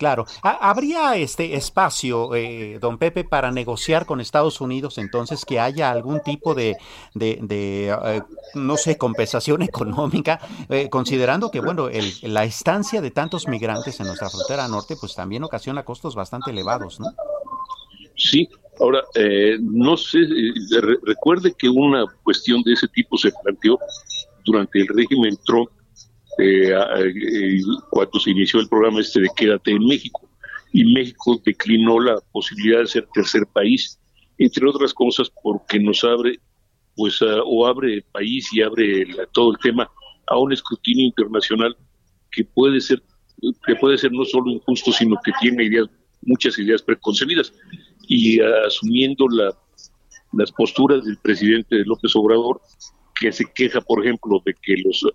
Claro. 0.00 0.24
¿Habría 0.42 1.14
este 1.16 1.56
espacio, 1.56 2.34
eh, 2.34 2.78
don 2.80 2.96
Pepe, 2.96 3.22
para 3.22 3.50
negociar 3.50 4.06
con 4.06 4.22
Estados 4.22 4.62
Unidos 4.62 4.96
entonces 4.96 5.44
que 5.44 5.60
haya 5.60 5.90
algún 5.90 6.22
tipo 6.22 6.54
de, 6.54 6.78
de, 7.12 7.90
eh, 7.90 8.22
no 8.54 8.78
sé, 8.78 8.96
compensación 8.96 9.60
económica, 9.70 10.40
eh, 10.70 10.88
considerando 10.88 11.50
que, 11.50 11.60
bueno, 11.60 11.90
el, 11.90 12.14
la 12.22 12.44
estancia 12.44 13.02
de 13.02 13.10
tantos 13.10 13.46
migrantes 13.46 14.00
en 14.00 14.06
nuestra 14.06 14.30
frontera 14.30 14.66
norte, 14.68 14.96
pues 14.98 15.14
también 15.14 15.44
ocasiona 15.44 15.82
costos 15.82 16.14
bastante 16.14 16.50
elevados, 16.50 16.98
¿no? 16.98 17.08
Sí, 18.16 18.48
ahora, 18.80 19.02
no 19.60 19.98
sé, 19.98 20.20
recuerde 21.02 21.52
que 21.58 21.68
una 21.68 22.06
cuestión 22.22 22.62
de 22.62 22.72
ese 22.72 22.88
tipo 22.88 23.18
se 23.18 23.30
planteó 23.42 23.78
durante 24.46 24.80
el 24.80 24.88
régimen 24.88 25.36
Trump 25.44 25.68
eh, 26.40 26.72
eh, 26.72 27.60
cuando 27.90 28.18
se 28.18 28.30
inició 28.30 28.60
el 28.60 28.68
programa 28.68 29.00
este 29.00 29.20
de 29.20 29.28
Quédate 29.36 29.72
en 29.72 29.84
México. 29.84 30.28
Y 30.72 30.84
México 30.92 31.40
declinó 31.44 31.98
la 31.98 32.20
posibilidad 32.32 32.80
de 32.80 32.86
ser 32.86 33.08
tercer 33.12 33.42
país, 33.52 33.98
entre 34.38 34.68
otras 34.68 34.94
cosas 34.94 35.30
porque 35.42 35.78
nos 35.80 36.04
abre, 36.04 36.38
pues, 36.94 37.18
o 37.22 37.66
abre 37.66 37.94
el 37.94 38.02
país 38.02 38.48
y 38.52 38.62
abre 38.62 39.06
todo 39.32 39.52
el 39.52 39.58
tema 39.58 39.90
a 40.28 40.38
un 40.38 40.52
escrutinio 40.52 41.06
internacional 41.06 41.76
que 42.30 42.44
puede 42.44 42.80
ser 42.80 43.02
que 43.66 43.74
puede 43.76 43.96
ser 43.96 44.12
no 44.12 44.24
solo 44.24 44.50
injusto, 44.50 44.92
sino 44.92 45.16
que 45.24 45.32
tiene 45.40 45.64
ideas, 45.64 45.88
muchas 46.22 46.58
ideas 46.58 46.82
preconcebidas. 46.82 47.52
Y 48.06 48.40
asumiendo 48.40 49.26
la, 49.28 49.56
las 50.32 50.52
posturas 50.52 51.04
del 51.04 51.16
presidente 51.18 51.82
López 51.86 52.14
Obrador, 52.14 52.60
que 53.18 53.32
se 53.32 53.44
queja, 53.54 53.80
por 53.80 54.04
ejemplo, 54.04 54.42
de 54.44 54.54
que 54.60 54.74
los 54.84 55.06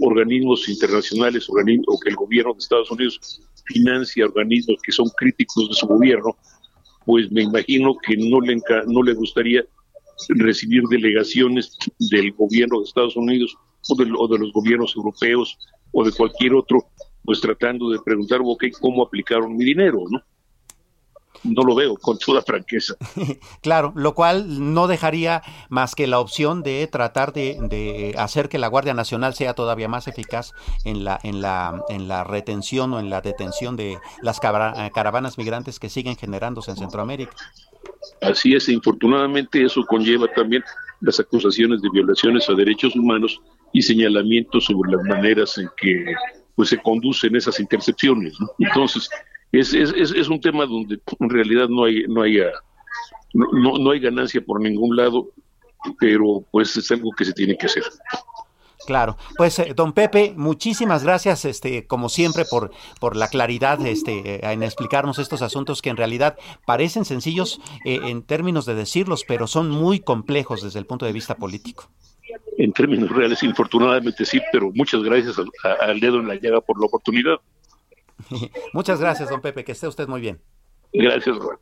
organismos 0.00 0.68
internacionales 0.68 1.48
o 1.48 1.98
que 2.00 2.10
el 2.10 2.16
gobierno 2.16 2.52
de 2.52 2.58
Estados 2.58 2.90
Unidos 2.90 3.42
financia 3.66 4.24
organismos 4.24 4.80
que 4.82 4.92
son 4.92 5.08
críticos 5.16 5.68
de 5.68 5.74
su 5.74 5.86
gobierno, 5.86 6.36
pues 7.04 7.30
me 7.30 7.42
imagino 7.42 7.96
que 8.06 8.16
no 8.16 8.40
le, 8.40 8.60
no 8.86 9.02
le 9.02 9.14
gustaría 9.14 9.64
recibir 10.28 10.82
delegaciones 10.90 11.76
del 12.10 12.32
gobierno 12.32 12.78
de 12.78 12.84
Estados 12.84 13.16
Unidos 13.16 13.56
o 13.88 13.94
de, 13.96 14.10
o 14.16 14.28
de 14.28 14.38
los 14.38 14.52
gobiernos 14.52 14.94
europeos 14.96 15.58
o 15.92 16.04
de 16.04 16.12
cualquier 16.12 16.54
otro, 16.54 16.84
pues 17.24 17.40
tratando 17.40 17.90
de 17.90 17.98
preguntar, 18.04 18.40
ok, 18.44 18.64
¿cómo 18.80 19.02
aplicaron 19.02 19.56
mi 19.56 19.64
dinero? 19.64 20.04
¿no? 20.10 20.22
No 21.44 21.62
lo 21.62 21.74
veo 21.74 21.96
con 21.96 22.18
toda 22.18 22.42
franqueza. 22.42 22.94
claro, 23.62 23.92
lo 23.96 24.14
cual 24.14 24.72
no 24.74 24.86
dejaría 24.86 25.42
más 25.68 25.94
que 25.94 26.06
la 26.06 26.20
opción 26.20 26.62
de 26.62 26.86
tratar 26.86 27.32
de, 27.32 28.14
hacer 28.18 28.48
que 28.48 28.58
la 28.58 28.68
Guardia 28.68 28.94
Nacional 28.94 29.34
sea 29.34 29.54
todavía 29.54 29.88
más 29.88 30.08
eficaz 30.08 30.52
en 30.84 31.04
la, 31.04 31.18
en 31.22 31.40
la, 31.40 31.82
en 31.88 32.08
la 32.08 32.24
retención 32.24 32.92
o 32.92 33.00
en 33.00 33.10
la 33.10 33.20
detención 33.20 33.76
de 33.76 33.98
las 34.22 34.40
caravanas 34.40 35.38
migrantes 35.38 35.78
que 35.78 35.88
siguen 35.88 36.16
generándose 36.16 36.70
en 36.70 36.76
Centroamérica. 36.76 37.32
Así 38.20 38.54
es, 38.54 38.68
infortunadamente 38.68 39.62
eso 39.64 39.84
conlleva 39.86 40.26
también 40.28 40.62
las 41.00 41.18
acusaciones 41.18 41.80
de 41.80 41.88
violaciones 41.90 42.48
a 42.48 42.54
derechos 42.54 42.94
humanos 42.94 43.40
y 43.72 43.82
señalamientos 43.82 44.64
sobre 44.64 44.92
las 44.92 45.02
maneras 45.04 45.56
en 45.58 45.68
que 45.76 46.14
pues 46.54 46.68
se 46.68 46.78
conducen 46.78 47.34
esas 47.36 47.58
intercepciones. 47.58 48.34
Entonces, 48.58 49.08
es, 49.52 49.74
es, 49.74 49.92
es, 49.92 50.28
un 50.28 50.40
tema 50.40 50.66
donde 50.66 51.00
en 51.18 51.30
realidad 51.30 51.68
no 51.68 51.84
hay, 51.84 52.04
no, 52.08 52.22
haya, 52.22 52.50
no, 53.34 53.78
no 53.78 53.90
hay 53.90 54.00
ganancia 54.00 54.40
por 54.40 54.60
ningún 54.60 54.96
lado, 54.96 55.28
pero 55.98 56.44
pues 56.50 56.76
es 56.76 56.90
algo 56.90 57.10
que 57.16 57.24
se 57.24 57.32
tiene 57.32 57.56
que 57.56 57.66
hacer. 57.66 57.84
Claro, 58.86 59.16
pues 59.36 59.58
eh, 59.58 59.72
don 59.76 59.92
Pepe, 59.92 60.32
muchísimas 60.36 61.04
gracias, 61.04 61.44
este, 61.44 61.86
como 61.86 62.08
siempre, 62.08 62.44
por, 62.44 62.70
por 62.98 63.14
la 63.14 63.28
claridad, 63.28 63.84
este, 63.86 64.36
eh, 64.36 64.40
en 64.42 64.62
explicarnos 64.62 65.18
estos 65.18 65.42
asuntos 65.42 65.82
que 65.82 65.90
en 65.90 65.96
realidad 65.96 66.38
parecen 66.66 67.04
sencillos 67.04 67.60
eh, 67.84 68.00
en 68.04 68.22
términos 68.22 68.66
de 68.66 68.74
decirlos, 68.74 69.24
pero 69.28 69.46
son 69.46 69.70
muy 69.70 70.00
complejos 70.00 70.62
desde 70.62 70.78
el 70.78 70.86
punto 70.86 71.06
de 71.06 71.12
vista 71.12 71.34
político. 71.36 71.90
En 72.56 72.72
términos 72.72 73.10
reales, 73.10 73.42
infortunadamente 73.42 74.24
sí, 74.24 74.40
pero 74.50 74.70
muchas 74.74 75.02
gracias 75.02 75.36
al, 75.80 76.00
dedo 76.00 76.20
en 76.20 76.28
la 76.28 76.34
llaga 76.36 76.60
por 76.60 76.80
la 76.80 76.86
oportunidad. 76.86 77.36
muchas 78.72 79.00
gracias, 79.00 79.28
don 79.30 79.40
Pepe, 79.40 79.64
que 79.64 79.72
esté 79.72 79.88
usted 79.88 80.08
muy 80.08 80.20
bien. 80.20 80.40
Gracias, 80.92 81.38
Juan. 81.38 81.58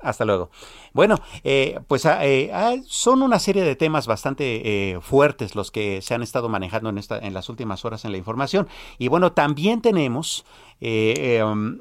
Hasta 0.00 0.24
luego. 0.24 0.50
Bueno, 0.92 1.16
eh, 1.42 1.80
pues 1.88 2.06
ah, 2.06 2.24
eh, 2.24 2.50
ah, 2.52 2.76
son 2.86 3.20
una 3.22 3.40
serie 3.40 3.64
de 3.64 3.74
temas 3.74 4.06
bastante 4.06 4.92
eh, 4.92 5.00
fuertes 5.00 5.56
los 5.56 5.72
que 5.72 6.02
se 6.02 6.14
han 6.14 6.22
estado 6.22 6.48
manejando 6.48 6.88
en, 6.88 6.98
esta, 6.98 7.18
en 7.18 7.34
las 7.34 7.48
últimas 7.48 7.84
horas 7.84 8.04
en 8.04 8.12
la 8.12 8.18
información. 8.18 8.68
Y 8.98 9.08
bueno, 9.08 9.32
también 9.32 9.82
tenemos 9.82 10.44
um, 10.80 11.78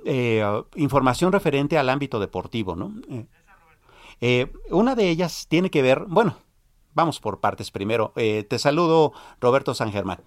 información 0.75 1.31
referente 1.31 1.77
al 1.77 1.89
ámbito 1.89 2.19
deportivo, 2.19 2.75
¿no? 2.75 2.93
una 4.71 4.95
de 4.95 5.09
ellas 5.09 5.45
tiene 5.47 5.69
que 5.69 5.83
ver, 5.83 6.05
bueno, 6.07 6.37
vamos 6.95 7.19
por 7.19 7.39
partes 7.39 7.69
primero. 7.69 8.13
te 8.15 8.57
saludo, 8.57 9.13
Roberto 9.39 9.75
San 9.75 9.91
Germán. 9.91 10.21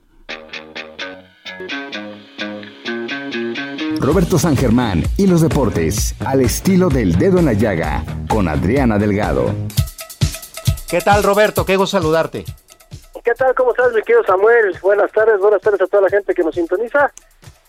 Roberto 4.01 4.39
San 4.39 4.57
Germán 4.57 5.03
y 5.19 5.27
los 5.27 5.43
deportes 5.43 6.15
al 6.25 6.41
estilo 6.41 6.89
del 6.89 7.19
dedo 7.19 7.39
en 7.39 7.45
la 7.45 7.53
llaga 7.53 8.03
con 8.31 8.49
Adriana 8.49 8.99
Delgado. 8.99 9.51
¿Qué 10.91 11.03
tal 11.03 11.23
Roberto? 11.23 11.67
Qué 11.67 11.77
gusto 11.77 11.99
saludarte. 11.99 12.47
¿Qué 13.23 13.35
tal? 13.35 13.55
¿Cómo 13.55 13.73
estás, 13.73 13.93
mi 13.93 14.01
querido 14.01 14.25
Samuel? 14.25 14.75
Buenas 14.81 15.13
tardes, 15.13 15.39
buenas 15.39 15.61
tardes 15.61 15.83
a 15.83 15.87
toda 15.87 16.05
la 16.05 16.09
gente 16.09 16.33
que 16.33 16.43
nos 16.43 16.55
sintoniza. 16.55 17.13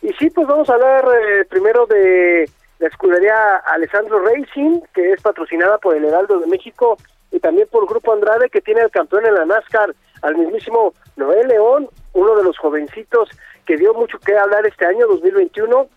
Y 0.02 0.14
sí, 0.14 0.30
pues 0.30 0.48
vamos 0.48 0.70
a 0.70 0.76
hablar 0.76 1.04
eh, 1.04 1.44
primero 1.50 1.86
de 1.86 2.50
la 2.80 2.88
escudería 2.88 3.58
Alessandro 3.68 4.24
Racing, 4.24 4.80
que 4.94 5.12
es 5.12 5.22
patrocinada 5.22 5.80
por 5.80 5.98
el 5.98 6.06
Heraldo 6.06 6.40
de 6.40 6.48
México 6.48 6.98
y 7.30 7.42
también 7.42 7.68
por 7.70 7.86
Grupo 7.86 8.14
Andrade, 8.14 8.50
que 8.50 8.62
tiene 8.62 8.80
al 8.80 8.90
campeón 8.90 9.26
en 9.26 9.36
la 9.36 9.46
NASCAR, 9.46 9.94
al 10.22 10.38
mismísimo 10.38 10.94
Noel 11.18 11.50
León, 11.50 11.90
uno 12.14 12.36
de 12.38 12.44
los 12.46 12.58
jovencitos 12.58 13.30
que 13.66 13.76
dio 13.76 13.94
mucho 13.94 14.18
que 14.20 14.38
hablar 14.38 14.66
este 14.66 14.86
año 14.86 15.08
2021 15.08 15.90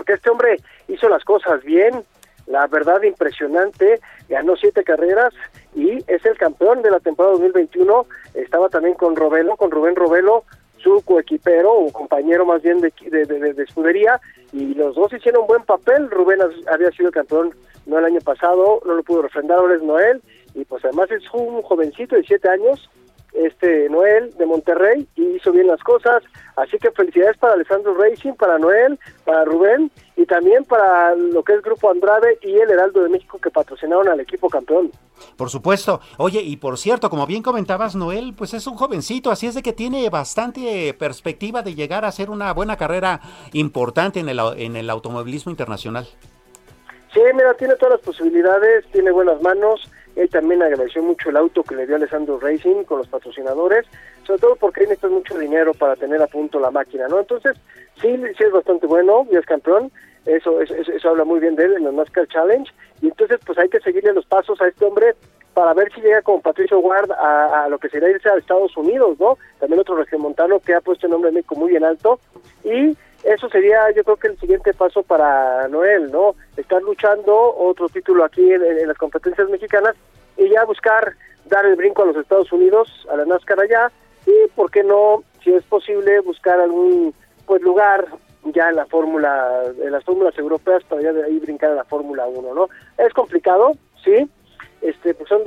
porque 0.00 0.14
este 0.14 0.30
hombre 0.30 0.56
hizo 0.88 1.10
las 1.10 1.22
cosas 1.24 1.62
bien, 1.62 2.04
la 2.46 2.66
verdad 2.68 3.02
impresionante, 3.02 4.00
ganó 4.30 4.56
siete 4.56 4.82
carreras 4.82 5.34
y 5.74 5.98
es 6.06 6.24
el 6.24 6.38
campeón 6.38 6.80
de 6.80 6.90
la 6.90 7.00
temporada 7.00 7.34
2021, 7.34 8.06
estaba 8.32 8.70
también 8.70 8.94
con 8.94 9.14
Robelo, 9.14 9.56
con 9.56 9.70
Rubén 9.70 9.94
Robelo, 9.94 10.44
su 10.78 11.02
coequipero 11.04 11.70
o 11.70 11.92
compañero 11.92 12.46
más 12.46 12.62
bien 12.62 12.80
de, 12.80 12.90
de, 13.10 13.62
escudería 13.62 14.18
y 14.54 14.72
los 14.72 14.94
dos 14.94 15.12
hicieron 15.12 15.42
un 15.42 15.48
buen 15.48 15.64
papel, 15.64 16.10
Rubén 16.10 16.38
había 16.72 16.90
sido 16.92 17.12
campeón 17.12 17.54
no 17.84 17.98
el 17.98 18.06
año 18.06 18.20
pasado, 18.22 18.80
no 18.86 18.94
lo 18.94 19.02
pudo 19.02 19.20
refrendar, 19.20 19.58
ahora 19.58 19.74
es 19.74 19.82
Noel 19.82 20.22
y 20.54 20.64
pues 20.64 20.82
además 20.82 21.10
es 21.10 21.24
un 21.34 21.60
jovencito 21.60 22.16
de 22.16 22.22
siete 22.22 22.48
años 22.48 22.88
este 23.32 23.88
Noel 23.88 24.36
de 24.36 24.46
Monterrey 24.46 25.06
y 25.16 25.36
hizo 25.36 25.52
bien 25.52 25.66
las 25.66 25.80
cosas. 25.80 26.22
Así 26.56 26.78
que 26.78 26.90
felicidades 26.90 27.36
para 27.38 27.54
Alessandro 27.54 27.94
Racing, 27.94 28.34
para 28.34 28.58
Noel, 28.58 28.98
para 29.24 29.44
Rubén 29.44 29.90
y 30.16 30.26
también 30.26 30.64
para 30.64 31.14
lo 31.14 31.42
que 31.42 31.54
es 31.54 31.62
Grupo 31.62 31.90
Andrade 31.90 32.38
y 32.42 32.54
el 32.56 32.70
Heraldo 32.70 33.02
de 33.02 33.08
México 33.08 33.38
que 33.38 33.50
patrocinaron 33.50 34.08
al 34.08 34.20
equipo 34.20 34.48
campeón. 34.48 34.90
Por 35.36 35.50
supuesto. 35.50 36.00
Oye, 36.18 36.40
y 36.40 36.56
por 36.56 36.78
cierto, 36.78 37.10
como 37.10 37.26
bien 37.26 37.42
comentabas, 37.42 37.94
Noel, 37.94 38.34
pues 38.36 38.54
es 38.54 38.66
un 38.66 38.76
jovencito, 38.76 39.30
así 39.30 39.46
es 39.46 39.54
de 39.54 39.62
que 39.62 39.72
tiene 39.72 40.08
bastante 40.10 40.94
perspectiva 40.94 41.62
de 41.62 41.74
llegar 41.74 42.04
a 42.04 42.08
hacer 42.08 42.30
una 42.30 42.52
buena 42.52 42.76
carrera 42.76 43.20
importante 43.52 44.20
en 44.20 44.28
el, 44.28 44.40
en 44.56 44.76
el 44.76 44.90
automovilismo 44.90 45.50
internacional. 45.50 46.06
Sí, 47.12 47.20
mira, 47.34 47.54
tiene 47.54 47.74
todas 47.74 47.94
las 47.94 48.02
posibilidades, 48.02 48.84
tiene 48.92 49.10
buenas 49.10 49.42
manos 49.42 49.80
él 50.20 50.28
también 50.28 50.62
agradeció 50.62 51.02
mucho 51.02 51.30
el 51.30 51.36
auto 51.36 51.62
que 51.62 51.74
le 51.74 51.86
dio 51.86 51.96
Alessandro 51.96 52.38
Racing 52.38 52.84
con 52.84 52.98
los 52.98 53.08
patrocinadores, 53.08 53.86
sobre 54.26 54.40
todo 54.40 54.56
porque 54.56 54.82
necesitas 54.82 55.10
mucho 55.10 55.38
dinero 55.38 55.72
para 55.72 55.96
tener 55.96 56.20
a 56.20 56.26
punto 56.26 56.60
la 56.60 56.70
máquina, 56.70 57.08
¿no? 57.08 57.20
Entonces, 57.20 57.56
sí, 58.00 58.20
sí 58.36 58.44
es 58.44 58.52
bastante 58.52 58.86
bueno 58.86 59.26
y 59.30 59.36
es 59.36 59.46
campeón, 59.46 59.90
eso, 60.26 60.60
eso, 60.60 60.74
eso 60.74 61.08
habla 61.08 61.24
muy 61.24 61.40
bien 61.40 61.56
de 61.56 61.64
él 61.64 61.76
en 61.78 61.86
el 61.86 61.96
NASCAR 61.96 62.28
Challenge, 62.28 62.70
y 63.00 63.06
entonces 63.06 63.40
pues 63.46 63.58
hay 63.58 63.68
que 63.68 63.80
seguirle 63.80 64.12
los 64.12 64.26
pasos 64.26 64.60
a 64.60 64.68
este 64.68 64.84
hombre 64.84 65.14
para 65.54 65.74
ver 65.74 65.92
si 65.92 66.00
llega 66.00 66.22
con 66.22 66.40
Patricio 66.40 66.78
Ward 66.78 67.10
a, 67.12 67.68
lo 67.68 67.78
que 67.78 67.88
sería 67.88 68.10
irse 68.10 68.28
a 68.28 68.36
Estados 68.36 68.76
Unidos, 68.76 69.18
¿no? 69.18 69.38
También 69.58 69.80
otro 69.80 69.96
regiomontano 69.96 70.60
que 70.60 70.74
ha 70.74 70.80
puesto 70.80 71.06
el 71.06 71.12
nombre 71.12 71.30
de 71.30 71.36
México 71.36 71.54
muy 71.56 71.70
bien 71.70 71.84
alto, 71.84 72.20
y 72.62 72.96
eso 73.24 73.48
sería 73.50 73.90
yo 73.94 74.02
creo 74.04 74.16
que 74.16 74.28
el 74.28 74.38
siguiente 74.38 74.72
paso 74.72 75.02
para 75.02 75.68
Noel, 75.68 76.10
¿no? 76.10 76.34
Estar 76.56 76.82
luchando 76.82 77.54
otro 77.56 77.88
título 77.88 78.24
aquí 78.24 78.52
en, 78.52 78.86
las 78.86 78.96
competencias 78.96 79.48
mexicanas 79.50 79.94
y 80.40 80.48
ya 80.48 80.64
buscar 80.64 81.14
dar 81.44 81.66
el 81.66 81.76
brinco 81.76 82.02
a 82.02 82.06
los 82.06 82.16
Estados 82.16 82.50
Unidos, 82.50 83.06
a 83.12 83.16
la 83.16 83.26
NASCAR 83.26 83.60
allá 83.60 83.92
y, 84.26 84.48
¿por 84.54 84.70
qué 84.70 84.82
no, 84.82 85.22
si 85.44 85.52
es 85.52 85.62
posible, 85.64 86.20
buscar 86.20 86.58
algún 86.58 87.14
pues 87.46 87.62
lugar 87.62 88.06
ya 88.44 88.70
en 88.70 88.76
la 88.76 88.86
fórmula, 88.86 89.64
en 89.82 89.92
las 89.92 90.02
fórmulas 90.04 90.36
europeas 90.38 90.82
para 90.84 91.02
ya 91.02 91.12
de 91.12 91.24
ahí 91.24 91.38
brincar 91.38 91.72
a 91.72 91.74
la 91.74 91.84
Fórmula 91.84 92.26
1, 92.26 92.54
¿no? 92.54 92.68
Es 92.96 93.12
complicado, 93.12 93.72
sí, 94.02 94.30
este, 94.80 95.12
pues 95.14 95.28
son, 95.28 95.42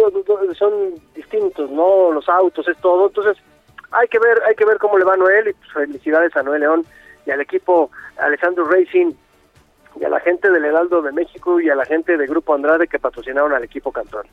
son 0.58 0.96
distintos, 1.16 1.72
¿no? 1.72 2.12
Los 2.12 2.30
autos, 2.30 2.68
es 2.68 2.78
todo, 2.78 3.08
entonces 3.08 3.38
hay 3.91 4.08
que 4.08 4.20
ver, 4.20 4.41
hay 4.48 4.56
que 4.56 4.66
ver 4.66 4.78
cómo 4.78 4.98
le 4.98 5.06
va 5.06 5.14
a 5.14 5.18
Noel 5.18 5.48
y 5.48 5.54
pues, 5.54 5.72
felicidades 5.72 6.36
a 6.36 6.44
Noel 6.44 6.62
León 6.62 6.86
y 7.26 7.32
al 7.32 7.41
equipo 7.41 7.89
Alessandro 8.18 8.66
Racing 8.66 9.14
y 10.00 10.04
a 10.04 10.10
la 10.10 10.20
gente 10.20 10.50
del 10.50 10.66
Heraldo 10.66 11.02
de 11.02 11.12
México 11.12 11.60
y 11.60 11.70
a 11.70 11.76
la 11.76 11.86
gente 11.86 12.18
del 12.18 12.28
Grupo 12.28 12.54
Andrade 12.54 12.88
que 12.88 13.00
patrocinaron 13.00 13.54
al 13.54 13.64
equipo 13.64 13.91
campeón. 13.91 14.26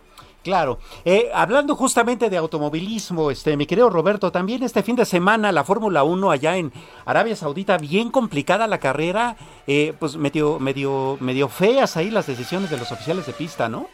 Claro, 0.42 0.78
eh, 1.04 1.30
hablando 1.34 1.76
justamente 1.76 2.30
de 2.30 2.38
automovilismo, 2.38 3.30
este, 3.30 3.58
mi 3.58 3.66
querido 3.66 3.90
Roberto, 3.90 4.32
también 4.32 4.62
este 4.62 4.82
fin 4.82 4.96
de 4.96 5.04
semana 5.04 5.52
la 5.52 5.64
Fórmula 5.64 6.02
1 6.02 6.30
allá 6.30 6.56
en 6.56 6.72
Arabia 7.04 7.36
Saudita, 7.36 7.76
bien 7.76 8.10
complicada 8.10 8.66
la 8.66 8.78
carrera, 8.78 9.36
eh, 9.66 9.92
pues 9.98 10.16
medio, 10.16 10.58
medio, 10.58 11.18
medio 11.20 11.48
feas 11.48 11.98
ahí 11.98 12.10
las 12.10 12.26
decisiones 12.26 12.70
de 12.70 12.78
los 12.78 12.90
oficiales 12.90 13.26
de 13.26 13.34
pista, 13.34 13.68
¿no? 13.68 13.86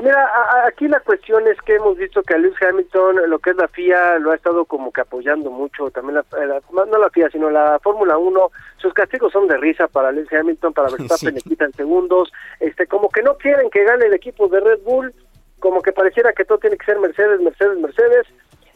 Pues 0.00 0.14
mira, 0.14 0.30
aquí 0.66 0.88
la 0.88 1.00
cuestión 1.00 1.46
es 1.46 1.60
que 1.60 1.74
hemos 1.74 1.98
visto 1.98 2.22
que 2.22 2.32
a 2.32 2.38
Lewis 2.38 2.56
Hamilton, 2.62 3.16
lo 3.28 3.38
que 3.38 3.50
es 3.50 3.56
la 3.56 3.68
FIA, 3.68 4.18
lo 4.18 4.30
ha 4.30 4.34
estado 4.34 4.64
como 4.64 4.90
que 4.92 5.02
apoyando 5.02 5.50
mucho, 5.50 5.90
también 5.90 6.14
la, 6.14 6.24
no 6.72 6.98
la 6.98 7.10
FIA, 7.10 7.28
sino 7.28 7.50
la 7.50 7.78
Fórmula 7.80 8.16
1, 8.16 8.50
sus 8.78 8.94
castigos 8.94 9.30
son 9.30 9.46
de 9.46 9.58
risa 9.58 9.88
para 9.88 10.10
Lewis 10.10 10.32
Hamilton, 10.32 10.72
para 10.72 10.88
Verstappen 10.98 11.34
le 11.34 11.42
quitan 11.42 11.74
segundos, 11.74 12.32
este 12.60 12.86
como 12.86 13.10
que 13.10 13.22
no 13.22 13.36
quieren 13.36 13.68
que 13.68 13.84
gane 13.84 14.06
el 14.06 14.14
equipo 14.14 14.48
de 14.48 14.60
Red 14.60 14.80
Bull, 14.84 15.12
como 15.58 15.82
que 15.82 15.92
pareciera 15.92 16.32
que 16.32 16.46
todo 16.46 16.56
tiene 16.56 16.78
que 16.78 16.86
ser 16.86 16.98
Mercedes, 16.98 17.38
Mercedes, 17.42 17.78
Mercedes, 17.78 18.26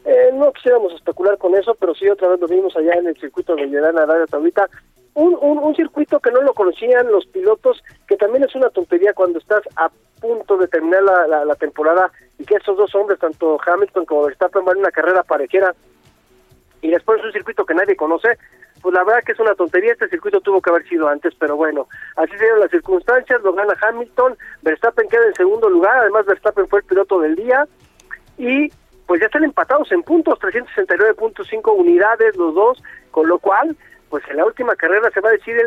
eh, 0.05 0.31
no 0.35 0.53
quisiéramos 0.53 0.93
especular 0.93 1.39
con 1.39 1.55
eso, 1.55 1.75
pero 1.81 1.95
sí 1.95 2.07
otra 2.07 2.29
vez 2.29 2.41
lo 2.41 2.49
vimos 2.49 2.77
allá 2.77 2.97
en 2.97 3.07
el 3.07 3.19
circuito 3.19 3.57
de 3.57 3.71
Yerana 3.71 4.03
Arabia 4.03 4.27
Saudita, 4.27 4.69
un, 5.15 5.37
un, 5.41 5.59
un 5.59 5.75
circuito 5.75 6.21
que 6.21 6.31
no 6.31 6.43
lo 6.43 6.55
conocían 6.55 7.11
los 7.11 7.27
pilotos, 7.27 7.83
que 8.07 8.17
también 8.17 8.45
es 8.45 8.55
una 8.55 8.71
tontería 8.71 9.13
cuando 9.13 9.39
estás 9.39 9.63
a 9.77 9.91
punto 10.21 10.57
de 10.57 10.69
terminar 10.69 11.03
la, 11.03 11.55
temporada 11.57 12.11
y 12.39 12.45
que 12.45 12.55
estos 12.57 12.77
dos 12.77 12.95
hombres, 12.95 13.19
tanto 13.19 13.59
Hamilton 13.65 14.07
como 14.07 14.25
Verstappen, 14.25 14.65
van 14.65 14.77
en 14.77 14.81
una 14.81 14.91
carrera 14.91 15.23
pareciera 15.23 15.75
y 16.81 16.91
después 16.91 17.19
es 17.21 17.27
un 17.27 17.33
circuito 17.33 17.65
que 17.65 17.75
nadie 17.75 17.97
conoce, 17.97 18.39
pues 18.83 18.95
la 18.95 19.05
verdad 19.05 19.23
que 19.25 19.33
es 19.33 19.41
una 19.41 19.55
tontería, 19.55 19.93
este 19.93 20.09
circuito 20.09 20.41
tuvo 20.41 20.61
que 20.61 20.71
haber 20.71 20.87
sido 20.89 21.09
antes, 21.09 21.35
pero 21.39 21.57
bueno, 21.57 21.89
así 22.17 22.33
se 22.33 22.39
dieron 22.39 22.61
las 22.61 22.71
circunstancias, 22.71 23.43
lo 23.43 23.53
gana 23.53 23.75
Hamilton, 23.81 24.37
Verstappen 24.63 25.09
queda 25.09 25.27
en 25.27 25.35
segundo 25.35 25.69
lugar, 25.71 25.97
además 25.99 26.27
Verstappen 26.27 26.69
fue 26.69 26.81
el 26.81 26.87
piloto 26.87 27.21
del 27.21 27.37
día 27.37 27.67
y 28.37 28.71
pues 29.07 29.21
ya 29.21 29.27
están 29.27 29.45
empatados 29.45 29.93
en 29.93 30.03
puntos, 30.03 30.39
369.5 30.41 31.75
unidades 31.77 32.37
los 32.37 32.55
dos, 32.55 32.83
con 33.11 33.29
lo 33.29 33.39
cual, 33.39 33.77
pues 34.15 34.23
en 34.31 34.37
la 34.37 34.45
última 34.45 34.77
carrera 34.77 35.11
se 35.11 35.21
va 35.21 35.31
a 35.31 35.33
decidir 35.33 35.67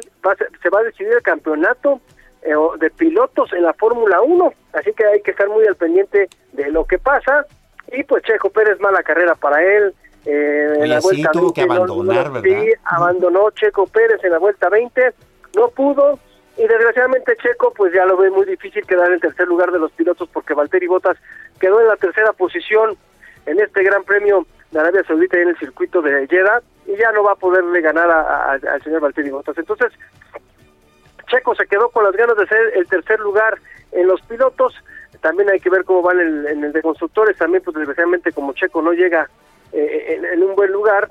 se 0.63 0.69
va 0.69 0.79
a 0.79 0.83
decidir 0.83 1.11
el 1.11 1.21
campeonato 1.21 1.99
eh, 2.43 2.53
de 2.79 2.89
pilotos 2.91 3.51
en 3.51 3.63
la 3.63 3.73
Fórmula 3.73 4.21
1, 4.21 4.53
así 4.71 4.93
que 4.93 5.05
hay 5.05 5.21
que 5.21 5.31
estar 5.31 5.49
muy 5.49 5.67
al 5.67 5.75
pendiente 5.75 6.29
de 6.53 6.71
lo 6.71 6.85
que 6.85 6.97
pasa. 6.97 7.45
Y 7.91 8.05
pues 8.05 8.23
Checo 8.23 8.49
Pérez, 8.49 8.79
mala 8.79 9.03
carrera 9.03 9.35
para 9.35 9.61
él. 9.61 9.93
Eh, 10.25 10.77
en 10.79 10.89
la 10.89 11.01
vuelta 11.01 11.31
tuvo 11.31 11.51
que 11.51 11.63
abandonar, 11.63 12.31
¿verdad? 12.31 12.61
Sí, 12.61 12.71
abandonó 12.85 13.51
Checo 13.51 13.85
Pérez 13.85 14.23
en 14.23 14.31
la 14.31 14.37
vuelta 14.37 14.69
20, 14.69 15.13
no 15.57 15.67
pudo. 15.67 16.17
Y 16.57 16.65
desgraciadamente 16.65 17.35
Checo 17.35 17.73
pues 17.75 17.93
ya 17.93 18.05
lo 18.05 18.15
ve 18.15 18.29
muy 18.29 18.45
difícil 18.45 18.87
quedar 18.87 19.11
en 19.11 19.19
tercer 19.19 19.45
lugar 19.45 19.73
de 19.73 19.79
los 19.79 19.91
pilotos 19.91 20.29
porque 20.31 20.53
Valtteri 20.53 20.87
Bottas 20.87 21.17
quedó 21.59 21.81
en 21.81 21.87
la 21.87 21.97
tercera 21.97 22.31
posición 22.31 22.95
en 23.45 23.59
este 23.59 23.83
Gran 23.83 24.05
Premio 24.05 24.47
de 24.71 24.79
Arabia 24.79 25.03
Saudita 25.05 25.37
y 25.37 25.41
en 25.41 25.49
el 25.49 25.59
circuito 25.59 26.01
de 26.01 26.25
Jeddah 26.27 26.61
y 26.87 26.95
ya 26.95 27.11
no 27.11 27.23
va 27.23 27.33
a 27.33 27.35
poderle 27.35 27.81
ganar 27.81 28.09
al 28.09 28.81
señor 28.83 29.01
Valtteri 29.01 29.29
Bottas. 29.29 29.57
Entonces, 29.57 29.91
Checo 31.27 31.53
se 31.53 31.67
quedó 31.67 31.89
con 31.89 32.05
las 32.05 32.15
ganas 32.15 32.37
de 32.37 32.47
ser 32.47 32.71
el 32.75 32.87
tercer 32.87 33.19
lugar 33.19 33.59
en 33.91 34.07
los 34.07 34.21
pilotos. 34.21 34.73
También 35.21 35.49
hay 35.49 35.59
que 35.59 35.69
ver 35.69 35.83
cómo 35.83 36.01
van 36.01 36.19
en, 36.19 36.63
el 36.63 36.71
de 36.71 36.81
constructores. 36.81 37.37
También, 37.37 37.61
pues 37.63 37.75
desgraciadamente, 37.75 38.31
como 38.31 38.53
Checo 38.53 38.81
no 38.81 38.93
llega 38.93 39.29
eh, 39.73 40.21
en, 40.33 40.43
un 40.43 40.55
buen 40.55 40.71
lugar, 40.71 41.09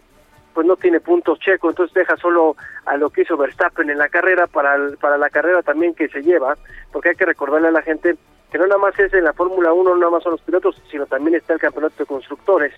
pues 0.54 0.66
no 0.66 0.76
tiene 0.76 1.00
puntos 1.00 1.38
Checo. 1.40 1.68
Entonces 1.68 1.92
deja 1.94 2.16
solo 2.16 2.56
a 2.86 2.96
lo 2.96 3.10
que 3.10 3.22
hizo 3.22 3.36
Verstappen 3.36 3.90
en 3.90 3.98
la 3.98 4.08
carrera 4.08 4.46
para, 4.46 4.78
para 4.98 5.18
la 5.18 5.28
carrera 5.28 5.62
también 5.62 5.94
que 5.94 6.08
se 6.08 6.22
lleva. 6.22 6.56
Porque 6.90 7.10
hay 7.10 7.16
que 7.16 7.26
recordarle 7.26 7.68
a 7.68 7.72
la 7.72 7.82
gente 7.82 8.16
que 8.50 8.56
no 8.56 8.66
nada 8.66 8.78
más 8.80 8.98
es 8.98 9.12
en 9.12 9.24
la 9.24 9.34
Fórmula 9.34 9.74
1, 9.74 9.90
no 9.90 9.96
nada 9.96 10.10
más 10.10 10.22
son 10.22 10.32
los 10.32 10.40
pilotos, 10.40 10.80
sino 10.90 11.04
también 11.04 11.34
está 11.34 11.52
el 11.52 11.60
campeonato 11.60 11.96
de 11.98 12.06
constructores. 12.06 12.72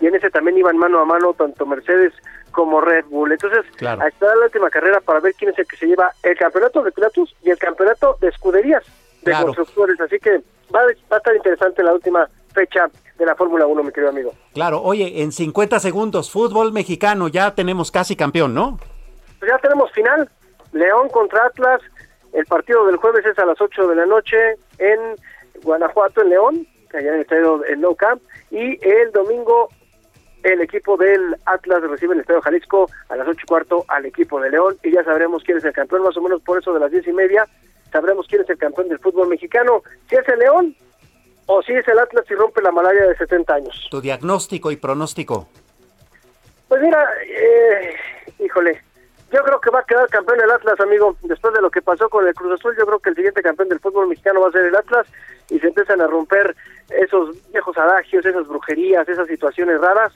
Y 0.00 0.06
en 0.06 0.14
ese 0.14 0.30
también 0.30 0.58
iban 0.58 0.76
mano 0.76 1.00
a 1.00 1.04
mano 1.04 1.34
tanto 1.34 1.66
Mercedes 1.66 2.12
como 2.52 2.80
Red 2.80 3.06
Bull. 3.06 3.32
Entonces, 3.32 3.64
claro. 3.76 4.06
está 4.06 4.34
la 4.34 4.44
última 4.44 4.70
carrera 4.70 5.00
para 5.00 5.20
ver 5.20 5.34
quién 5.34 5.50
es 5.50 5.58
el 5.58 5.66
que 5.66 5.76
se 5.76 5.86
lleva 5.86 6.12
el 6.22 6.36
campeonato 6.36 6.82
de 6.82 6.92
pilotos 6.92 7.34
y 7.42 7.50
el 7.50 7.58
campeonato 7.58 8.16
de 8.20 8.28
escuderías 8.28 8.84
de 9.22 9.32
constructores. 9.32 10.00
Así 10.00 10.18
que 10.18 10.38
va, 10.74 10.80
va, 11.10 11.16
a 11.16 11.18
estar 11.18 11.34
interesante 11.34 11.82
la 11.82 11.92
última 11.92 12.28
fecha 12.52 12.88
de 13.18 13.26
la 13.26 13.34
Fórmula 13.34 13.66
1, 13.66 13.82
mi 13.82 13.90
querido 13.90 14.10
amigo. 14.10 14.32
Claro, 14.54 14.80
oye, 14.82 15.22
en 15.22 15.32
50 15.32 15.80
segundos, 15.80 16.30
fútbol 16.30 16.72
mexicano, 16.72 17.28
ya 17.28 17.54
tenemos 17.54 17.90
casi 17.90 18.16
campeón, 18.16 18.54
¿no? 18.54 18.78
Pues 19.38 19.50
ya 19.50 19.58
tenemos 19.58 19.90
final. 19.92 20.28
León 20.72 21.08
contra 21.08 21.46
Atlas. 21.46 21.80
El 22.32 22.44
partido 22.46 22.86
del 22.86 22.96
jueves 22.96 23.24
es 23.24 23.38
a 23.38 23.46
las 23.46 23.60
8 23.60 23.88
de 23.88 23.96
la 23.96 24.06
noche 24.06 24.36
en 24.78 24.98
Guanajuato, 25.62 26.22
en 26.22 26.28
León, 26.28 26.66
allá 26.92 27.08
en 27.08 27.14
el 27.14 27.20
estadio 27.22 27.64
en 27.66 27.80
No 27.80 27.94
Camp. 27.94 28.22
Y 28.50 28.78
el 28.86 29.10
domingo 29.12 29.70
el 30.42 30.60
equipo 30.60 30.96
del 30.96 31.36
Atlas 31.46 31.82
recibe 31.82 32.12
en 32.12 32.18
el 32.18 32.22
Estadio 32.22 32.42
Jalisco 32.42 32.88
a 33.08 33.16
las 33.16 33.26
ocho 33.26 33.40
y 33.42 33.46
cuarto 33.46 33.84
al 33.88 34.06
equipo 34.06 34.40
de 34.40 34.50
León 34.50 34.76
y 34.82 34.92
ya 34.92 35.04
sabremos 35.04 35.42
quién 35.42 35.58
es 35.58 35.64
el 35.64 35.72
campeón, 35.72 36.02
más 36.02 36.16
o 36.16 36.22
menos 36.22 36.40
por 36.42 36.58
eso 36.58 36.72
de 36.72 36.80
las 36.80 36.90
diez 36.90 37.06
y 37.06 37.12
media 37.12 37.46
sabremos 37.90 38.26
quién 38.28 38.42
es 38.42 38.50
el 38.50 38.58
campeón 38.58 38.88
del 38.88 38.98
fútbol 38.98 39.28
mexicano, 39.28 39.82
si 40.08 40.16
es 40.16 40.28
el 40.28 40.38
León 40.38 40.76
o 41.46 41.62
si 41.62 41.72
es 41.72 41.86
el 41.88 41.98
Atlas 41.98 42.24
y 42.30 42.34
rompe 42.34 42.60
la 42.62 42.70
malaria 42.70 43.06
de 43.06 43.16
70 43.16 43.54
años. 43.54 43.88
Tu 43.90 44.00
diagnóstico 44.00 44.70
y 44.70 44.76
pronóstico. 44.76 45.48
Pues 46.68 46.82
mira, 46.82 47.08
eh, 47.24 47.94
híjole, 48.38 48.82
yo 49.32 49.42
creo 49.42 49.60
que 49.60 49.70
va 49.70 49.80
a 49.80 49.84
quedar 49.84 50.08
campeón 50.08 50.40
el 50.40 50.50
Atlas, 50.50 50.78
amigo. 50.80 51.16
Después 51.22 51.54
de 51.54 51.62
lo 51.62 51.70
que 51.70 51.80
pasó 51.80 52.08
con 52.10 52.26
el 52.26 52.34
Cruz 52.34 52.58
Azul, 52.58 52.76
yo 52.78 52.84
creo 52.84 52.98
que 52.98 53.10
el 53.10 53.16
siguiente 53.16 53.42
campeón 53.42 53.70
del 53.70 53.80
fútbol 53.80 54.08
mexicano 54.08 54.42
va 54.42 54.48
a 54.48 54.52
ser 54.52 54.66
el 54.66 54.76
Atlas 54.76 55.06
y 55.48 55.58
se 55.58 55.68
empiezan 55.68 56.02
a 56.02 56.06
romper 56.06 56.54
esos 56.90 57.34
viejos 57.50 57.76
adagios, 57.78 58.24
esas 58.26 58.46
brujerías, 58.46 59.08
esas 59.08 59.26
situaciones 59.26 59.80
raras 59.80 60.12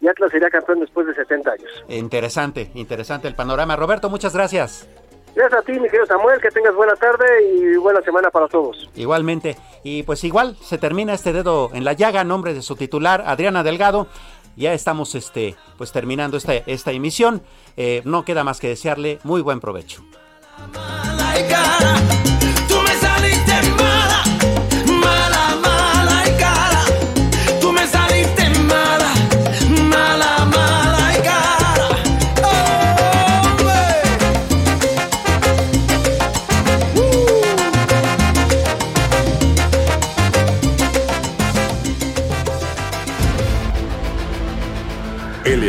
y 0.00 0.08
Atlas 0.08 0.30
sería 0.30 0.48
campeón 0.50 0.80
después 0.80 1.06
de 1.06 1.14
70 1.14 1.50
años. 1.50 1.84
Interesante, 1.88 2.70
interesante 2.74 3.28
el 3.28 3.34
panorama. 3.34 3.76
Roberto, 3.76 4.08
muchas 4.10 4.34
gracias. 4.34 4.88
Gracias 5.34 5.60
a 5.60 5.64
ti, 5.64 5.72
mi 5.72 5.88
querido 5.88 6.06
Samuel, 6.06 6.40
que 6.40 6.50
tengas 6.50 6.74
buena 6.74 6.94
tarde 6.94 7.24
y 7.54 7.76
buena 7.76 8.00
semana 8.02 8.30
para 8.30 8.48
todos. 8.48 8.90
Igualmente. 8.96 9.56
Y 9.84 10.02
pues 10.02 10.24
igual 10.24 10.56
se 10.56 10.78
termina 10.78 11.14
este 11.14 11.32
dedo 11.32 11.70
en 11.72 11.84
la 11.84 11.92
llaga, 11.92 12.24
nombre 12.24 12.52
de 12.52 12.62
su 12.62 12.74
titular, 12.76 13.22
Adriana 13.26 13.62
Delgado. 13.62 14.08
Ya 14.56 14.72
estamos 14.72 15.14
este, 15.14 15.54
pues 15.78 15.92
terminando 15.92 16.36
esta, 16.36 16.54
esta 16.54 16.90
emisión. 16.90 17.42
Eh, 17.76 18.02
no 18.04 18.24
queda 18.24 18.42
más 18.42 18.58
que 18.60 18.68
desearle 18.68 19.20
muy 19.22 19.40
buen 19.40 19.60
provecho. 19.60 20.02